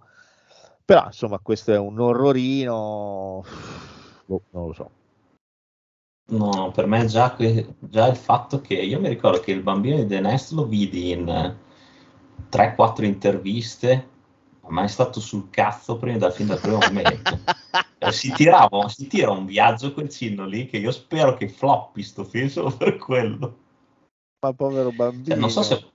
[0.84, 3.44] Però, insomma, questo è un orrorino,
[4.26, 4.90] boh, non lo so.
[6.26, 7.36] No, per me già,
[7.80, 11.12] già, il fatto che io mi ricordo che il bambino di The Nest lo vidi
[11.12, 11.56] in
[12.50, 14.08] 3-4 interviste
[14.68, 17.40] ma è stato sul cazzo prima dal fin dal primo momento.
[17.98, 22.04] eh, si, tirava, si tira un viaggio quel cinno lì che io spero che floppi
[22.04, 23.58] sto film solo per quello.
[24.44, 25.26] Ma povero bambino.
[25.26, 25.86] Cioè, non so se...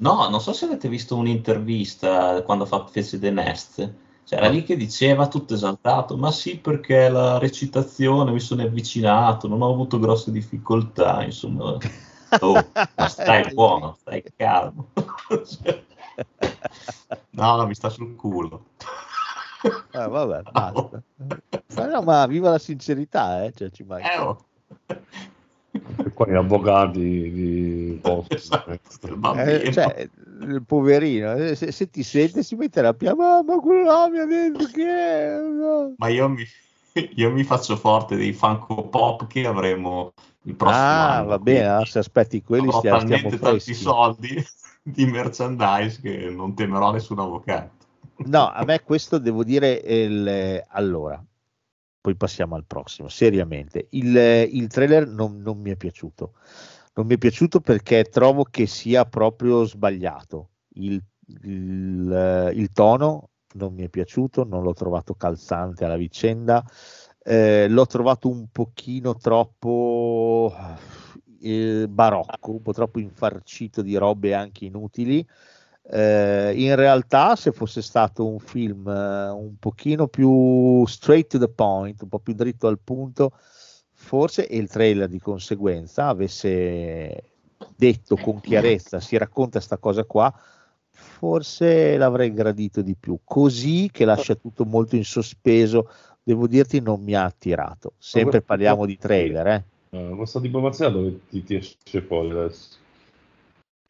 [0.00, 3.94] No, non so se avete visto un'intervista quando fa, fece The Nest.
[4.24, 9.48] Cioè, era lì che diceva tutto esaltato, ma sì perché la recitazione mi sono avvicinato,
[9.48, 11.76] non ho avuto grosse difficoltà, insomma.
[12.40, 12.52] Oh,
[12.94, 14.88] ma stai buono, stai calmo.
[14.92, 15.82] cioè,
[17.30, 18.64] No, no, mi sta sul culo.
[19.62, 21.02] Eh, vabbè, basta.
[21.74, 23.52] Ma no, ma viva la sincerità, eh?
[23.52, 24.12] Cioè, ci manca.
[24.12, 24.44] Eh, oh.
[25.70, 28.64] E qua gli avvocati di posto.
[29.36, 30.08] Eh, cioè,
[30.40, 34.18] il poverino, eh, se, se, ti sente si metterà a piangere, ma quello là mi
[34.18, 35.38] ha detto che.
[35.40, 35.94] No.
[35.96, 36.44] Ma io mi,
[37.14, 40.12] io mi faccio forte dei Funko Pop che avremo
[40.42, 41.28] il prossimo ah, anno.
[41.28, 44.46] va bene, se aspetti quelli stiamo, stiamo tanti soldi
[44.90, 47.76] di merchandise che non temerò nessun avvocato.
[48.26, 51.22] No, a me questo devo dire il, allora,
[52.00, 53.86] poi passiamo al prossimo, seriamente.
[53.90, 56.32] Il, il trailer non, non, mi è piaciuto.
[56.94, 60.48] Non mi è piaciuto perché trovo che sia proprio sbagliato.
[60.74, 61.00] Il,
[61.42, 66.64] il, il tono non mi è piaciuto, non l'ho trovato calzante alla vicenda.
[67.22, 70.52] Eh, l'ho trovato un pochino troppo
[71.40, 75.26] eh, barocco, un po' troppo infarcito di robe anche inutili.
[75.90, 81.48] Eh, in realtà, se fosse stato un film eh, un pochino più straight to the
[81.48, 83.32] point, un po' più dritto al punto,
[83.94, 87.22] forse e il trailer di conseguenza avesse
[87.74, 90.32] detto con chiarezza, si racconta questa cosa qua,
[90.90, 93.18] forse l'avrei gradito di più.
[93.24, 95.90] Così che lascia tutto molto in sospeso,
[96.22, 97.94] devo dirti, non mi ha attirato.
[97.98, 99.64] Sempre parliamo di trailer, eh.
[99.90, 102.76] Uh, questa diplomazia dove ti, ti esce fuori adesso?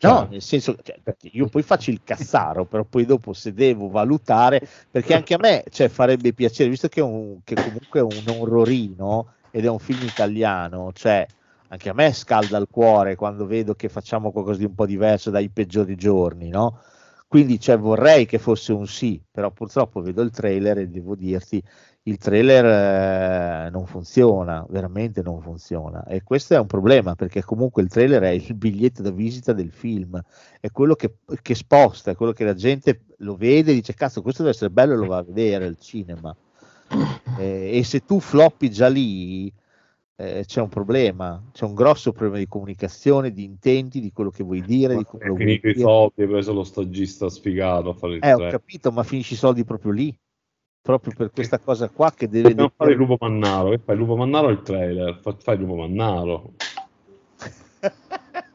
[0.00, 1.00] No, cioè, nel senso, cioè,
[1.32, 5.64] io poi faccio il cazzaro, però poi dopo se devo valutare, perché anche a me
[5.70, 9.80] cioè, farebbe piacere, visto che, è un, che comunque è un orrorino ed è un
[9.80, 11.26] film italiano, cioè
[11.70, 15.30] anche a me scalda il cuore quando vedo che facciamo qualcosa di un po' diverso
[15.30, 16.80] dai peggiori giorni, no?
[17.26, 21.62] Quindi cioè, vorrei che fosse un sì, però purtroppo vedo il trailer e devo dirti
[22.08, 26.04] il trailer eh, non funziona, veramente non funziona.
[26.06, 29.70] E questo è un problema perché comunque il trailer è il biglietto da visita del
[29.70, 30.20] film,
[30.60, 34.22] è quello che, che sposta, è quello che la gente lo vede e dice cazzo
[34.22, 36.34] questo deve essere bello e lo va a vedere al cinema.
[37.38, 39.52] Eh, e se tu floppi già lì
[40.16, 44.42] eh, c'è un problema, c'è un grosso problema di comunicazione, di intenti, di quello che
[44.42, 44.94] vuoi dire.
[44.94, 48.24] Ma di come è finito i soldi, hai preso lo stagista sfigato a fare il
[48.24, 50.18] Eh, ho capito, ma finisci i soldi proprio lì
[50.80, 52.48] proprio per questa cosa qua che deve...
[52.48, 55.20] Dobbiamo fare il lupo mannaro, che fai il lupo mannaro il trailer?
[55.20, 56.52] Fai il lupo mannaro.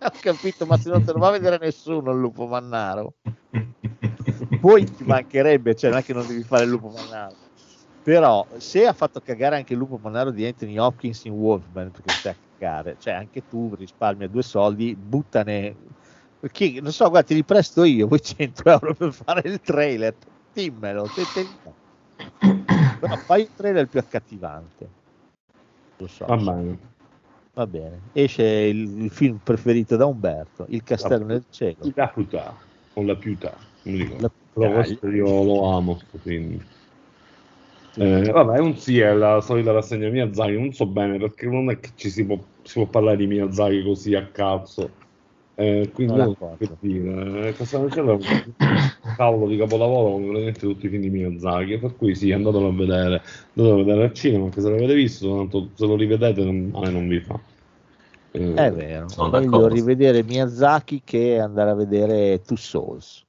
[0.04, 3.16] Ho capito, ma se non te lo va a vedere nessuno il lupo mannaro.
[4.60, 7.36] Poi ti mancherebbe, cioè non è che non devi fare il lupo mannaro.
[8.02, 12.12] Però se ha fatto cagare anche il lupo mannaro di Anthony Hopkins in Wolfman, perché
[12.12, 15.78] stai a cagare, cioè anche tu risparmia due soldi, buttane...
[16.38, 20.18] Perché, non so, guarda, ti ripresto io, vuoi 100 euro per fare il trailer?
[20.52, 21.48] Dimmelo, te, te,
[23.08, 24.90] però fai il trailer più accattivante.
[25.98, 26.26] Lo so.
[26.26, 26.78] Va bene.
[27.54, 28.00] Va bene.
[28.14, 31.92] Esce il, il film preferito da Umberto, Il castello la, nel cielo.
[31.96, 32.56] La puta,
[32.94, 33.54] con la piuta.
[33.84, 36.64] La, Però io lo amo questo film.
[37.96, 41.80] Eh, vabbè, un sì, è la solita rassegna Miyazaki, non so bene perché non è
[41.80, 44.90] che ci si può, si può parlare di Miyazaki così a cazzo
[45.56, 48.22] eh, quindi non che dire, eh, Castellano è un
[49.16, 52.72] cavolo di capolavoro come praticamente tutti i film di Miyazaki, per cui sì, andatelo a
[52.72, 53.22] vedere,
[53.54, 56.80] andatelo a vedere al cinema, anche se l'avete visto, tanto se lo rivedete non, a
[56.80, 57.40] me non vi fa.
[58.32, 63.24] Eh, è vero, è meglio rivedere Miyazaki che andare a vedere Two Souls.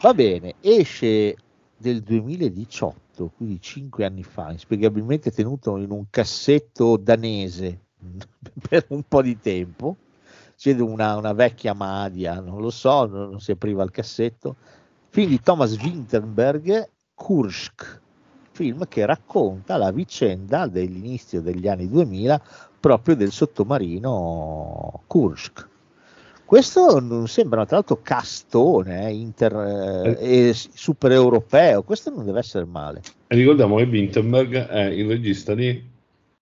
[0.00, 1.36] Va bene, esce
[1.76, 7.78] del 2018, quindi 5 anni fa, inspiegabilmente tenuto in un cassetto danese
[8.68, 9.96] per un po' di tempo
[10.58, 14.56] c'è una, una, vecchia Madia, non lo so, non, non si apriva il cassetto.
[15.10, 18.00] Film di Thomas Winterberg, Kursk,
[18.50, 22.42] film che racconta la vicenda dell'inizio degli anni 2000
[22.80, 25.68] proprio del sottomarino Kursk.
[26.44, 32.64] Questo non sembra tra l'altro castone eh, inter, eh, super europeo, questo non deve essere
[32.64, 33.02] male.
[33.28, 35.88] E ricordiamo che Winterberg è il regista di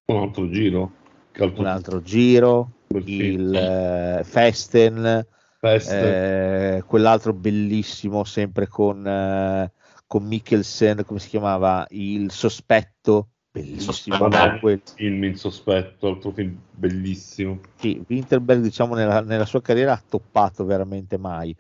[0.07, 0.93] un altro giro.
[1.39, 5.27] Un altro giro, il eh, Festen,
[5.59, 6.05] Festen.
[6.05, 9.73] Eh, quell'altro bellissimo sempre con, eh,
[10.07, 11.87] con Mikkelsen, come si chiamava?
[11.91, 13.29] Il sospetto.
[13.51, 14.29] Bellissimo,
[14.61, 14.83] quel...
[14.85, 17.61] film in sospetto, altro film bellissimo.
[17.77, 21.57] Sì, Winterberg diciamo nella, nella sua carriera ha toppato veramente mai.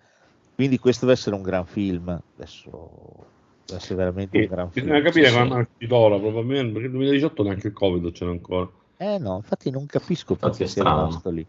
[0.55, 2.09] Quindi questo deve essere un gran film.
[2.09, 3.27] Adesso
[3.65, 4.86] deve essere veramente sì, un gran film.
[4.86, 5.69] Bisogna capire sì, quando sì.
[5.78, 8.70] il probabilmente perché nel 2018 neanche il Covid c'era ancora.
[8.98, 11.47] Eh no, infatti non capisco perché sia rimasto lì.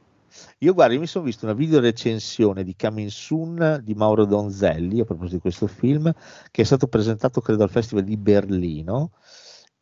[0.60, 5.00] Io guarda, io mi sono visto una video recensione di Coming Soon di Mauro Donzelli
[5.00, 6.12] a proposito di questo film,
[6.52, 9.12] che è stato presentato credo al Festival di Berlino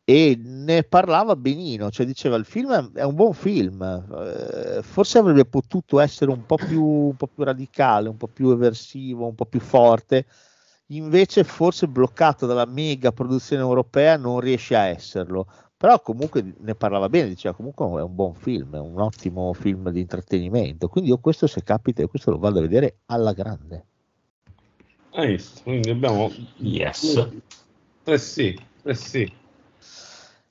[0.08, 5.44] e ne parlava benino, cioè diceva il film è un buon film, eh, forse avrebbe
[5.46, 9.46] potuto essere un po, più, un po' più radicale, un po' più eversivo, un po'
[9.46, 10.26] più forte,
[10.90, 15.48] invece forse bloccato dalla mega produzione europea non riesce a esserlo
[15.86, 19.90] però comunque ne parlava bene, diceva comunque è un buon film, è un ottimo film
[19.90, 23.84] di intrattenimento, quindi io questo se capita, io questo lo vado a vedere alla grande.
[25.12, 26.32] Hai quindi abbiamo...
[26.56, 27.28] Yes.
[28.02, 29.32] Eh sì, eh sì.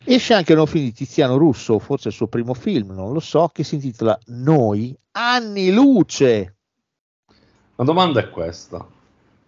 [0.06, 3.50] Esce anche un film di Tiziano Russo, forse il suo primo film, non lo so,
[3.52, 6.56] che si intitola Noi, anni luce.
[7.76, 8.88] La domanda è questa.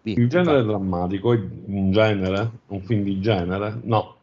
[0.02, 2.52] Il genere drammatico è un genere?
[2.68, 3.80] Un film di genere?
[3.84, 4.16] No.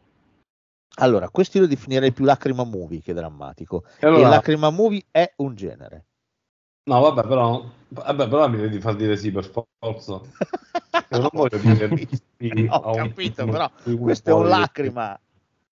[0.95, 3.83] Allora, questo io lo definirei più lacrima movie che drammatico.
[3.99, 4.27] E, allora...
[4.27, 6.05] e lacrima movie è un genere.
[6.87, 9.49] No, vabbè, però, vabbè, però mi devi far dire sì per
[9.79, 10.21] forza.
[11.09, 11.89] non voglio dire
[12.37, 13.69] sì, Ho capito, però
[13.99, 15.19] questo è un lacrima.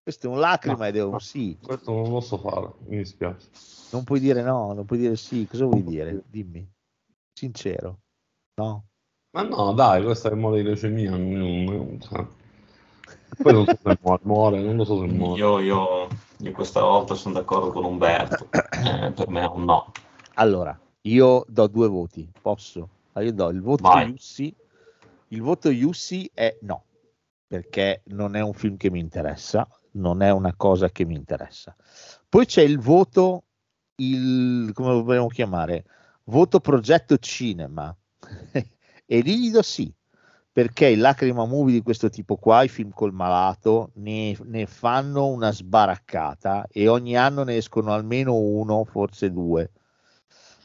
[0.03, 1.57] Questo è un lacrima no, ed è un sì.
[1.63, 3.47] Questo non lo posso fare, mi dispiace.
[3.93, 5.47] Non puoi dire no, non puoi dire sì.
[5.49, 6.23] Cosa vuoi dire?
[6.27, 6.67] Dimmi.
[7.33, 7.99] Sincero.
[8.55, 8.87] No?
[9.33, 11.11] Ma no, dai, questa è il modo di leucemia.
[12.01, 12.27] Cioè.
[13.41, 15.39] Poi non so se muore, muore, non lo so se muore.
[15.39, 19.93] Io, io, io questa volta sono d'accordo con Umberto, eh, per me è un no.
[20.35, 22.89] Allora, io do due voti, posso?
[23.17, 24.55] Io do il voto Yussi,
[25.29, 26.85] il voto Yussi è no,
[27.47, 31.75] perché non è un film che mi interessa, non è una cosa che mi interessa.
[32.29, 33.45] Poi c'è il voto,
[33.97, 35.85] il, come lo vogliamo chiamare?
[36.25, 37.95] Voto progetto cinema.
[39.05, 39.93] e lì gli do sì,
[40.53, 45.29] perché i lacrima movie di questo tipo qua, i film col malato, ne, ne, fanno
[45.29, 49.71] una sbaraccata e ogni anno ne escono almeno uno, forse due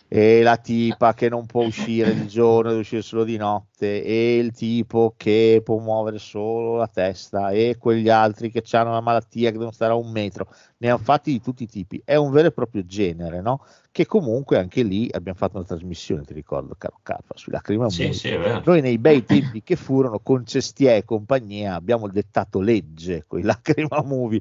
[0.09, 4.37] e la tipa che non può uscire di giorno, deve uscire solo di notte, e
[4.37, 9.47] il tipo che può muovere solo la testa, e quegli altri che hanno una malattia
[9.47, 10.47] che devono stare a un metro,
[10.77, 12.01] ne hanno fatti di tutti i tipi.
[12.05, 13.65] È un vero e proprio genere, no?
[13.91, 18.13] Che comunque anche lì abbiamo fatto una trasmissione, ti ricordo, caro Carfa, sui lacrima sì,
[18.13, 23.39] sì, Noi nei bei tempi che furono con Cestier e compagnia abbiamo dettato legge con
[23.39, 24.39] i lacrima movie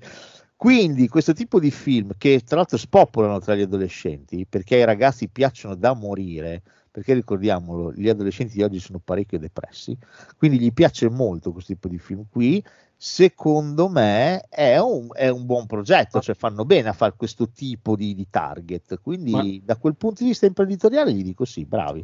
[0.57, 5.29] quindi questo tipo di film che tra l'altro spopolano tra gli adolescenti perché ai ragazzi
[5.29, 9.97] piacciono da morire, perché ricordiamolo, gli adolescenti di oggi sono parecchio depressi,
[10.39, 12.65] quindi gli piace molto questo tipo di film qui,
[12.97, 17.95] secondo me è un, è un buon progetto, cioè fanno bene a fare questo tipo
[17.95, 19.45] di, di target, quindi Ma...
[19.63, 22.03] da quel punto di vista imprenditoriale gli dico sì, bravi.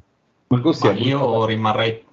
[0.48, 2.04] Ma, Ma io rimarrei...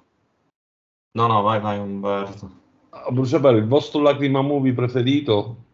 [1.12, 2.58] No, no, vai, vai Umberto.
[2.88, 5.68] A bruciapelo, il vostro lacrima movie preferito?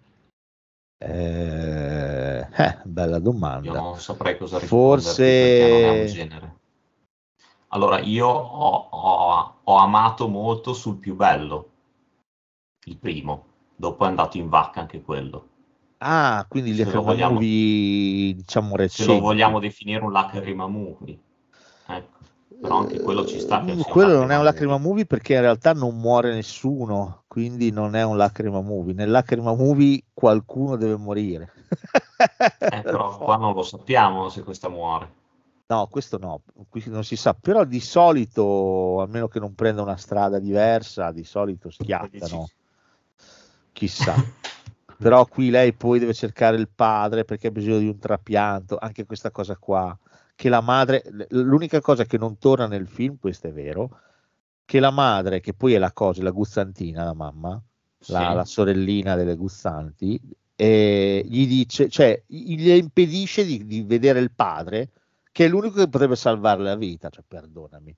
[0.99, 3.71] Eh, eh, bella domanda.
[3.71, 5.01] Io non saprei cosa rispondere.
[5.03, 6.65] Forse.
[7.69, 11.71] Allora, io ho, ho, ho, amato molto sul più bello,
[12.87, 13.45] il primo,
[13.75, 15.49] dopo è andato in vacca anche quello.
[15.99, 19.13] Ah, quindi le vogliamo, movie, diciamo recenti.
[19.13, 21.19] Se lo vogliamo definire un lacrima movie.
[22.61, 23.63] Però anche quello ci sta.
[23.67, 27.95] Uh, quello non è un lacrima movie perché in realtà non muore nessuno, quindi non
[27.95, 28.95] è un lacrima movie.
[28.95, 31.53] Nel lacrima movie qualcuno deve morire.
[32.59, 35.25] eh, però qua non lo sappiamo se questa muore.
[35.69, 39.83] No, questo no, qui non si sa, però di solito, a meno che non prenda
[39.83, 42.49] una strada diversa, di solito schiattano.
[43.73, 44.15] Chissà.
[44.97, 49.05] però qui lei poi deve cercare il padre perché ha bisogno di un trapianto, anche
[49.05, 49.97] questa cosa qua
[50.37, 54.01] che la madre, l'unica cosa che non torna nel film, questo è vero,
[54.67, 57.61] che la madre, che poi è la cosa, la guzzantina, la mamma,
[57.99, 58.13] sì.
[58.13, 60.21] la, la, sorellina delle guzzanti,
[60.55, 64.91] eh, gli dice, cioè, gli impedisce di, di, vedere il padre,
[65.33, 67.97] che è l'unico che potrebbe salvare la vita, cioè, perdonami.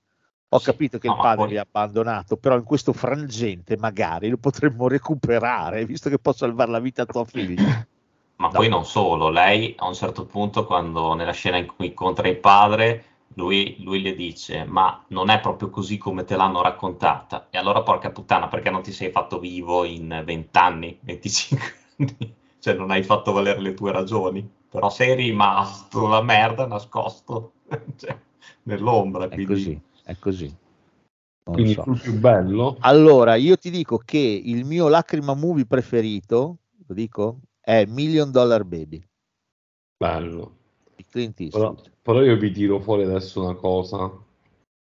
[0.50, 1.48] Ho sì, capito che no, il padre poi...
[1.48, 6.70] vi ha abbandonato, però in questo frangente magari lo potremmo recuperare, visto che può salvare
[6.70, 7.84] la vita a tua figlia.
[8.38, 12.28] Ma poi non solo, lei a un certo punto, quando nella scena in cui incontra
[12.28, 13.04] il padre,
[13.34, 17.48] lui, lui, le dice: Ma non è proprio così come te l'hanno raccontata.
[17.50, 22.34] E allora, porca puttana, perché non ti sei fatto vivo in 20 anni, 25 anni?
[22.60, 24.48] cioè, non hai fatto valere le tue ragioni.
[24.70, 27.54] Però sei rimasto la merda nascosto
[27.96, 28.16] cioè,
[28.64, 29.24] nell'ombra.
[29.24, 29.46] È quindi...
[29.46, 30.56] così, è così.
[31.44, 31.84] Non quindi so.
[31.88, 32.76] il più bello.
[32.80, 37.38] Allora, io ti dico che il mio lacrima movie preferito, lo dico,
[37.68, 38.98] è Million Dollar Baby.
[39.98, 40.56] Bello.
[40.96, 41.74] Di Clint Eastwood.
[41.74, 44.10] Però, però io vi tiro fuori adesso una cosa.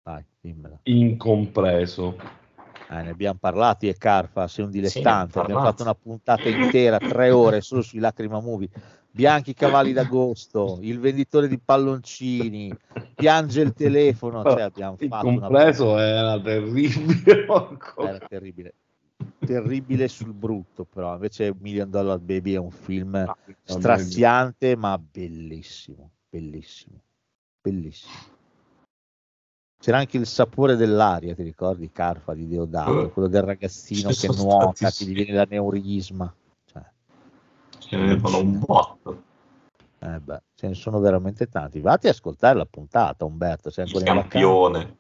[0.02, 0.80] Dai, dimmela.
[0.82, 2.18] Incompreso.
[2.90, 5.34] Eh, ne abbiamo parlato, e Carfa, sei un dilettante.
[5.34, 8.70] Sì, abbiamo fatto una puntata intera, tre ore, solo sui Lacrima Movie.
[9.12, 12.76] Bianchi cavalli d'agosto, il venditore di palloncini,
[13.14, 14.42] piange il telefono.
[14.42, 16.02] Cioè, abbiamo il fatto compreso una...
[16.02, 17.46] era terribile.
[17.98, 18.74] Era terribile
[19.40, 26.12] terribile sul brutto, però invece Million Dollar Baby è un film ah, straziante ma bellissimo,
[26.30, 27.00] bellissimo,
[27.62, 28.14] bellissimo.
[29.80, 34.90] c'era anche il sapore dell'aria, ti ricordi Carfa di Deodato, quello del ragazzino che nuota,
[34.90, 36.34] che gli viene l'aneurisma.
[36.66, 36.84] Cioè,
[37.80, 39.32] ce ne un botto.
[40.06, 41.80] Eh beh, ce ne sono veramente tanti.
[41.80, 43.70] Vatti a ascoltare la puntata, Umberto.
[43.70, 44.98] Sei il campione.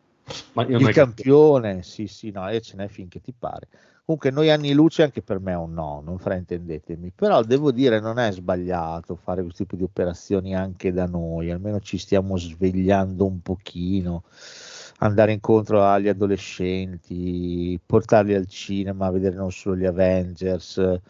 [0.68, 3.68] il campione, sì, sì, no, e ce n'è finché ti pare.
[4.06, 7.12] Comunque, noi anni luce anche per me è un no, non fraintendetemi.
[7.16, 11.80] Però devo dire, non è sbagliato fare questo tipo di operazioni anche da noi, almeno
[11.80, 14.24] ci stiamo svegliando un pochino
[15.00, 20.78] andare incontro agli adolescenti, portarli al cinema vedere non solo gli Avengers.
[20.78, 21.02] Eh,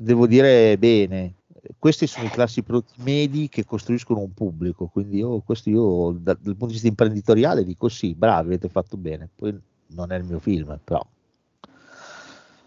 [0.00, 1.34] devo dire bene,
[1.78, 6.34] questi sono i classi prodotti medi che costruiscono un pubblico, quindi io, questo io da,
[6.34, 9.56] dal punto di vista imprenditoriale dico sì, bravi, avete fatto bene, poi
[9.88, 11.04] non è il mio film, però.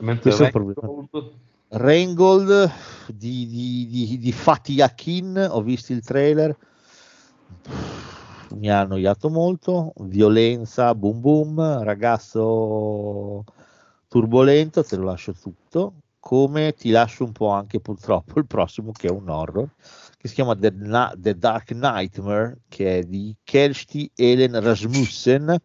[0.02, 1.32] Questo Raingold.
[1.68, 2.72] Raingold
[3.08, 6.58] di, di, di, di Fatih Akin, ho visto il trailer.
[8.56, 13.46] Mi ha annoiato molto, violenza, boom boom, ragazzo
[14.08, 19.08] turbolento, te lo lascio tutto, come ti lascio un po' anche purtroppo il prossimo che
[19.08, 19.70] è un horror,
[20.18, 25.56] che si chiama The, Na- The Dark Nightmare, che è di Kersti Ellen Rasmussen,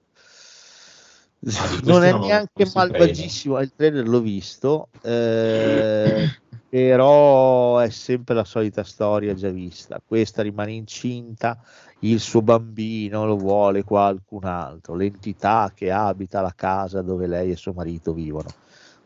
[1.85, 6.29] non è neanche malvagissimo, il trailer l'ho visto, eh,
[6.69, 10.03] però è sempre la solita storia già vista.
[10.05, 11.63] Questa rimane incinta,
[12.01, 17.57] il suo bambino lo vuole qualcun altro, l'entità che abita la casa dove lei e
[17.57, 18.49] suo marito vivono.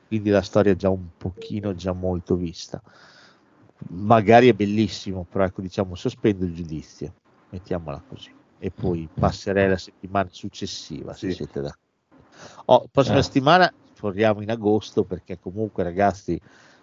[0.06, 2.80] Quindi la storia è già un pochino, già molto vista.
[3.90, 7.12] Magari è bellissimo, però ecco, diciamo, sospendo il giudizio,
[7.50, 8.32] mettiamola così.
[8.58, 11.28] E poi passerei la settimana successiva, sì.
[11.28, 11.89] se siete d'accordo.
[12.66, 13.22] Oh, prossima eh.
[13.22, 16.40] settimana torniamo in agosto perché comunque ragazzi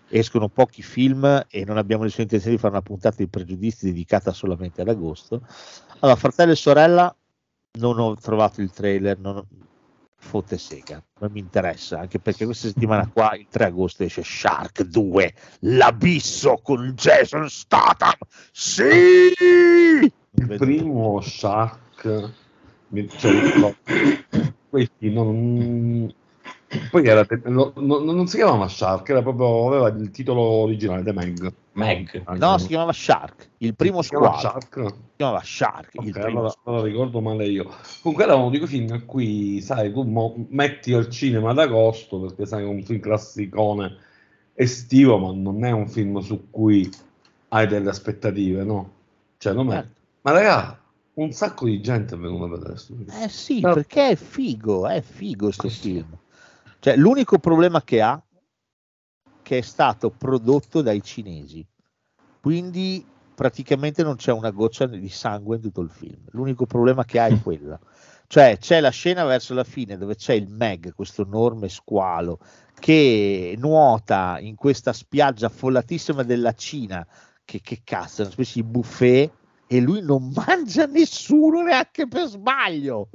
[0.10, 4.32] escono pochi film e non abbiamo nessuna intenzione di fare una puntata di pregiudizi dedicata
[4.32, 5.42] solamente ad agosto.
[6.00, 7.16] Allora, fratello e sorella,
[7.80, 9.46] non ho trovato il trailer, non ho...
[10.16, 14.84] fotte sega, non mi interessa, anche perché questa settimana qua, il 3 agosto, esce Shark
[14.84, 18.14] 2, l'abisso con Jason Statham.
[18.52, 19.32] Sì!
[20.40, 22.32] Il primo Shark,
[23.18, 23.76] cioè,
[24.78, 26.14] questi non,
[26.92, 31.14] poi era, no, no, non si chiamava Shark, era proprio, aveva il titolo originale, The
[31.14, 31.54] Meg.
[31.74, 32.24] Meg.
[32.38, 34.38] No, si chiamava Shark, il primo si squadro.
[34.40, 34.86] Shark?
[34.86, 35.92] Si chiamava Shark.
[35.96, 37.70] Okay, il allora, allora, ricordo male io.
[38.02, 41.60] Comunque era uno di quei film a cui, sai, tu mo- metti al cinema ad
[41.60, 43.98] agosto, perché sai, è un film classicone
[44.54, 46.90] estivo, ma non è un film su cui
[47.50, 48.92] hai delle aspettative, no?
[49.38, 49.76] Cioè, non è...
[49.76, 49.96] Certo.
[50.22, 50.82] Ma raga,
[51.18, 53.10] un sacco di gente è venuta a vedere questo film.
[53.10, 53.74] Eh sì, Però...
[53.74, 56.18] perché è figo, è figo questo film.
[56.80, 58.22] Cioè, l'unico problema che ha
[59.48, 61.66] che è stato prodotto dai cinesi.
[62.42, 66.20] Quindi praticamente non c'è una goccia di sangue in tutto il film.
[66.32, 67.80] L'unico problema che ha è quella.
[68.28, 72.40] Cioè c'è la scena verso la fine dove c'è il Meg, questo enorme squalo,
[72.78, 77.08] che nuota in questa spiaggia affollatissima della Cina,
[77.46, 79.32] che, che cazzo, è una specie di buffet,
[79.68, 83.10] e lui non mangia nessuno neanche per sbaglio.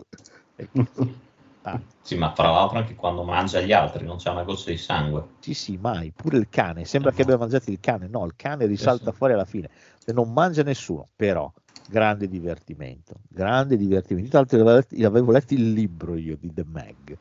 [1.65, 1.81] Ah.
[2.01, 5.25] Sì, ma tra l'altro anche quando mangia gli altri non c'è una goccia di sangue.
[5.39, 6.11] Sì, sì, mai.
[6.11, 6.85] Pure il cane.
[6.85, 8.09] Sembra eh, che abbia mangiato il cane.
[8.09, 9.17] No, il cane risalta sì.
[9.17, 9.71] fuori alla fine.
[9.97, 11.53] Se non mangia nessuno, però,
[11.89, 13.15] grande divertimento.
[13.29, 14.29] Grande divertimento.
[14.29, 17.17] Tra l'altro avevo letto il libro io di The Meg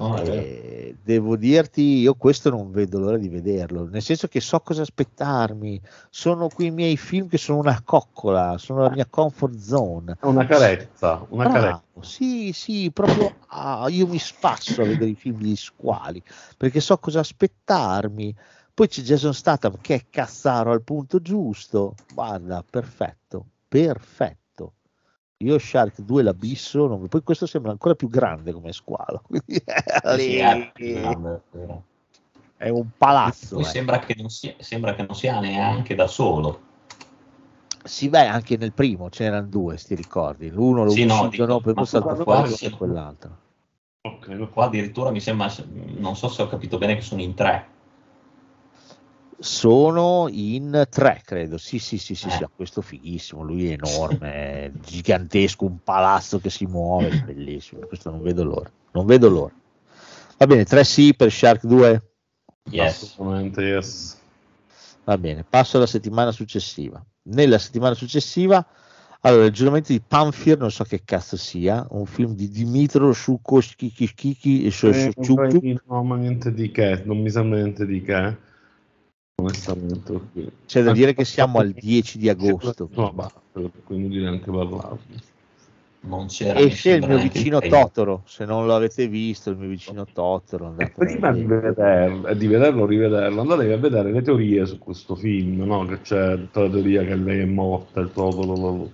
[0.00, 4.60] Oh, eh, devo dirti, io questo non vedo l'ora di vederlo, nel senso che so
[4.60, 5.80] cosa aspettarmi.
[6.08, 10.16] Sono qui i miei film che sono una coccola, sono la mia comfort zone.
[10.20, 11.82] Una carezza, una Bravo, carezza.
[12.00, 16.22] Sì, sì, proprio ah, io mi spasso a vedere i film di squali
[16.56, 18.34] perché so cosa aspettarmi.
[18.72, 21.96] Poi c'è Jason Statham che è cazzaro al punto giusto.
[22.14, 24.47] Guarda, perfetto, perfetto.
[25.40, 27.06] Io Shark 2 l'abisso, non...
[27.06, 29.22] poi questo sembra ancora più grande come squalo.
[30.16, 30.36] Lì,
[32.56, 33.54] è un palazzo.
[33.54, 36.66] Poi sembra che, sia, sembra, che non sia, neanche da solo.
[37.84, 40.50] Sì, beh, anche nel primo c'erano due, sti ricordi.
[40.50, 43.36] L'uno lo sì, uccidono, no, poi poi salta fuori e quell'altro.
[44.50, 45.52] Qua addirittura mi sembra,
[45.98, 47.76] non so se ho capito bene che sono in tre
[49.38, 51.58] sono in tre, credo.
[51.58, 52.30] Sì, sì, sì, sì, eh.
[52.30, 53.42] sì, questo fighissimo.
[53.42, 57.86] Lui è enorme, gigantesco, un palazzo che si muove, bellissimo.
[57.86, 58.70] Questo non vedo l'ora.
[58.92, 59.54] Non vedo l'ora.
[60.36, 62.02] Va bene, 3 sì per Shark 2.
[62.70, 63.02] Yes.
[63.02, 64.16] Assolutamente yes.
[65.04, 67.02] Va bene, passo alla settimana successiva.
[67.22, 68.64] Nella settimana successiva,
[69.20, 74.66] allora, il giuramento di Pamfir, non so che cazzo sia, un film di Dimitro Shukoshkikiki
[74.66, 75.54] e Shoshchuk.
[75.62, 78.46] Eh, no, ma niente di che, non mi sembra niente di che
[79.40, 80.20] onestamente.
[80.66, 82.88] C'è da dire che siamo al 10 di agosto.
[83.84, 85.36] Quindi dire anche parlarne.
[86.00, 90.06] non c'era esce il mio vicino Totoro se non lo avete visto il mio vicino
[90.06, 95.60] Totoro prima di vederlo, di vederlo rivederlo andatevi a vedere le teorie su questo film
[95.64, 95.84] no?
[95.86, 98.90] che c'è tutta la teoria che lei è morta il Totoro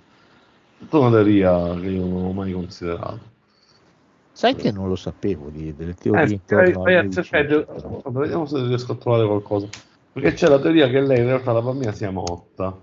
[0.79, 3.21] tutta una teoria che io non ho mai considerato
[4.33, 7.66] sai che non lo sapevo di, delle teorie eh, intorno vai cercare,
[8.07, 9.69] vediamo se riesco a trovare qualcosa
[10.15, 12.74] perché c'è la teoria che lei in realtà la bambina sia morta.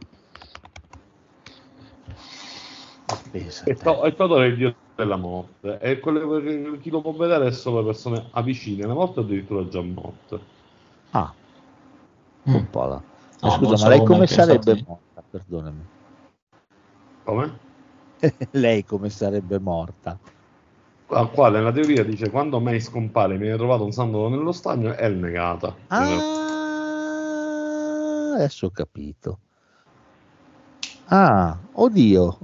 [3.32, 5.80] E, to- e Totoro è il dio della morte.
[5.80, 8.84] E quello, chi lo può vedere è solo le persone avvicine.
[8.84, 10.60] Alla morte o addirittura già morte
[11.12, 11.34] ah.
[12.50, 12.56] Mm.
[12.56, 13.02] un po' là
[13.42, 14.90] no, scusa ma lei come sarebbe pensato...
[14.90, 15.24] morta?
[15.30, 15.86] Perdonami.
[17.24, 17.58] Come?
[18.52, 20.18] lei come sarebbe morta?
[21.08, 24.94] La quale nella teoria dice quando May scompare mi viene trovato un sandalo nello stagno
[24.94, 25.76] è negata.
[25.88, 26.61] Ah,
[28.34, 29.40] adesso ho capito
[31.06, 32.38] ah oddio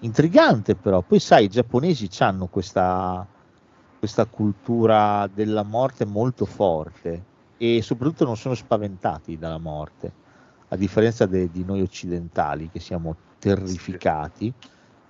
[0.00, 1.02] intrigante però.
[1.02, 3.26] Poi sai, i giapponesi hanno questa,
[3.98, 10.12] questa cultura della morte molto forte e soprattutto non sono spaventati dalla morte,
[10.68, 14.52] a differenza de, di noi occidentali che siamo terrificati.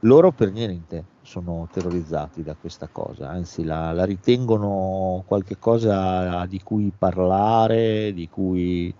[0.06, 6.92] Loro per niente sono terrorizzati da questa cosa, anzi la, la ritengono qualcosa di cui
[6.96, 8.94] parlare, di cui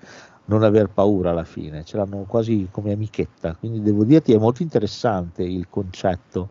[0.47, 4.63] non aver paura alla fine, ce l'hanno quasi come amichetta, quindi devo dirti è molto
[4.63, 6.51] interessante il concetto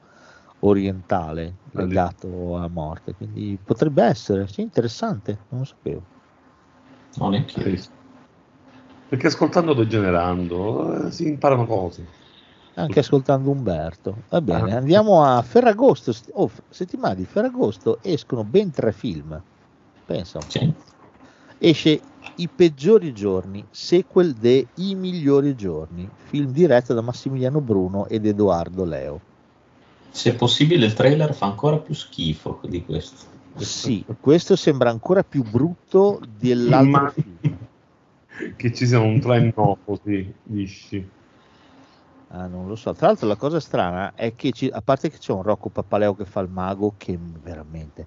[0.60, 6.02] orientale legato alla morte, quindi potrebbe essere, sì, interessante, non lo sapevo.
[7.18, 7.72] Non è chiaro.
[9.10, 12.23] Perché ascoltando Degenerando eh, si imparano cose.
[12.76, 14.23] Anche ascoltando Umberto.
[14.30, 14.77] Va bene, ah.
[14.77, 16.14] andiamo a Ferragosto.
[16.34, 19.41] Oh, settimana di Ferragosto escono ben tre film.
[20.06, 20.73] Pensa un sì.
[21.57, 22.02] Esce
[22.35, 28.84] i peggiori giorni, sequel de I migliori giorni, film diretto da Massimiliano Bruno ed Edoardo
[28.84, 29.22] Leo.
[30.10, 33.34] Se possibile il trailer fa ancora più schifo di questo.
[33.56, 37.10] Sì, questo sembra ancora più brutto dell'altro Ma...
[37.10, 37.57] film.
[38.57, 41.10] Che ci sia un treno così, dici.
[42.36, 42.94] Ah, non lo so.
[42.94, 46.16] Tra l'altro la cosa strana è che, ci, a parte che c'è un Rocco Pappaleo
[46.16, 48.06] che fa il mago, che veramente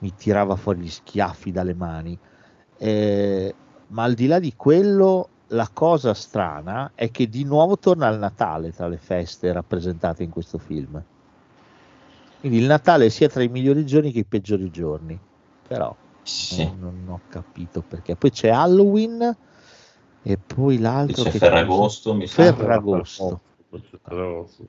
[0.00, 2.16] mi tirava fuori gli schiaffi dalle mani,
[2.76, 3.54] eh,
[3.88, 8.18] ma al di là di quello, la cosa strana è che di nuovo torna il
[8.18, 11.02] Natale tra le feste rappresentate in questo film.
[12.40, 15.18] Quindi il Natale sia tra i migliori giorni che i peggiori giorni.
[15.66, 16.64] Però sì.
[16.64, 18.14] non, non, ho capito perché.
[18.14, 19.36] Poi c'è Halloween
[20.22, 23.40] e poi l'altro c'è che Ferragosto, mi Ferragosto.
[24.02, 24.68] Ferragosto.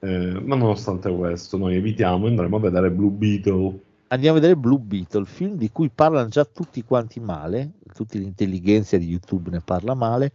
[0.00, 4.58] Eh, ma nonostante questo, noi evitiamo e andremo a vedere Blue Beetle andiamo a vedere
[4.58, 9.60] Blue Beetle, film di cui parlano già tutti quanti male, tutta l'intelligenza di YouTube ne
[9.60, 10.32] parla male,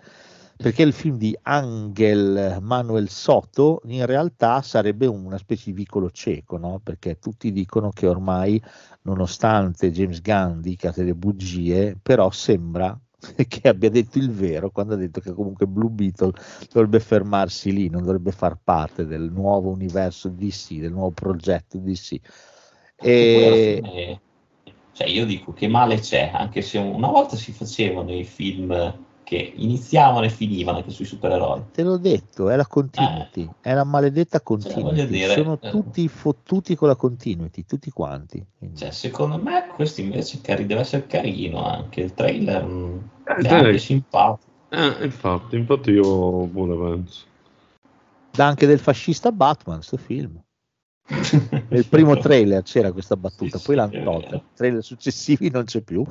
[0.56, 6.58] perché il film di Angel Manuel Soto in realtà sarebbe una specie di vicolo cieco,
[6.58, 6.80] no?
[6.82, 8.62] perché tutti dicono che ormai,
[9.02, 12.98] nonostante James Gunn dica delle bugie, però sembra
[13.48, 16.34] che abbia detto il vero quando ha detto che comunque Blue Beetle
[16.72, 22.20] dovrebbe fermarsi lì, non dovrebbe far parte del nuovo universo DC, del nuovo progetto DC
[22.96, 23.80] e...
[23.82, 24.22] Fine,
[24.94, 28.72] cioè io dico che male c'è, anche se una volta si facevano i film
[29.34, 31.64] che iniziavano e finivano anche sui supereroi.
[31.72, 33.70] Te l'ho detto, è la continuity, eh.
[33.70, 34.96] è la maledetta continuity.
[34.96, 35.70] Cioè, dire, Sono eh.
[35.72, 38.46] tutti fottuti con la continuity, tutti quanti.
[38.76, 43.48] Cioè, secondo me questo invece cari- deve essere carino anche, il trailer mm, eh, è
[43.48, 44.52] anche simpatico.
[44.70, 47.26] Eh, infatti, infatti io pure penso.
[48.32, 50.43] Dà anche del fascista Batman, questo film.
[51.68, 56.04] Nel primo trailer c'era questa battuta, sì, poi l'hanno tolta, trailer successivi non c'è più,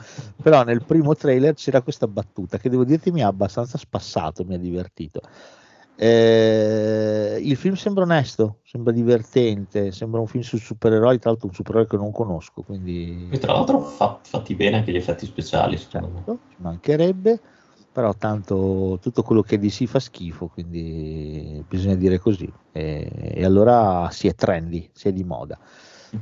[0.43, 4.55] però nel primo trailer c'era questa battuta che devo dirti mi ha abbastanza spassato, mi
[4.55, 5.21] ha divertito.
[5.95, 11.55] Eh, il film sembra onesto, sembra divertente, sembra un film su supereroi, tra l'altro un
[11.55, 13.29] supereroe che non conosco, quindi...
[13.31, 17.41] E tra l'altro fatti bene anche gli effetti speciali, certo, ci mancherebbe
[17.93, 22.51] però tanto tutto quello che di si fa schifo, quindi bisogna dire così.
[22.73, 25.59] E, e, allora si è trendy, si è di moda.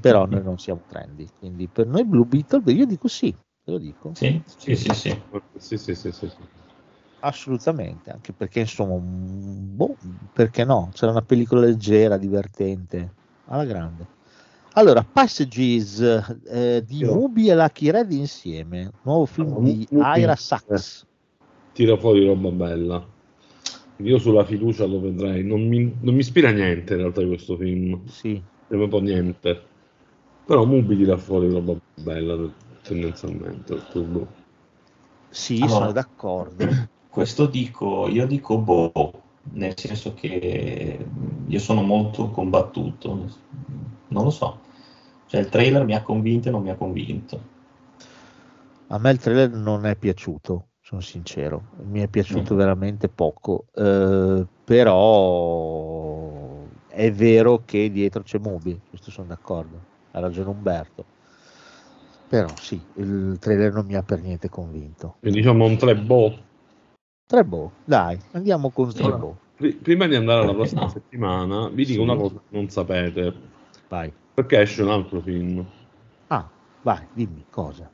[0.00, 3.78] Però noi non siamo trendy, quindi per noi Blue Beetle, io dico sì, te lo
[3.78, 4.12] dico.
[4.14, 5.22] Sì, sì, sì, sì.
[5.58, 6.28] sì, sì, sì, sì.
[7.20, 9.96] Assolutamente, anche perché insomma, boh,
[10.32, 10.90] perché no?
[10.92, 13.12] C'era una pellicola leggera, divertente,
[13.46, 14.06] alla grande.
[14.74, 16.00] Allora, Passages
[16.46, 21.08] eh, di Ruby e Lucky Red insieme, nuovo film di Ira Sachs
[21.72, 23.06] tira fuori roba bella.
[23.96, 25.44] Io sulla fiducia lo vedrei.
[25.44, 28.06] Non mi, non mi ispira niente in realtà questo film.
[28.06, 28.40] Sì.
[28.66, 29.62] Proprio niente.
[30.46, 32.36] Però Mubi tira fuori roba bella
[32.82, 33.80] tendenzialmente.
[33.94, 34.26] Boh.
[35.28, 36.66] Sì, allora, sono d'accordo.
[37.08, 39.12] Questo dico, io dico boh,
[39.52, 41.06] nel senso che
[41.46, 43.26] io sono molto combattuto,
[44.08, 44.60] non lo so.
[45.26, 47.58] Cioè il trailer mi ha convinto e non mi ha convinto.
[48.88, 52.56] A me il trailer non è piaciuto, sono sincero, mi è piaciuto mm.
[52.56, 56.32] veramente poco, eh, però
[56.88, 59.80] è vero che dietro c'è Moby, questo sono d'accordo,
[60.10, 61.04] ha ragione Umberto.
[62.28, 65.18] Però sì, il trailer non mi ha per niente convinto.
[65.20, 66.36] E diciamo un Trebo.
[67.24, 69.38] Trebo, dai, andiamo con Trebo.
[69.82, 72.08] Prima di andare alla prossima settimana, vi dico sì.
[72.08, 73.32] una cosa che non sapete.
[73.88, 74.12] Vai.
[74.34, 75.64] Perché esce un altro film.
[76.26, 76.50] Ah,
[76.82, 77.88] vai, dimmi cosa.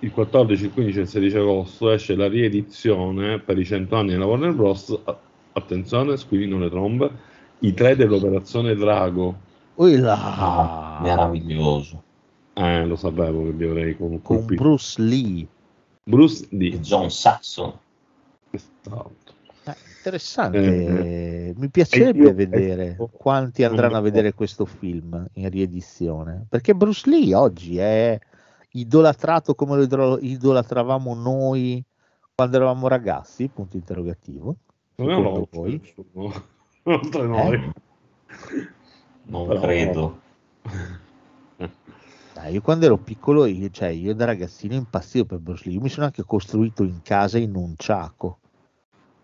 [0.00, 4.10] Il 14, il 15 e il 16 agosto esce la riedizione per i 100 anni
[4.10, 4.98] della Warner Bros.
[5.52, 7.10] Attenzione, squillino le trombe.
[7.60, 9.36] I tre dell'Operazione Drago.
[9.74, 10.36] Uilla.
[10.36, 12.02] Ah, meraviglioso.
[12.54, 15.46] Eh, lo sapevo che vi avrei con, con Bruce Lee.
[16.02, 16.80] Bruce Lee.
[16.80, 17.72] John Saxon.
[18.50, 19.32] Esatto.
[19.64, 25.48] Eh, interessante, eh, mi piacerebbe io, vedere ecco, quanti andranno a vedere questo film in
[25.48, 28.18] riedizione, perché Bruce Lee oggi è
[28.72, 31.84] idolatrato come lo idolatravamo noi
[32.34, 34.56] quando eravamo ragazzi, punto interrogativo.
[34.96, 35.80] Non lo voi.
[36.84, 37.54] Oltre noi.
[37.54, 37.72] Eh?
[39.24, 40.20] Non Però, credo.
[42.34, 45.82] Dai, io quando ero piccolo, io, cioè, io da ragazzino impazzivo per Bruce Lee, io
[45.82, 48.38] mi sono anche costruito in casa in un ciaco.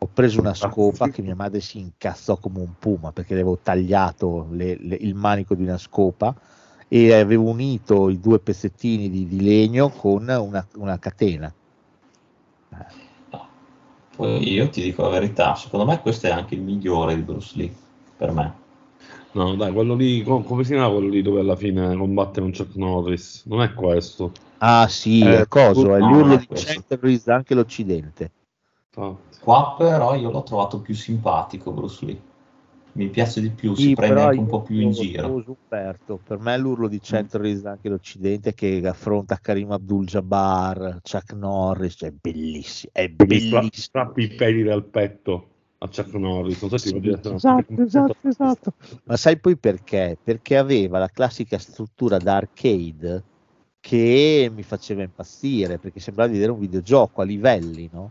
[0.00, 4.46] Ho preso una scopa che mia madre si incazzò come un puma perché avevo tagliato
[4.50, 6.32] le, le, il manico di una scopa
[6.88, 11.52] e avevo unito i due pezzettini di, di legno con una, una catena.
[12.70, 13.46] No.
[14.16, 17.52] Poi io ti dico la verità, secondo me questo è anche il migliore di Bruce
[17.56, 17.72] Lee
[18.16, 18.66] per me.
[19.32, 22.74] No, dai, quello lì, come si chiama quello lì dove alla fine combatte con Chuck
[22.74, 23.44] Norris?
[23.44, 24.32] Non è questo.
[24.58, 28.32] Ah sì, eh, è coso, è l'urlo di Chuck anche l'Occidente.
[29.40, 32.20] Qua però io l'ho trovato più simpatico Bruce Lee.
[32.98, 35.44] Mi piace di più, sì, si prende anche un po' più in giro.
[35.46, 37.66] Umberto, per me l'urlo di mm.
[37.66, 43.68] anche l'Occidente che affronta Karim Abdul-Jabbar, Chuck Norris, cioè bellissimo, è bellissimo.
[43.70, 45.48] Strappi i peli dal petto
[45.78, 46.60] a Chuck Norris.
[46.60, 48.72] Non so se sì, esatto, esatto, esatto.
[49.04, 50.18] Ma sai poi perché?
[50.20, 53.22] Perché aveva la classica struttura da arcade
[53.78, 58.10] che mi faceva impazzire, perché sembrava di vedere un videogioco a livelli, no?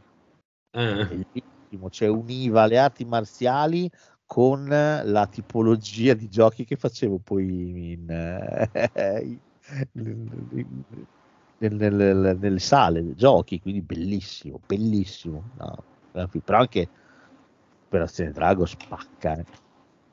[0.71, 1.05] Eh.
[1.05, 3.91] Bellissimo, cioè univa le arti marziali
[4.27, 9.39] con la tipologia di giochi che facevo poi in, eh,
[11.57, 15.51] nelle, nelle sale giochi, quindi bellissimo, bellissimo.
[15.57, 15.83] No,
[16.43, 16.89] però anche
[17.87, 19.45] Operazione Drago spacca, eh.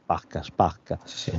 [0.02, 0.98] spacca, spacca.
[1.04, 1.32] Sì.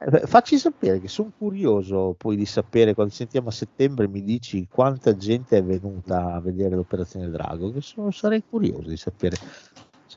[0.00, 4.68] Eh, facci sapere che sono curioso poi di sapere quando sentiamo a settembre mi dici
[4.70, 9.36] quanta gente è venuta a vedere l'Operazione Drago, che sono, sarei curioso di sapere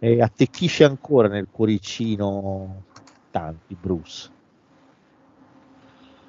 [0.02, 2.82] se attecchisce ancora nel cuoricino
[3.30, 4.32] tanti Bruce.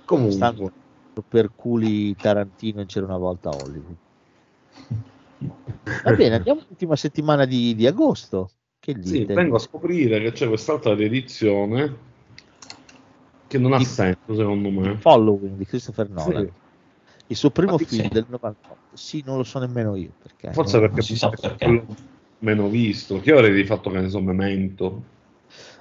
[0.04, 0.34] Comunque.
[0.34, 0.72] Stanno
[1.26, 3.96] per culi Tarantino e c'era una volta Hollywood.
[6.04, 8.50] Va bene, andiamo all'ultima settimana di, di agosto.
[8.78, 9.08] Che dite?
[9.08, 12.10] Sì, vengo a scoprire che c'è quest'altra riedizione
[13.46, 14.98] che non ha di, senso secondo me.
[14.98, 16.44] Following di Christopher Nolan.
[16.44, 16.52] Sì.
[17.28, 18.76] Il suo primo film del 98.
[18.92, 20.10] Sì, non lo so nemmeno io.
[20.20, 21.86] Perché Forse perché, si sa perché.
[22.42, 23.20] Meno visto.
[23.20, 25.10] Che io avrei rifatto che ne so Memento.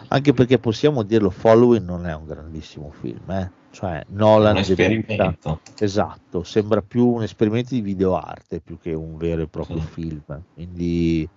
[0.07, 3.51] Anche perché possiamo dirlo, Following non è un grandissimo film, eh?
[3.71, 5.61] cioè Nolan un esperimento.
[5.79, 9.87] esatto, sembra più un esperimento di videoarte più che un vero e proprio sì.
[9.87, 10.43] film.
[10.53, 11.29] Quindi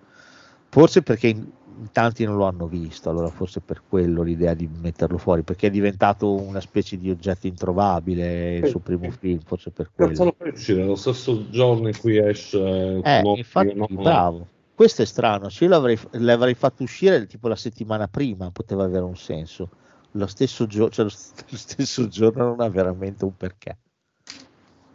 [0.75, 1.47] Forse perché in,
[1.79, 5.69] in tanti non lo hanno visto, allora forse per quello l'idea di metterlo fuori, perché
[5.69, 10.11] è diventato una specie di oggetto introvabile il suo primo film, forse per quello.
[10.11, 14.49] Cazzo lo fai uscire lo stesso giorno in cui esce eh, infatti, no, bravo.
[14.75, 19.05] Questo è strano, se io l'avrei, l'avrei fatto uscire tipo la settimana prima poteva avere
[19.05, 19.69] un senso.
[20.13, 23.77] Lo stesso, gio- cioè lo, st- lo stesso giorno non ha veramente un perché.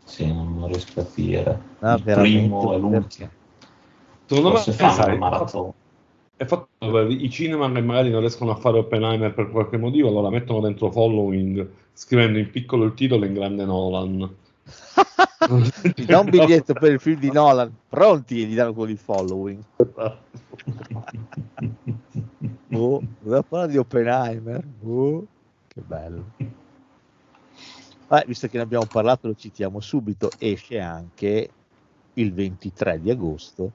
[0.04, 1.62] Sì, non riesco a capire.
[1.80, 3.30] Ah, il primo e l'ultimo.
[4.26, 5.74] Secondo me fanno maratona.
[6.36, 6.70] È fatto
[7.08, 10.92] i cinema che magari non riescono a fare Oppenheimer per qualche motivo, allora mettono dentro
[10.92, 14.36] following, scrivendo in piccolo il titolo in grande Nolan.
[15.94, 18.98] Ti dà un biglietto per il film di Nolan, pronti e gli danno quello di
[18.98, 19.64] following.
[22.74, 24.64] oh, doveva parlare di Oppenheimer.
[24.84, 25.26] Oh,
[25.68, 26.32] che bello.
[28.12, 30.30] Eh, visto che ne abbiamo parlato, lo citiamo subito.
[30.38, 31.50] Esce anche
[32.14, 33.72] il 23 di agosto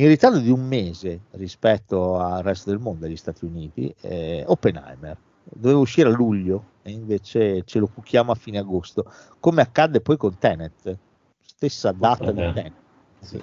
[0.00, 5.16] in ritardo di un mese rispetto al resto del mondo, agli Stati Uniti, eh, Oppenheimer
[5.44, 9.04] doveva uscire a luglio e invece ce lo cucchiamo a fine agosto,
[9.38, 10.98] come accadde poi con Tenet,
[11.40, 12.74] stessa data di Tenet.
[13.20, 13.42] Sì.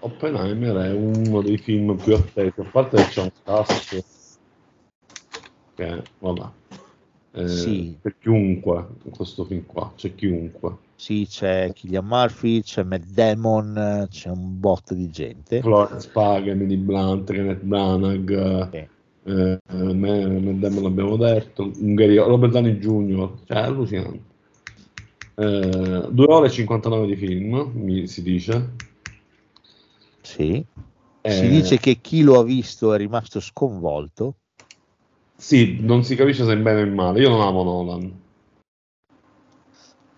[0.00, 4.04] Oppenheimer è uno dei film più attesi, a parte che c'è un cast
[5.74, 6.50] che vabbè.
[7.34, 7.98] Eh, Sì.
[8.02, 10.76] C'è chiunque in questo film qua, c'è chiunque.
[10.96, 15.60] Sì, c'è Killian Murphy, c'è Matt Damon, c'è un botto di gente.
[15.60, 18.88] Florence Pag, Emily Blunt, Kenneth Branagh, Sì.
[19.24, 24.30] Eh, eh, me- Matt Damon l'abbiamo detto, Ungheria- Robert Downey Jr., cioè è allucinante.
[25.34, 28.70] Eh, 2 ore e 59 di film, mi si dice.
[30.20, 30.64] Sì.
[31.24, 34.36] Eh, Si dice che chi lo ha visto è rimasto sconvolto.
[35.36, 37.20] Sì, non si capisce se è bene o male.
[37.20, 38.20] Io non amo Nolan.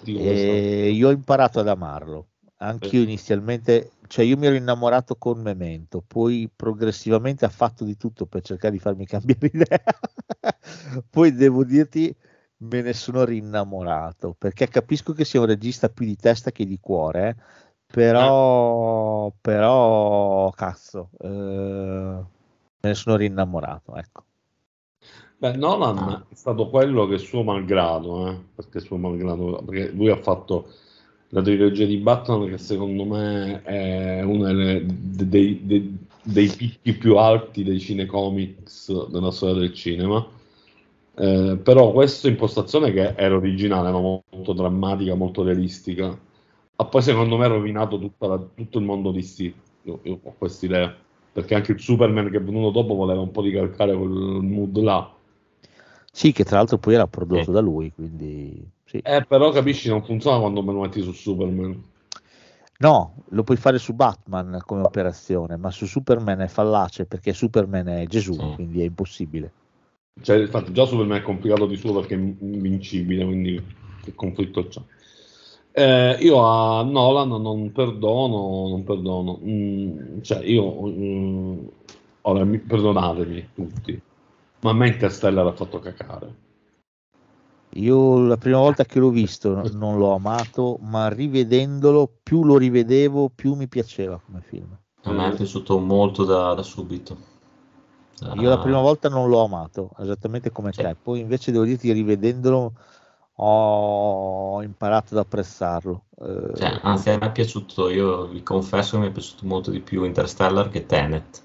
[0.03, 0.47] Dico questo.
[0.47, 2.27] E io ho imparato ad amarlo.
[2.59, 8.27] Anch'io inizialmente, cioè io mi ero innamorato con Memento, poi progressivamente ha fatto di tutto
[8.27, 9.83] per cercare di farmi cambiare idea.
[11.11, 12.15] poi devo dirti,
[12.59, 16.79] me ne sono rinnamorato perché capisco che sia un regista più di testa che di
[16.81, 17.37] cuore, eh,
[17.87, 22.27] però, però, cazzo, eh, me
[22.81, 23.95] ne sono rinnamorato.
[23.97, 24.25] Ecco.
[25.37, 30.17] Beh, Nolan è stato quello che suo malgrado, eh, perché suo malgrado, perché lui ha
[30.17, 30.69] fatto
[31.35, 36.95] la trilogia di Batman che secondo me è uno delle- de- dei, dei- dei picchi
[36.95, 40.25] più alti dei cinecomics della storia del cinema.
[41.17, 46.17] Eh, però questa impostazione che era originale, era molto drammatica, molto realistica,
[46.77, 49.55] ha poi secondo me rovinato la- tutto il mondo di.
[49.87, 50.95] Io, io ho questa idea,
[51.33, 55.13] perché anche il Superman che è venuto dopo voleva un po' ricalcare quel mood là.
[56.11, 57.51] Sì, che tra l'altro poi era prodotto Sì.
[57.53, 59.01] da lui, quindi sì.
[59.03, 61.83] Eh, però capisci, non funziona quando me lo metti su Superman.
[62.79, 67.89] No, lo puoi fare su Batman come operazione, ma su Superman è fallace perché Superman
[67.89, 68.53] è Gesù, Sì.
[68.55, 69.51] quindi è impossibile.
[70.21, 73.63] Cioè, infatti, già Superman è complicato di suo perché è invincibile, quindi
[74.03, 74.81] che conflitto c'è.
[75.73, 79.41] Eh, io a Nolan non perdono, non perdono.
[79.43, 81.59] Mm, cioè, io, mm,
[82.23, 84.01] ora, mi- perdonatemi tutti,
[84.61, 86.43] ma a me Interstellar ha fatto cacare.
[87.77, 92.57] Io la prima volta che l'ho visto no- non l'ho amato, ma rivedendolo, più lo
[92.57, 94.77] rivedevo, più mi piaceva come film.
[95.05, 97.17] A me è piaciuto molto da, da subito.
[98.37, 100.83] Io la Ah, prima volta non l'ho amato, esattamente come Sì.
[100.83, 102.73] te, poi invece devo dirti rivedendolo
[103.37, 106.05] ho imparato ad apprezzarlo.
[106.21, 109.71] Eh, cioè, anzi, a me è piaciuto, io vi confesso che mi è piaciuto molto
[109.71, 111.43] di più Interstellar che Tenet.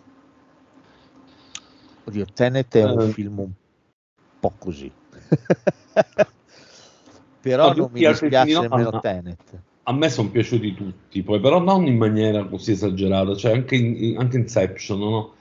[2.06, 3.12] Oddio, Tenet è un Eh.
[3.14, 3.52] film un
[4.40, 4.92] po' così.
[7.42, 9.00] Però No, non mi dispiace nemmeno no.
[9.00, 9.64] Tenet.
[9.84, 14.18] A me sono piaciuti tutti, poi, però non in maniera così esagerata, cioè anche, in,
[14.20, 15.36] anche Inception, no?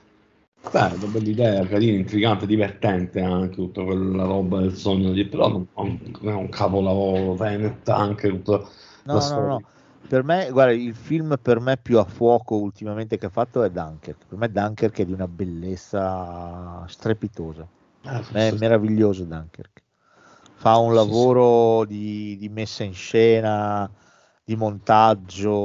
[0.71, 5.25] Bello, bella idea, carina, intrigante, divertente anche tutta quella roba del sogno di...
[5.27, 8.63] però non, non è un capolavoro, Tenet anche tutta
[9.03, 9.47] No, no, storia.
[9.47, 9.63] no.
[10.07, 13.69] Per me, guarda, il film per me più a fuoco ultimamente che ha fatto è
[13.69, 14.25] Dunkirk.
[14.25, 17.69] Per me Dunkirk è di una bellezza strepitosa.
[18.03, 19.78] Ah, È meraviglioso Dunkirk.
[20.59, 23.89] Fa un lavoro di, di messa in scena,
[24.43, 25.55] di montaggio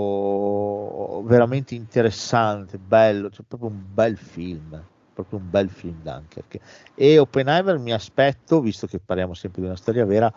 [1.25, 4.81] veramente interessante, bello, cioè proprio un bel film,
[5.13, 6.61] proprio un bel film Dunkirk.
[6.95, 10.33] E Oppenheimer mi aspetto, visto che parliamo sempre di una storia vera,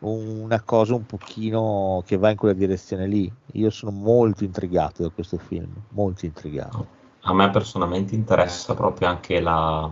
[0.00, 3.32] una cosa un pochino che va in quella direzione lì.
[3.52, 6.86] Io sono molto intrigato da questo film, molto intrigato.
[7.22, 9.90] A me personalmente interessa proprio anche la,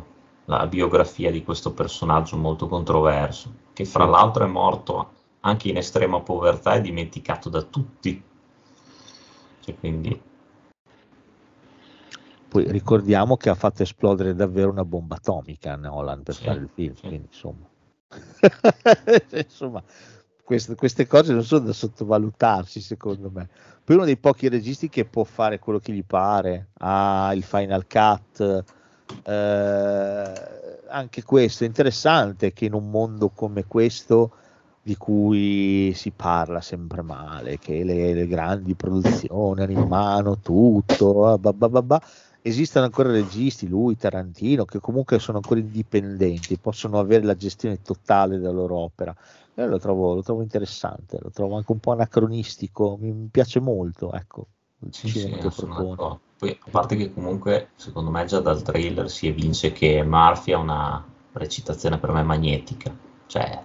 [0.59, 6.21] la biografia di questo personaggio molto controverso, che fra l'altro è morto anche in estrema
[6.21, 8.23] povertà e dimenticato da tutti.
[9.61, 10.21] Cioè, quindi,
[12.49, 16.69] Poi ricordiamo che ha fatto esplodere davvero una bomba atomica Nolan per Sì, fare il
[16.69, 17.07] film, sì.
[17.07, 17.69] quindi insomma,
[19.31, 19.83] insomma
[20.43, 23.49] queste, queste cose non sono da sottovalutarsi secondo me.
[23.85, 27.87] Poi uno dei pochi registi che può fare quello che gli pare, ha il Final
[27.87, 28.65] Cut,
[29.25, 30.33] eh,
[30.89, 34.33] anche questo è interessante che in un mondo come questo
[34.83, 41.27] di cui si parla sempre male, che le, le grandi produzioni hanno in mano tutto,
[41.27, 42.03] ah, bah, bah, bah,
[42.43, 48.39] esistono ancora registi, lui, Tarantino, che comunque sono ancora indipendenti, possono avere la gestione totale
[48.39, 49.15] della loro opera.
[49.55, 54.13] Io lo trovo, lo trovo interessante, lo trovo anche un po' anacronistico, mi, piace molto,
[54.13, 54.47] ecco,
[54.81, 56.21] il sì, cinema sì, che propone.
[56.41, 60.59] Poi, a parte che comunque, secondo me, già dal trailer si evince che Murphy ha
[60.59, 62.97] una recitazione per me magnetica,
[63.27, 63.63] cioè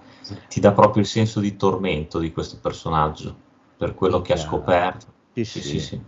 [0.50, 3.36] ti dà proprio il senso di tormento di questo personaggio,
[3.78, 5.14] per quello che ha scoperto.
[5.34, 6.02] Sì, Sì, sì, sì, sì.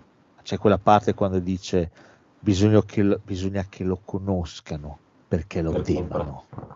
[0.44, 1.92] C'è quella parte quando dice
[2.38, 6.46] bisogna che lo, bisogna che lo conoscano perché lo Per temano.
[6.46, 6.76] comprare.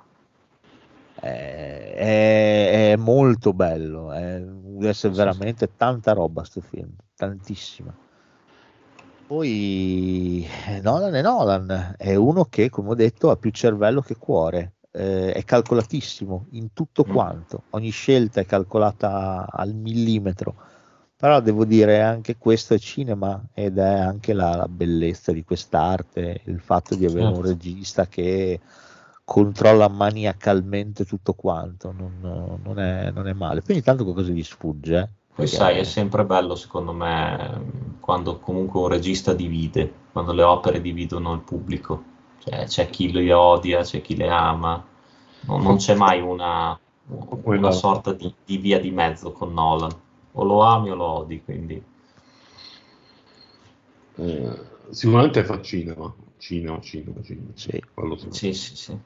[1.13, 7.95] È, è- è molto bello, è- deve essere Sì, veramente tanta roba sto film, tantissima.
[9.31, 14.17] Poi eh, Nolan è Nolan, è uno che, come ho detto, ha più cervello che
[14.17, 14.73] cuore.
[14.91, 17.13] eh, è calcolatissimo in tutto mm.
[17.13, 20.53] quanto, ogni scelta è calcolata al millimetro,
[21.15, 26.41] però devo dire anche questo è cinema ed è anche la, la bellezza di quest'arte,
[26.47, 27.37] il fatto di avere certo.
[27.37, 28.59] un regista che
[29.23, 33.61] controlla maniacalmente tutto quanto, non, non, è, non è, male.
[33.61, 34.97] Poi ogni tanto qualcosa gli sfugge.
[34.97, 35.20] Eh?
[35.33, 40.81] Poi sai, è sempre bello secondo me quando comunque un regista divide, quando le opere
[40.81, 42.03] dividono il pubblico.
[42.39, 44.83] Cioè, c'è chi le odia, c'è chi le ama,
[45.41, 49.91] non, non c'è mai una, una sorta di, di, via di mezzo con Nolan.
[50.33, 51.83] O lo ami o lo odi, quindi...
[54.15, 54.59] Eh,
[54.89, 57.51] sicuramente fa cinema, cinema, cinema, cinema.
[57.53, 57.81] Sì,
[58.29, 58.97] sì, sì, sì.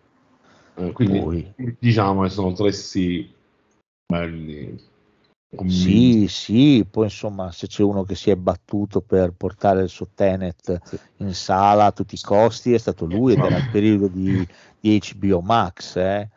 [0.75, 1.53] Eh, quindi Poi.
[1.79, 3.33] diciamo che sono tre sì
[4.05, 4.77] belli
[5.67, 10.07] sì, sì, poi insomma se c'è uno che si è battuto per portare il suo
[10.13, 10.99] Tenet sì.
[11.17, 14.45] in sala a tutti i costi è stato lui ed era il periodo di,
[14.79, 16.29] di HBO Max, eh.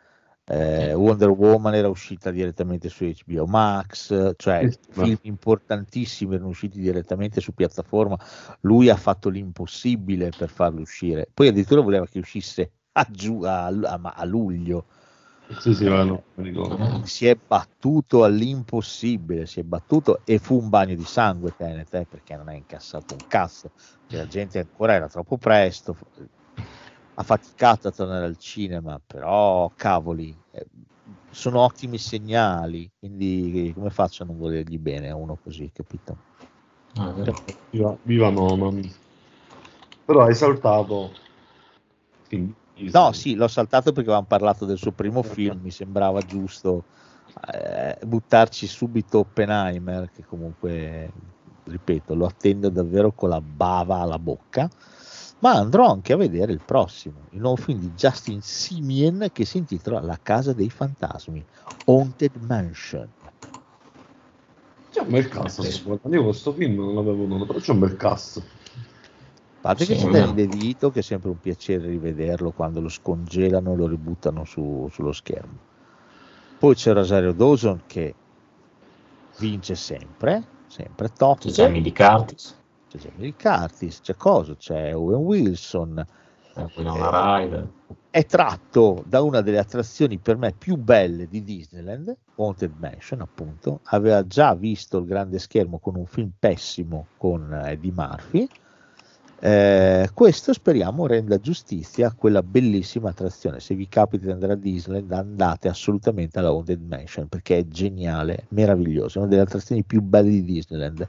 [0.51, 7.39] Eh, Wonder Woman era uscita direttamente su HBO Max, cioè film importantissimi erano usciti direttamente
[7.39, 8.17] su piattaforma,
[8.61, 13.67] lui ha fatto l'impossibile per farlo uscire, poi addirittura voleva che uscisse a, giu- a,
[13.67, 14.87] a, a luglio
[15.57, 16.23] sì, sì, no,
[17.03, 22.05] si è battuto all'impossibile, si è battuto e fu un bagno di sangue Tenet, eh,
[22.05, 23.71] perché non ha incassato un cazzo,
[24.07, 25.95] la gente ancora era troppo presto,
[27.15, 30.65] ha faticato a tornare al cinema, però cavoli, eh,
[31.31, 36.17] sono ottimi segnali, quindi come faccio a non volergli bene a uno così, capito?
[36.95, 37.13] Ah,
[37.71, 38.87] viva, viva Nolan.
[40.05, 41.11] Però hai saltato
[42.29, 42.53] quindi
[42.91, 46.83] No, sì, l'ho saltato perché avevamo parlato del suo primo film, mi sembrava giusto
[47.51, 51.11] eh, buttarci subito Oppenheimer, che comunque,
[51.65, 54.69] ripeto, lo attendo davvero con la bava alla bocca,
[55.39, 59.57] ma andrò anche a vedere il prossimo, il nuovo film di Justin Simien che si
[59.57, 61.43] intitola La casa dei fantasmi,
[61.85, 63.09] Haunted Mansion.
[64.91, 68.41] C'è un bel cast, io questo film non l'avevo notato, però c'è un bel cast.
[69.59, 72.87] A parte sì, che c'è Danny DeVito che è sempre un piacere rivederlo quando lo
[72.87, 75.57] scongelano e lo ributtano su, sullo schermo.
[76.57, 78.15] Poi c'è Rosario Dawson che
[79.37, 81.39] vince sempre, sempre top.
[81.39, 82.55] C'è Jamie Curtis.
[82.87, 84.55] C'è Jamie Curtis, c'è cosa?
[84.55, 86.05] C'è Owen Wilson.
[86.55, 87.67] Eh,
[88.09, 93.81] è tratto da una delle attrazioni per me più belle di Disneyland, Haunted Mansion appunto,
[93.83, 98.47] aveva già visto il grande schermo con un film pessimo con Eddie Murphy,
[99.41, 103.59] eh, questo speriamo renda giustizia a quella bellissima attrazione.
[103.59, 108.47] Se vi capita di andare a Disneyland, andate assolutamente alla Haunted Mansion perché è geniale,
[108.49, 111.07] meravigliosa, è una delle attrazioni più belle di Disneyland.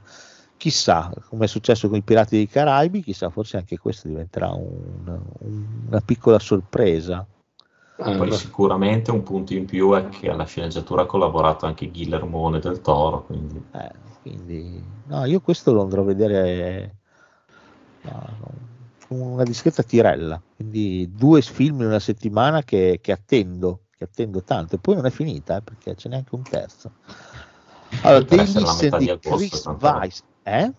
[0.55, 5.19] Chissà, come è successo con i Pirati dei Caraibi, chissà, forse anche questo diventerà un,
[5.39, 7.25] un, una piccola sorpresa.
[7.97, 12.59] Ah, poi sicuramente un punto in più è che alla sceneggiatura ha collaborato anche Guillermone
[12.59, 13.25] del Toro.
[13.25, 13.63] Quindi...
[13.71, 13.91] Eh,
[14.21, 17.00] quindi no, io questo lo andrò a vedere
[19.09, 24.75] una discreta tirella, quindi due film in una settimana che, che attendo, che attendo tanto,
[24.75, 26.91] e poi non è finita eh, perché c'è neanche un terzo.
[28.03, 30.73] Allora, per essere la metà di, di Chris Weiss, eh?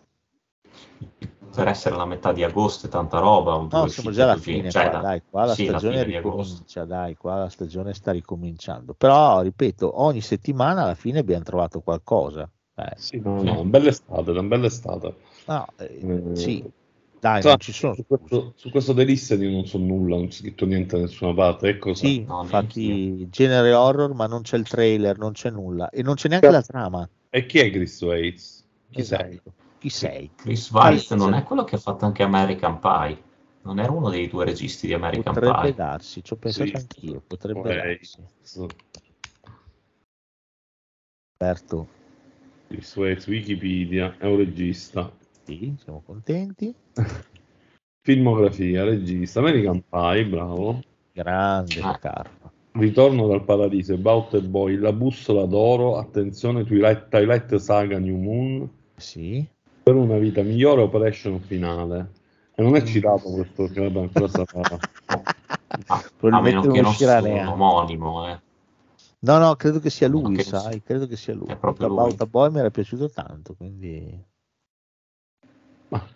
[1.54, 3.66] Per essere la metà di agosto e tanta roba.
[3.70, 7.36] No, siamo già alla fine, cioè, qua, dai, qua la sì, stagione ricomincia, dai, qua
[7.36, 8.94] la stagione sta ricominciando.
[8.94, 12.48] Però, ripeto, ogni settimana alla fine abbiamo trovato qualcosa.
[12.74, 12.94] Eh.
[12.96, 15.14] Sì, no, no, bella estate, una bella estate.
[15.44, 16.64] No, eh, eh, sì,
[17.22, 17.94] dai, Tra, non ci sono.
[17.94, 21.02] Su questo, su questo The Listen io non so nulla, non c'è scritto niente da
[21.02, 21.68] nessuna parte.
[21.68, 25.88] Ecco sì, no, infatti, genere horror, ma non c'è il trailer, non c'è nulla.
[25.90, 27.08] E non c'è neanche la trama.
[27.30, 28.66] E chi è Chris Waits?
[28.90, 29.22] Chi esatto.
[29.22, 29.40] sei?
[29.78, 30.30] Chi sei?
[30.34, 33.22] Chris Weitz non è quello che ha fatto anche American Pie.
[33.62, 35.70] Non era uno dei due registi di American potrebbe Pie.
[35.70, 36.74] Potrebbe darsi, ci ho pensato sì.
[36.74, 37.22] anch'io.
[37.24, 37.76] Potrebbe okay.
[37.76, 38.18] darsi.
[41.38, 41.86] Certo.
[42.66, 45.20] Chris Waits, Wikipedia, è un regista.
[45.44, 46.74] Sì, siamo contenti.
[48.04, 50.80] Filmografia, regista, American Pie, bravo.
[51.12, 51.98] Grande ah.
[51.98, 52.50] carta.
[52.72, 58.68] Ritorno dal paradiso, About a Boy, La bussola d'oro, attenzione, Twilight, Twilight Saga New Moon.
[58.96, 59.46] Sì.
[59.82, 62.10] Per una vita migliore, Operation Finale.
[62.54, 64.78] E non è citato questo, credo ancora sarà...
[65.86, 68.40] a meno che non sia un omonimo, eh.
[69.20, 71.48] No, no, credo che sia lui, sai, credo che sia lui.
[71.48, 74.30] È proprio About a Boy mi era piaciuto tanto, quindi...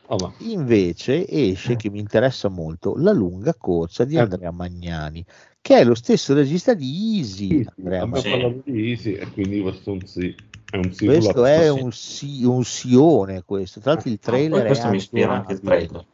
[0.06, 1.76] Oh, Invece esce, eh.
[1.76, 4.20] che mi interessa molto, La lunga corsa di eh.
[4.20, 5.24] Andrea Magnani,
[5.60, 7.48] che è lo stesso regista di Easy.
[7.48, 8.62] Sì, Andrea Magnani.
[8.64, 10.34] di Easy e quindi questo è un sì.
[10.68, 13.80] È un sì questo è un, sì, un sione questo.
[13.80, 16.04] Tra l'altro il trailer ah, questo mi ispira anche il trailer.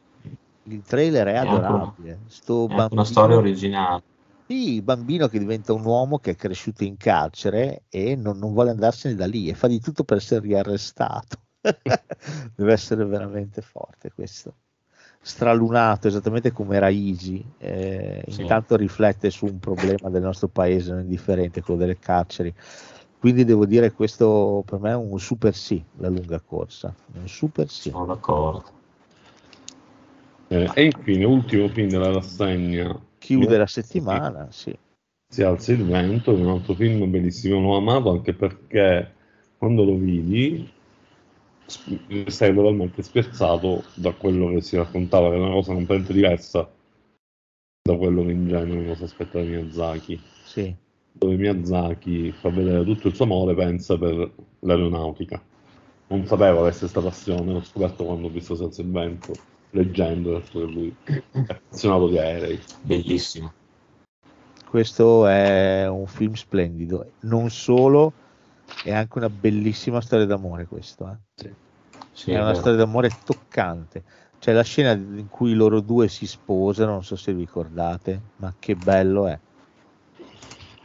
[0.63, 2.11] Il trailer è adorabile.
[2.11, 4.03] È, una, è una storia originale.
[4.45, 8.51] Sì, il bambino che diventa un uomo che è cresciuto in carcere e non, non
[8.53, 11.37] vuole andarsene da lì e fa di tutto per essere riarrestato.
[12.55, 14.53] Deve essere veramente forte questo.
[15.21, 18.41] Stralunato, esattamente come era Easy, eh, sì.
[18.41, 22.53] intanto riflette su un problema del nostro paese non indifferente, quello delle carceri.
[23.19, 26.93] Quindi devo dire che questo per me è un super sì, la lunga corsa.
[27.13, 27.89] Un super sì.
[27.89, 28.63] Sono d'accordo.
[30.49, 32.99] Eh, e infine, ultimo film della rassegna.
[33.17, 34.77] Chiude la settimana, sì.
[35.29, 39.13] Si alza il vento, un altro film bellissimo, l'ho amato anche perché
[39.57, 40.69] quando lo vidi
[41.65, 46.69] sei totalmente spiazzato da quello che si raccontava, che è una cosa completamente diversa
[47.81, 50.21] da quello che in genere uno si aspetta da Miyazaki.
[50.45, 50.73] Sì.
[51.11, 55.41] Dove Miyazaki fa vedere tutto il suo amore, pensa per l'aeronautica.
[56.07, 59.33] Non sapevo avesse questa passione, l'ho scoperto quando ho visto Senza il vento,
[59.71, 62.59] leggendo che lui è appassionato di aerei.
[62.81, 63.51] Bellissimo.
[64.69, 68.13] Questo è un film splendido, non solo
[68.81, 71.09] è anche una bellissima storia d'amore questo.
[71.09, 71.17] Eh?
[72.11, 72.31] Sì.
[72.31, 74.03] È, è una storia d'amore toccante.
[74.37, 78.53] C'è la scena in cui loro due si sposano, non so se vi ricordate, ma
[78.59, 79.39] che bello è.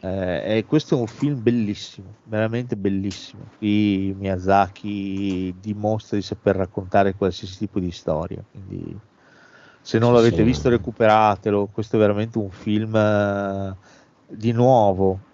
[0.00, 3.50] Eh, questo è un film bellissimo, veramente bellissimo.
[3.56, 8.44] Qui Miyazaki dimostra di saper raccontare qualsiasi tipo di storia.
[8.48, 8.96] Quindi,
[9.80, 10.42] se non l'avete sì.
[10.44, 11.66] visto, recuperatelo.
[11.68, 13.76] Questo è veramente un film eh,
[14.24, 15.27] di nuovo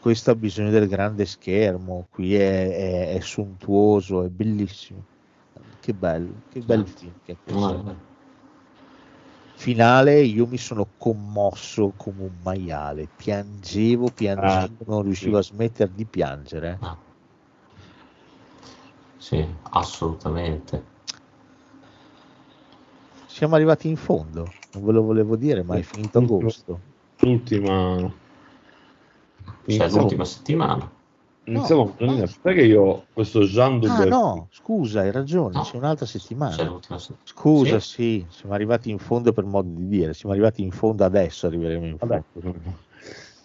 [0.00, 5.04] questo ha bisogno del grande schermo, qui è, è, è sontuoso, è bellissimo.
[5.78, 8.08] Che bello, che bel film che è questo.
[9.54, 15.50] Finale io mi sono commosso come un maiale, piangevo, piangevo, ah, non riuscivo sì.
[15.50, 16.78] a smettere di piangere.
[16.80, 16.96] Ah.
[19.18, 20.84] Sì, assolutamente.
[23.26, 26.80] Siamo arrivati in fondo, non ve lo volevo dire, ma è finito agosto.
[27.18, 28.28] L'ultima
[29.66, 30.98] cioè l'ultima settimana.
[31.44, 32.30] Iniziamo no, no.
[32.42, 34.12] perché io questo Jean Dubert...
[34.12, 35.62] Ah no, scusa, hai ragione, no.
[35.62, 36.80] c'è un'altra settimana.
[37.24, 37.90] Scusa, sì.
[37.90, 38.26] sì.
[38.28, 41.98] siamo arrivati in fondo per modo di dire, siamo arrivati in fondo adesso, arriveremo in
[41.98, 42.24] fondo.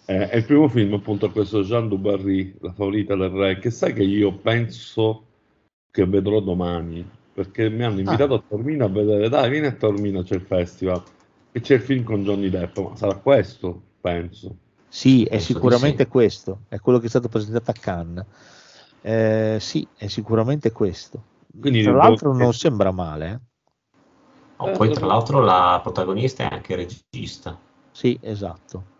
[0.08, 3.70] Eh, è il primo film appunto a questo Jean Dubarry, la favorita del re, che
[3.70, 5.24] sai che io penso
[5.90, 8.36] che vedrò domani, perché mi hanno invitato ah.
[8.36, 11.02] a Tormino a vedere, dai vieni a Tormino, c'è il festival,
[11.50, 14.56] e c'è il film con Johnny Depp, ma sarà questo, penso.
[14.88, 16.08] Sì, è sicuramente sì.
[16.08, 18.24] questo, è quello che è stato presentato a Cannes.
[19.02, 21.22] Eh, sì, è sicuramente questo.
[21.58, 23.30] Quindi tra l'altro non sembra male.
[23.30, 23.54] Eh?
[24.56, 27.58] Oh, poi tra l'altro la protagonista è anche regista.
[27.92, 28.94] Sì, esatto.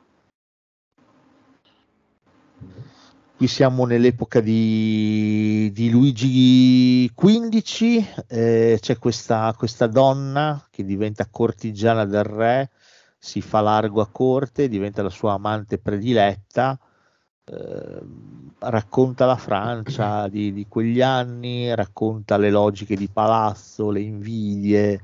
[3.37, 12.07] Qui siamo nell'epoca di, di Luigi XV, eh, c'è questa, questa donna che diventa cortigiana
[12.07, 12.71] del re,
[13.19, 16.79] si fa largo a corte, diventa la sua amante prediletta,
[17.45, 18.01] eh,
[18.59, 25.01] racconta la Francia di, di, quegli anni, racconta le logiche di palazzo, le invidie.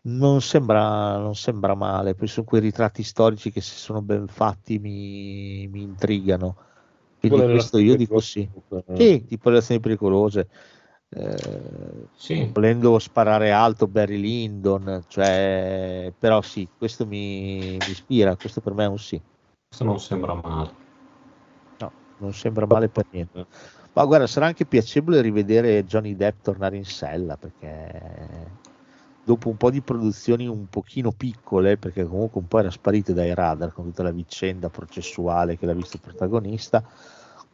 [0.00, 4.78] Non sembra, non sembra male, poi sono quei ritratti storici che se sono ben fatti
[4.78, 6.56] mi, mi intrigano.
[7.18, 8.48] Quindi questo io dico sì.
[8.94, 10.48] Sì, tipo relazioni pericolose
[11.10, 12.50] eh, sì.
[12.52, 18.84] volendo sparare alto Barry Lyndon, cioè, però sì, questo mi, mi, ispira, questo per me
[18.84, 19.20] è un sì.
[19.66, 20.70] Questo non sembra male.
[21.78, 23.46] No, non sembra male per niente.
[23.92, 28.56] Ma guarda, sarà anche piacevole rivedere Johnny Depp tornare in sella perché
[29.24, 33.34] dopo un po' di produzioni un pochino piccole, perché comunque un po' era sparito dai
[33.34, 36.82] radar con tutta la vicenda processuale che l'ha visto protagonista,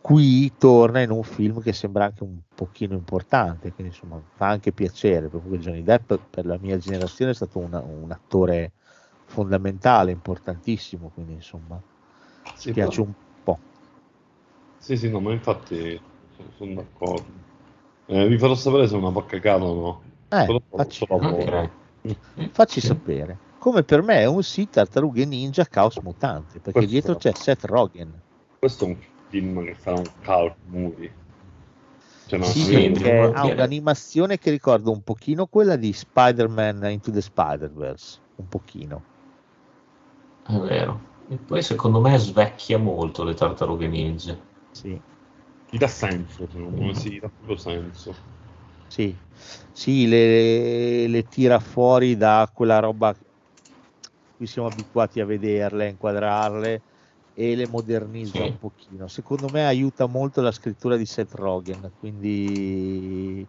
[0.04, 4.70] qui torna in un film che sembra anche un pochino importante, quindi insomma fa anche
[4.70, 8.72] piacere, perché Johnny Depp per la mia generazione è stato una, un attore
[9.24, 11.80] fondamentale, importantissimo, quindi insomma
[12.54, 13.04] sì, piace però...
[13.04, 13.12] un
[13.42, 13.58] po'.
[14.76, 15.98] Sì, sì, no, ma infatti
[16.36, 17.24] sono, sono d'accordo.
[18.04, 20.02] Eh, vi farò sapere se è una pacca caro o no.
[20.38, 21.70] Eh, facci, okay.
[22.50, 23.38] facci sapere.
[23.56, 27.64] Come per me è un sì Tartarughe Ninja Caos Mutante, perché questo dietro c'è Seth
[27.64, 28.12] Rogen.
[28.58, 28.96] Questo è un
[29.34, 31.12] film che sarà un cult movie.
[32.26, 32.86] Cioè, sì,
[33.34, 39.02] ha un'animazione che ricorda un pochino quella di Spider-Man Into the Spider-Verse, un pochino.
[40.46, 41.12] È vero.
[41.28, 44.36] E poi secondo me svecchia molto le tartarughe ninja.
[44.70, 44.98] Sì.
[45.68, 48.14] Gli dà senso, secondo me, sì, dà proprio senso.
[48.86, 49.14] Sì,
[49.72, 53.14] sì le, le tira fuori da quella roba
[54.36, 56.82] qui siamo abituati a vederle, a inquadrarle
[57.34, 58.42] e le modernizza sì.
[58.42, 59.08] un pochino.
[59.08, 63.46] Secondo me aiuta molto la scrittura di Seth Rogen, quindi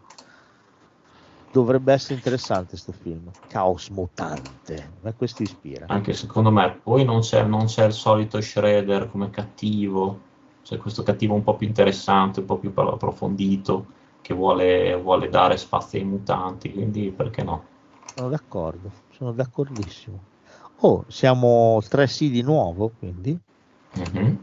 [1.52, 3.32] dovrebbe essere interessante questo film.
[3.48, 5.86] Caos mutante, a questo ispira.
[5.88, 10.20] Anche secondo me, poi non c'è, non c'è il solito Shredder come cattivo,
[10.64, 13.86] c'è questo cattivo un po' più interessante, un po' più approfondito,
[14.22, 17.64] che vuole, vuole dare spazio ai mutanti, quindi perché no?
[18.16, 20.20] Sono d'accordo, sono d'accordissimo.
[20.82, 23.40] Oh, siamo 3C di nuovo, quindi?
[23.98, 24.36] Mm-hmm.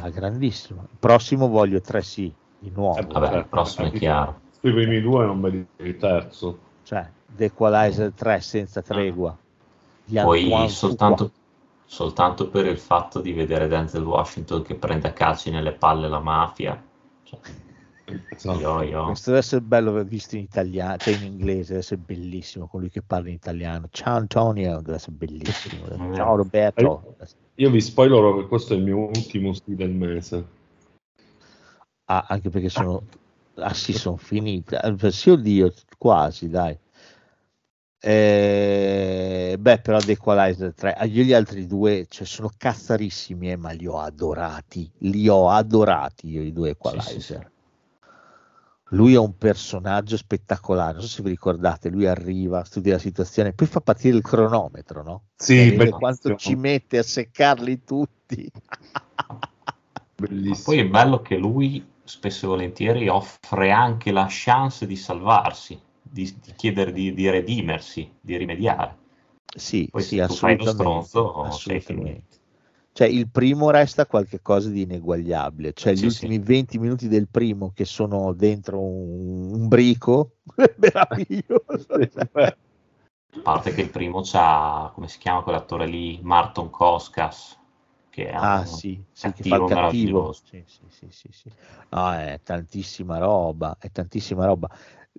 [0.00, 0.82] Ah, grandissimo.
[0.90, 2.98] Il prossimo voglio 3C di nuovo.
[2.98, 6.58] Eh, vabbè, il prossimo è chiaro sui primi due non vedi il terzo.
[6.82, 9.36] Cioè, The Equalizer 3 senza tregua.
[10.04, 11.30] Poi soltanto,
[11.86, 16.18] soltanto, per il fatto di vedere Denzel Washington che prende a calci nelle palle la
[16.18, 16.82] mafia.
[17.22, 17.38] Cioè,
[18.30, 18.58] esatto.
[18.58, 19.04] io, io.
[19.06, 22.90] Questo deve essere bello visto in italiano, cioè in inglese, deve essere bellissimo, con lui
[22.90, 23.86] che parla in italiano.
[23.90, 25.86] Ciao Antonio, deve essere bellissimo.
[25.96, 26.14] Mm.
[26.14, 27.16] Ciao Roberto.
[27.60, 30.46] Io vi spoilerò che questo è il mio ultimo stile del mese.
[32.06, 33.02] Ah, anche perché sono
[33.56, 34.80] Ah sì, sono finite.
[34.80, 36.78] Eh, sì, oddio, quasi, dai.
[38.02, 43.72] Eh, beh, però The Equalizer 3, ah, gli altri due cioè, sono cazzarissimi, eh, ma
[43.72, 44.90] li ho adorati.
[44.98, 47.10] Li ho adorati io, i due Equalizer.
[47.10, 47.38] Sì, sì, sì.
[48.90, 50.94] Lui è un personaggio spettacolare.
[50.94, 55.02] Non so se vi ricordate, lui arriva, studia la situazione, poi fa partire il cronometro,
[55.02, 55.22] no?
[55.36, 58.50] Sì, quanto ci mette a seccarli tutti.
[60.16, 60.62] Bellissimo.
[60.64, 66.24] Poi è bello che lui spesso e volentieri offre anche la chance di salvarsi, di,
[66.42, 68.96] di chiedere di, di, redimersi, di rimediare.
[69.56, 72.29] Sì, Poi sì, se tu fai lo stronzo, assolutamente.
[72.92, 76.40] Cioè, il primo resta qualcosa di ineguagliabile, cioè sì, gli ultimi sì.
[76.40, 80.32] 20 minuti del primo che sono dentro un, un brico,
[80.76, 81.86] meraviglioso.
[83.32, 87.56] A parte che il primo c'ha, come si chiama quell'attore lì, Marton Koskas,
[88.10, 90.32] che è ah, sì, sì, che fa il cattivo.
[90.32, 91.52] Sì, sì, sì, sì, sì.
[91.90, 94.68] No, è tantissima roba, è tantissima roba.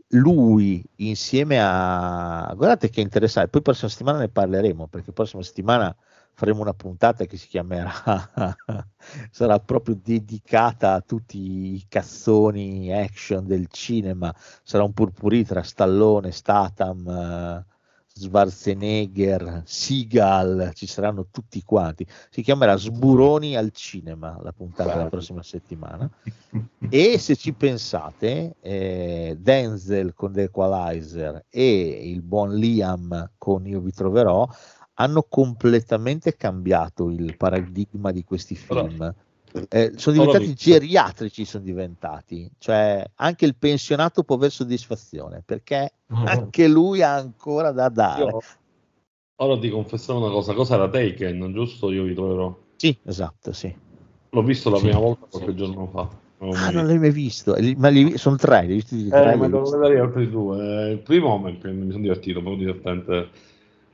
[0.10, 2.52] Lui insieme a...
[2.54, 5.96] Guardate che interessante, poi prossima settimana ne parleremo, perché prossima settimana
[6.34, 8.26] faremo una puntata che si chiamerà,
[9.30, 11.38] sarà proprio dedicata a tutti
[11.76, 14.34] i cazzoni action del cinema,
[14.64, 17.64] sarà un purpurì tra Stallone, Statham,
[18.14, 22.06] Schwarzenegger, Seagal, ci saranno tutti quanti.
[22.30, 26.10] Si chiamerà Sburoni al cinema la puntata della prossima settimana.
[26.90, 33.80] e se ci pensate, eh, Denzel con The Equalizer e il buon Liam con Io
[33.80, 34.48] vi troverò
[35.02, 39.14] hanno completamente cambiato il paradigma di questi film.
[39.68, 46.70] Eh, sono diventati geriatrici, sono diventati, cioè anche il pensionato può avere soddisfazione perché anche
[46.70, 48.24] lui ha ancora da dare.
[48.24, 48.40] Io,
[49.36, 51.92] ora ti confessavo una cosa, cosa era Taken, giusto?
[51.92, 52.58] Io vi troverò.
[52.78, 53.76] Sì, esatto, sì.
[54.30, 56.10] L'ho visto la sì, prima volta qualche sì, giorno fa.
[56.38, 57.56] Non ah, non l'hai mai visto?
[57.76, 60.88] Ma li, sono tre, li visti eh, tre, ma devo vedere altri due.
[60.88, 63.30] Eh, il primo mi, mi sono divertito, molto divertente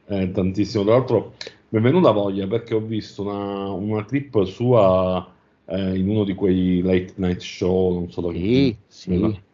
[0.07, 0.83] eh, tantissimo.
[0.83, 1.33] Tra l'altro
[1.69, 5.27] mi è venuta voglia perché ho visto una, una clip sua
[5.65, 9.45] eh, in uno di quei late night show, non so da sì, sì.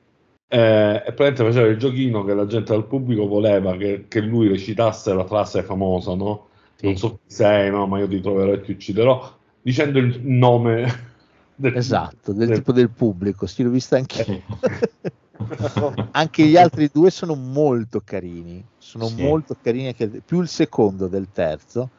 [0.48, 4.48] Eh, e praticamente faceva il giochino che la gente dal pubblico voleva che, che lui
[4.48, 6.48] recitasse la frase famosa, no?
[6.76, 6.86] Sì.
[6.86, 10.86] Non so chi sei, no, ma io ti troverò e ti ucciderò, dicendo il nome
[11.56, 14.44] del, esatto, del, del tipo del pubblico, sì, l'ho visto anche
[16.12, 19.22] anche gli altri due sono molto carini, sono sì.
[19.22, 21.90] molto carini anche più il secondo del terzo,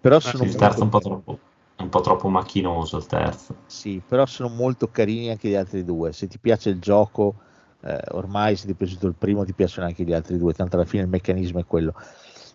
[0.00, 1.38] però ah, sono sì, il terzo un po' troppo
[1.78, 3.54] un po' troppo macchinoso il terzo.
[3.66, 6.12] Sì, però sono molto carini anche gli altri due.
[6.12, 7.34] Se ti piace il gioco,
[7.82, 10.76] eh, ormai se ti è piaciuto il primo, ti piacciono anche gli altri due, tanto
[10.76, 11.94] alla fine il meccanismo è quello.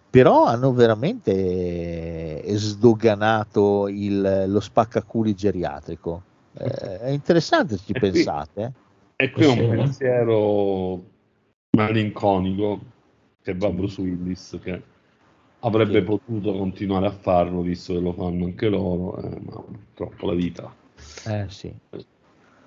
[0.09, 6.21] Però hanno veramente sdoganato il, lo spaccaculi geriatrico.
[6.55, 8.73] Eh, è interessante se ci e pensate.
[9.15, 11.03] E qui è un pensiero
[11.71, 12.79] malinconico
[13.41, 14.81] che va Bruce Willis, che
[15.59, 16.05] avrebbe sì.
[16.05, 20.73] potuto continuare a farlo visto che lo fanno anche loro, eh, ma purtroppo la vita.
[21.25, 21.73] Eh sì.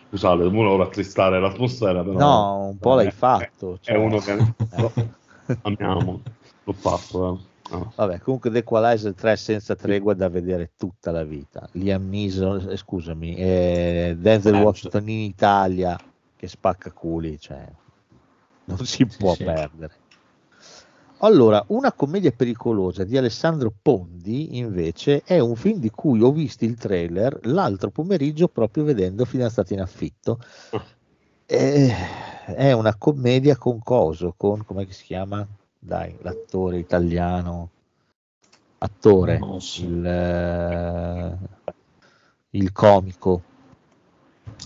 [0.08, 2.18] Scusate, non volevo rattristare l'atmosfera, però...
[2.18, 3.78] No, un po' l'hai fatto.
[3.80, 3.94] Cioè...
[3.94, 4.36] È uno che
[5.62, 6.22] amiamo,
[6.64, 7.34] l'ho fatto.
[7.34, 7.74] Eh.
[7.74, 7.92] Oh.
[7.96, 11.68] Vabbè, comunque The Equalizer 3 senza tregua da vedere tutta la vita.
[11.72, 15.98] Liam Neeson, eh, scusami, eh, Denzel Washington in Italia
[16.36, 17.66] che spacca culi, cioè
[18.66, 20.04] non si può sì, perdere.
[21.20, 26.66] Allora, Una commedia pericolosa di Alessandro Pondi, invece, è un film di cui ho visto
[26.66, 30.38] il trailer l'altro pomeriggio proprio vedendo Fidanzati in affitto.
[31.46, 31.88] È,
[32.44, 35.46] è una commedia con coso, con come si chiama?
[35.78, 37.70] Dai, l'attore italiano,
[38.78, 39.40] attore,
[39.78, 41.38] il,
[42.50, 43.42] il comico.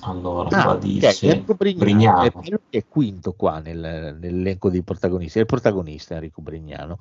[0.02, 2.60] Allora, ah, dice Enrico Brignano, Brignano.
[2.70, 6.98] È, è quinto qua nel, nell'elenco dei protagonisti, è il protagonista Enrico Brignano.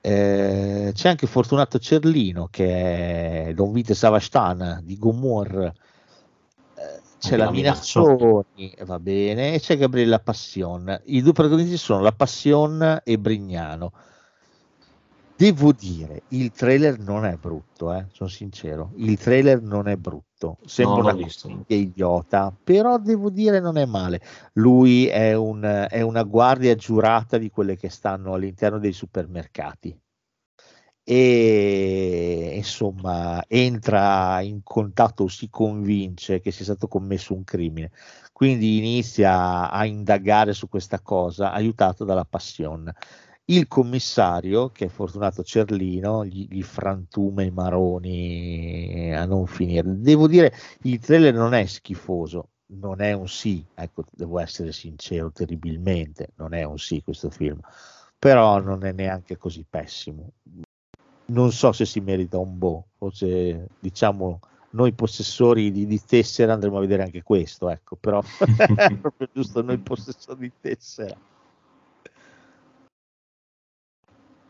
[0.00, 5.72] Eh, c'è anche Fortunato Cerlino che è Don Vite Savastan di Gomor
[6.76, 11.00] eh, c'è la Minazzoni, va bene, e c'è Gabriella Passion.
[11.06, 13.92] I due protagonisti sono la Passion e Brignano.
[15.36, 18.92] Devo dire, il trailer non è brutto, eh, sono sincero.
[18.96, 20.56] Il trailer non è brutto.
[20.64, 24.22] Sembra no, una idiota, però devo dire non è male.
[24.54, 30.00] Lui è, un, è una guardia giurata di quelle che stanno all'interno dei supermercati
[31.08, 37.92] e insomma entra in contatto si convince che sia stato commesso un crimine
[38.32, 42.92] quindi inizia a indagare su questa cosa aiutato dalla passione
[43.46, 49.82] il commissario, che è Fortunato Cerlino, gli, gli frantuma i maroni a non finire.
[50.00, 50.52] Devo dire,
[50.82, 56.54] il trailer non è schifoso, non è un sì, ecco, devo essere sincero, terribilmente, non
[56.54, 57.60] è un sì questo film,
[58.18, 60.32] però non è neanche così pessimo.
[61.26, 64.40] Non so se si merita un boh, forse diciamo
[64.70, 68.20] noi possessori di, di tessera andremo a vedere anche questo, ecco, però
[68.76, 71.16] è proprio giusto noi possessori di tessera.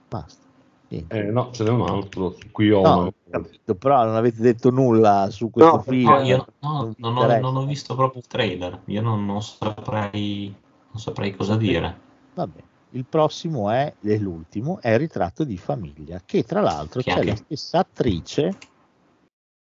[0.09, 0.45] Basta.
[0.89, 4.71] Eh, no, ce n'è un altro su cui ho no, capito, però non avete detto
[4.71, 6.09] nulla su questo no, film.
[6.09, 10.55] No, io no, non, ho, non, ho, visto proprio il trailer, io non, non, saprei,
[10.91, 11.99] non saprei cosa dire.
[12.35, 17.11] Vabbè, il prossimo è, è l'ultimo, è il ritratto di famiglia, che tra l'altro che
[17.11, 17.31] c'è anche...
[17.31, 18.57] la stessa attrice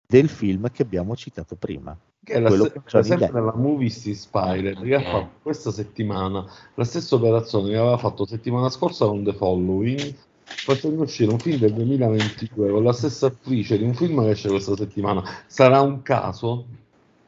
[0.05, 1.97] del film che abbiamo citato prima
[2.27, 4.89] che è la st- sempre nella Movie Spider okay.
[4.89, 9.31] che ha fatto questa settimana la stessa operazione che aveva fatto settimana scorsa con The
[9.31, 10.13] Following
[10.43, 14.49] facendo uscire un film del 2022 con la stessa attrice di un film che esce
[14.49, 15.23] questa settimana.
[15.45, 16.65] Sarà un caso?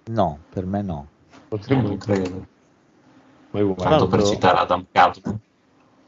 [0.10, 1.08] no, per me no.
[1.48, 2.48] Potremmo non credo.
[3.52, 5.40] Ma tanto per citare Adam Cato.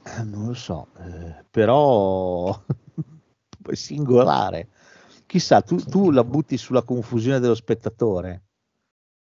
[0.03, 2.61] Eh, non lo so eh, però
[3.72, 4.68] singolare.
[5.26, 8.41] Chissà tu, tu la butti sulla confusione dello spettatore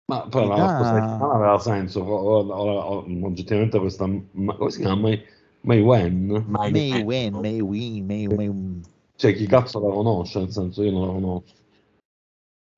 [0.09, 2.03] ma però la settimana aveva senso.
[2.03, 4.07] Ora, oggettivamente questa.
[4.07, 5.03] Ma, come si chiama?
[5.03, 5.23] May,
[5.61, 6.45] May Wen?
[6.49, 8.83] May Wen, May Win, May Wen.
[9.17, 10.39] Cioè, chi cazzo la conosce?
[10.39, 11.53] Nel senso, io non la conosco.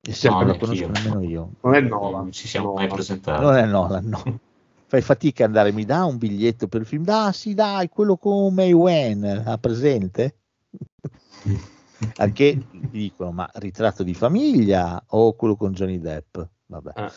[0.05, 1.51] E se no, la conosco nemmeno io.
[1.61, 2.21] Non è Nolan.
[2.23, 3.41] Non ci siamo mai presentati.
[3.41, 4.39] Non è Nolan, no.
[4.87, 7.05] Fai fatica ad andare, mi dà un biglietto per il film?
[7.07, 10.35] Ah, sì, dai, quello con May Wen, ha presente?
[12.17, 16.39] Anche dicono, ma ritratto di famiglia o quello con Johnny Depp?
[16.71, 16.91] Vabbè.
[16.95, 17.11] Ah.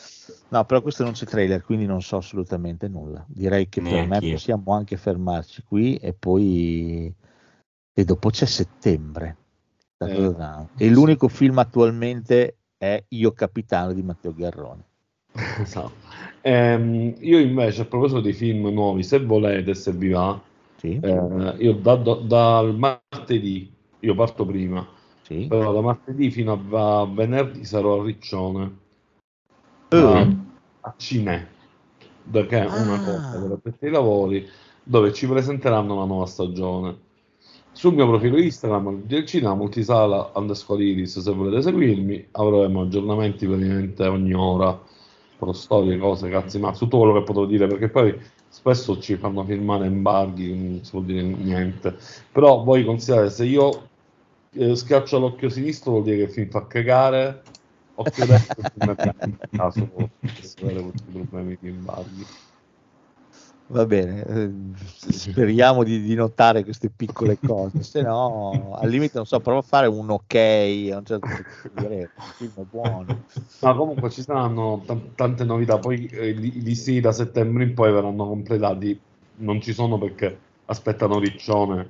[0.48, 3.24] No, però questo non c'è trailer, quindi non so assolutamente nulla.
[3.28, 7.14] Direi che per me possiamo anche fermarci qui e poi
[7.92, 9.36] e dopo c'è settembre.
[9.98, 10.34] Eh,
[10.76, 14.82] e l'unico film attualmente è Io Capitano di Matteo Garrone.
[15.62, 16.02] Esatto.
[16.40, 20.38] Eh, io invece a proposito dei film nuovi, se volete, se vi va,
[20.76, 20.98] sì.
[21.00, 24.86] eh, io da, da, dal martedì, io parto prima,
[25.22, 25.46] sì.
[25.46, 28.82] però da martedì fino a venerdì sarò a Riccione
[30.02, 30.36] uh.
[30.80, 31.48] a Cine,
[32.30, 32.82] che è ah.
[32.82, 34.48] una cosa per aperti i lavori,
[34.82, 37.02] dove ci presenteranno la nuova stagione.
[37.72, 44.06] Sul mio profilo Instagram del cinema multisala underscore iris se volete seguirmi avremo aggiornamenti praticamente
[44.06, 44.80] ogni ora
[45.36, 48.16] pro storie, cose, cazzi ma tutto quello che potrò dire perché poi
[48.48, 51.96] spesso ci fanno firmare embarghi non si può dire niente
[52.30, 53.88] però voi considerate se io
[54.52, 57.42] eh, schiaccio l'occhio sinistro vuol dire che il film fa cagare
[57.94, 59.88] occhio destro in caso
[60.62, 62.26] avere questi problemi di embarghi
[63.66, 64.50] va bene eh,
[65.10, 69.62] speriamo di, di, notare queste piccole cose se no al limite non so provo a
[69.62, 70.34] fare un ok
[70.92, 71.28] a un certo
[72.36, 73.24] punto buono
[73.60, 77.90] ma comunque ci saranno t- tante novità poi eh, i listini da settembre in poi
[77.90, 79.00] verranno completati
[79.36, 81.88] non ci sono perché aspettano Riccione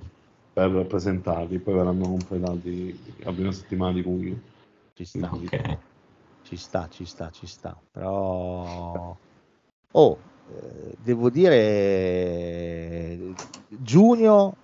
[0.52, 4.36] per presentarli poi verranno completati la prima settimana di luglio
[4.94, 5.78] ci sta ok
[6.44, 7.76] ci sta, ci sta, ci sta.
[7.90, 9.16] Però,
[9.90, 10.18] oh,
[10.52, 13.18] eh, devo dire,
[13.68, 14.56] giugno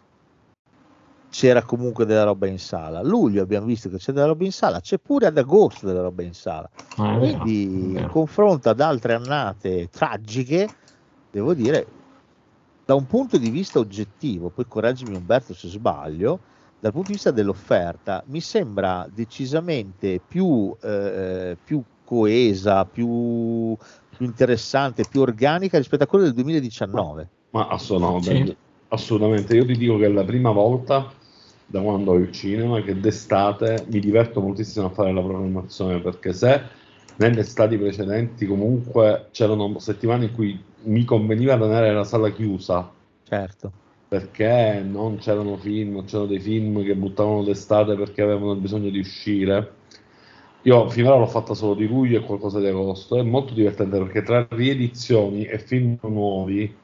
[1.31, 3.03] c'era comunque della roba in sala.
[3.03, 6.23] Luglio abbiamo visto che c'è della roba in sala, c'è pure ad agosto della roba
[6.23, 6.69] in sala.
[6.97, 10.69] Ah, Quindi, in confronto ad altre annate tragiche,
[11.31, 11.87] devo dire,
[12.85, 16.41] da un punto di vista oggettivo, poi correggimi Umberto se sbaglio,
[16.81, 23.77] dal punto di vista dell'offerta mi sembra decisamente più, eh, più coesa, più,
[24.17, 27.29] più, interessante, più organica rispetto a quella del 2019.
[27.51, 28.57] Ma assolutamente, sì.
[28.89, 31.13] assolutamente, io ti dico che è la prima volta
[31.67, 36.33] da quando ho il cinema che d'estate mi diverto moltissimo a fare la programmazione perché
[36.33, 36.63] se
[37.17, 42.91] nelle estati precedenti comunque c'erano settimane in cui mi conveniva tenere la sala chiusa.
[43.23, 43.73] Certo.
[44.11, 49.75] Perché non c'erano film, c'erano dei film che buttavano d'estate perché avevano bisogno di uscire.
[50.63, 53.17] Io finora l'ho fatta solo di luglio e qualcosa di agosto.
[53.17, 56.75] È molto divertente perché tra riedizioni e film nuovi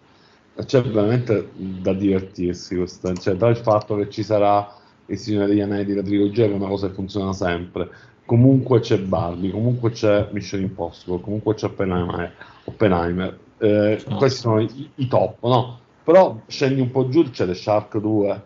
[0.65, 2.77] c'è veramente da divertirsi.
[2.77, 3.13] Questa.
[3.15, 4.73] Cioè, tra il fatto che ci sarà
[5.07, 7.91] Il Signore degli Anelli, la trilogia, che è una cosa che funziona sempre
[8.27, 12.35] comunque c'è Barbie, comunque c'è Mission Impossible, comunque c'è Oppenheimer.
[12.65, 13.39] Oppenheimer.
[13.59, 14.17] Eh, certo.
[14.17, 15.79] Questi sono i, i, top, no?
[16.07, 18.43] Però scendi un po' giù, c'è The Shark 2.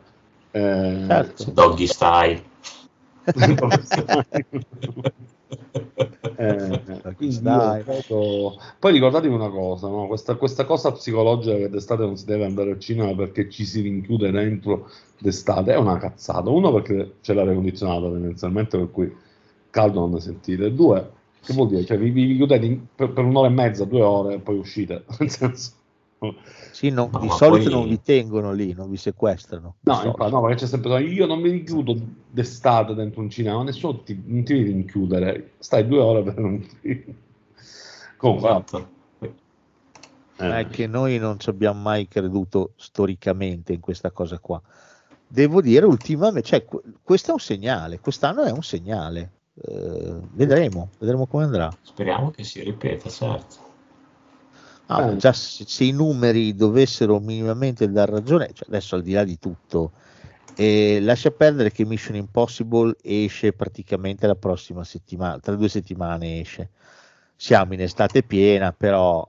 [0.53, 1.51] Eh, certo.
[1.51, 2.43] Doggy Style.
[6.37, 6.81] eh,
[7.19, 8.59] ricordo...
[8.79, 10.07] Poi ricordatevi una cosa, no?
[10.07, 13.83] questa, questa, cosa psicologica che d'estate non si deve andare al cinema perché ci si
[13.83, 14.89] rinchiude dentro
[15.19, 16.49] d'estate è una cazzata.
[16.49, 19.15] Uno perché c'è l'aria condizionata tendenzialmente, per cui
[19.69, 20.73] caldo non ne sentite.
[20.73, 21.11] Due,
[21.45, 21.85] che vuol dire?
[21.85, 25.05] Cioè, vi, vi chiudete per, per, un'ora e mezza, due ore e poi uscite.
[25.21, 25.73] Nel senso.
[26.71, 27.79] Sì, non, di solito poi...
[27.79, 29.77] non vi tengono lì, non vi sequestrano.
[29.81, 31.97] No, infatti, no, perché c'è sempre io non mi richiudo
[32.29, 36.61] d'estate dentro un cinema, nessuno ti, non ti devi rinchiudere, stai due ore per non
[36.61, 37.17] ti...
[38.17, 38.89] Comunque, esatto.
[40.37, 40.59] eh.
[40.59, 44.61] è che noi non ci abbiamo mai creduto storicamente in questa cosa qua.
[45.27, 46.67] Devo dire, ultimamente, cioè,
[47.03, 49.33] questo è un segnale, quest'anno è un segnale
[49.63, 51.71] eh, vedremo, vedremo come andrà.
[51.83, 53.69] Speriamo che si ripeta, certo.
[54.93, 59.23] Ah, già se, se, i numeri dovessero minimamente dar ragione, cioè adesso al di là
[59.23, 59.93] di tutto,
[60.57, 66.71] eh, lascia perdere che Mission Impossible esce praticamente la prossima settimana, tra due settimane esce.
[67.37, 69.27] Siamo in estate piena, però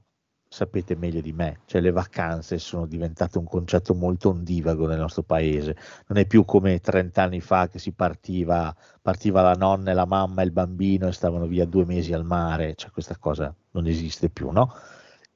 [0.47, 5.21] sapete meglio di me, cioè le vacanze sono diventate un concetto molto ondivago nel nostro
[5.21, 5.77] paese,
[6.07, 10.05] non è più come 30 anni fa che si partiva, partiva la nonna e la
[10.05, 13.85] mamma e il bambino e stavano via due mesi al mare, cioè questa cosa non
[13.85, 14.73] esiste più, no?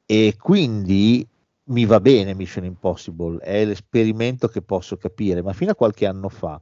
[0.05, 1.27] E quindi
[1.67, 6.29] mi va bene Mission Impossible, è l'esperimento che posso capire, ma fino a qualche anno
[6.29, 6.59] fa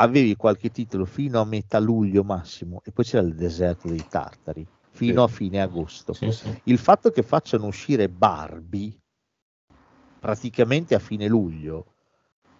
[0.00, 4.64] avevi qualche titolo fino a metà luglio massimo e poi c'era il deserto dei tartari
[4.90, 5.32] fino sì.
[5.32, 6.12] a fine agosto.
[6.12, 6.60] Sì, sì.
[6.64, 8.96] Il fatto che facciano uscire Barbie
[10.18, 11.94] praticamente a fine luglio.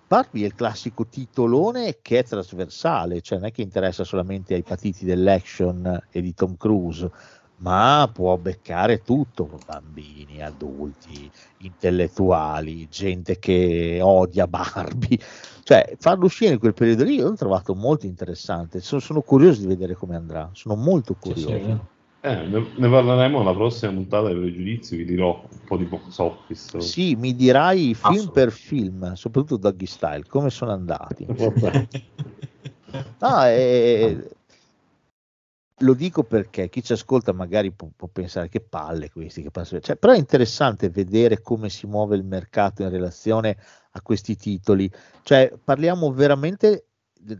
[0.07, 4.63] Barbie è il classico titolone che è trasversale, cioè non è che interessa solamente ai
[4.63, 7.11] patiti dell'action e di Tom Cruise,
[7.59, 15.19] ma può beccare tutto, bambini, adulti, intellettuali, gente che odia Barbie,
[15.63, 19.67] cioè farlo uscire in quel periodo lì l'ho trovato molto interessante, sono, sono curioso di
[19.67, 21.57] vedere come andrà, sono molto curioso.
[21.57, 21.97] Sì, sì.
[22.21, 26.19] Eh, ne, ne, parleremo alla prossima puntata dei pregiudizi, vi dirò un po' di box
[26.19, 26.81] office.
[26.81, 31.25] Sì, mi dirai film per film, soprattutto Doggy Style, come sono andati.
[33.21, 34.29] no, eh,
[35.81, 39.51] lo dico perché chi ci ascolta magari può, può pensare che palle questi, che
[39.81, 43.57] cioè, però è interessante vedere come si muove il mercato in relazione
[43.93, 44.91] a questi titoli.
[45.23, 46.87] Cioè, parliamo veramente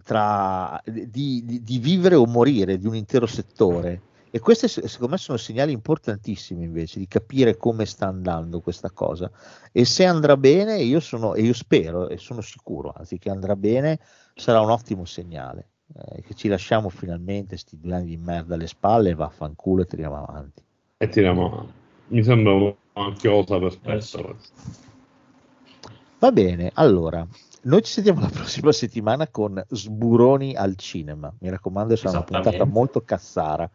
[0.03, 5.17] tra, di, di, di vivere o morire di un intero settore e questi secondo me
[5.17, 9.31] sono segnali importantissimi invece di capire come sta andando questa cosa.
[9.73, 13.57] E se andrà bene, io sono, e io spero e sono sicuro, anzi che andrà
[13.57, 13.99] bene,
[14.35, 15.71] sarà un ottimo segnale.
[15.95, 20.17] Eh, che ci lasciamo finalmente sti due anni di merda alle spalle, vaffanculo e tiriamo
[20.17, 20.63] avanti.
[20.99, 21.73] E tiriamo avanti.
[22.09, 22.75] Mi sembra una
[23.21, 24.37] cosa perfetta.
[26.19, 27.27] Va bene, allora,
[27.63, 31.33] noi ci sentiamo la prossima settimana con Sburoni al cinema.
[31.39, 33.69] Mi raccomando, sarà una puntata molto cazzara.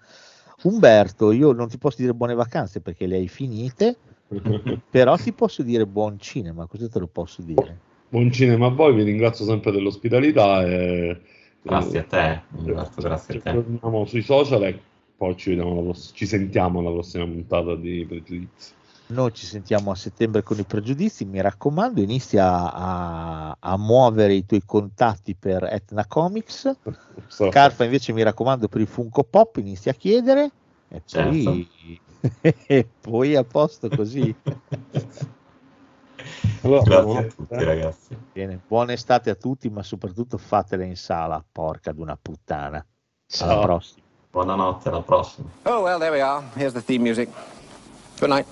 [0.63, 3.97] Umberto, io non ti posso dire buone vacanze perché le hai finite,
[4.89, 7.79] però ti posso dire buon cinema, questo te lo posso dire.
[8.07, 10.63] Buon cinema a voi, vi ringrazio sempre dell'ospitalità.
[10.63, 11.21] E,
[11.63, 13.51] grazie a te, Umberto, grazie a te.
[13.51, 14.79] Torniamo sui social e
[15.17, 18.71] poi ci, pross- ci sentiamo alla prossima puntata di Pregiudizi.
[19.07, 24.45] Noi ci sentiamo a settembre con i pregiudizi, mi raccomando, inizia a, a muovere i
[24.45, 26.71] tuoi contatti per Etna Comics.
[27.27, 27.49] So.
[27.49, 30.51] Carfa invece mi raccomando per il Funko Pop, inizia a chiedere
[30.87, 31.29] e certo.
[31.29, 31.99] poi,
[32.67, 34.33] e poi a posto così.
[36.61, 38.17] Allora, Grazie a tutti ragazzi.
[38.33, 42.85] Bene, buona estate a tutti, ma soprattutto fatele in sala, porca d'una puttana.
[43.27, 43.49] Ciao.
[43.49, 44.05] Alla prossima.
[44.31, 45.49] Buonanotte, alla prossima.
[45.63, 46.43] Oh well, there we are.
[46.55, 47.29] Here's the theme music.
[48.19, 48.45] Good night.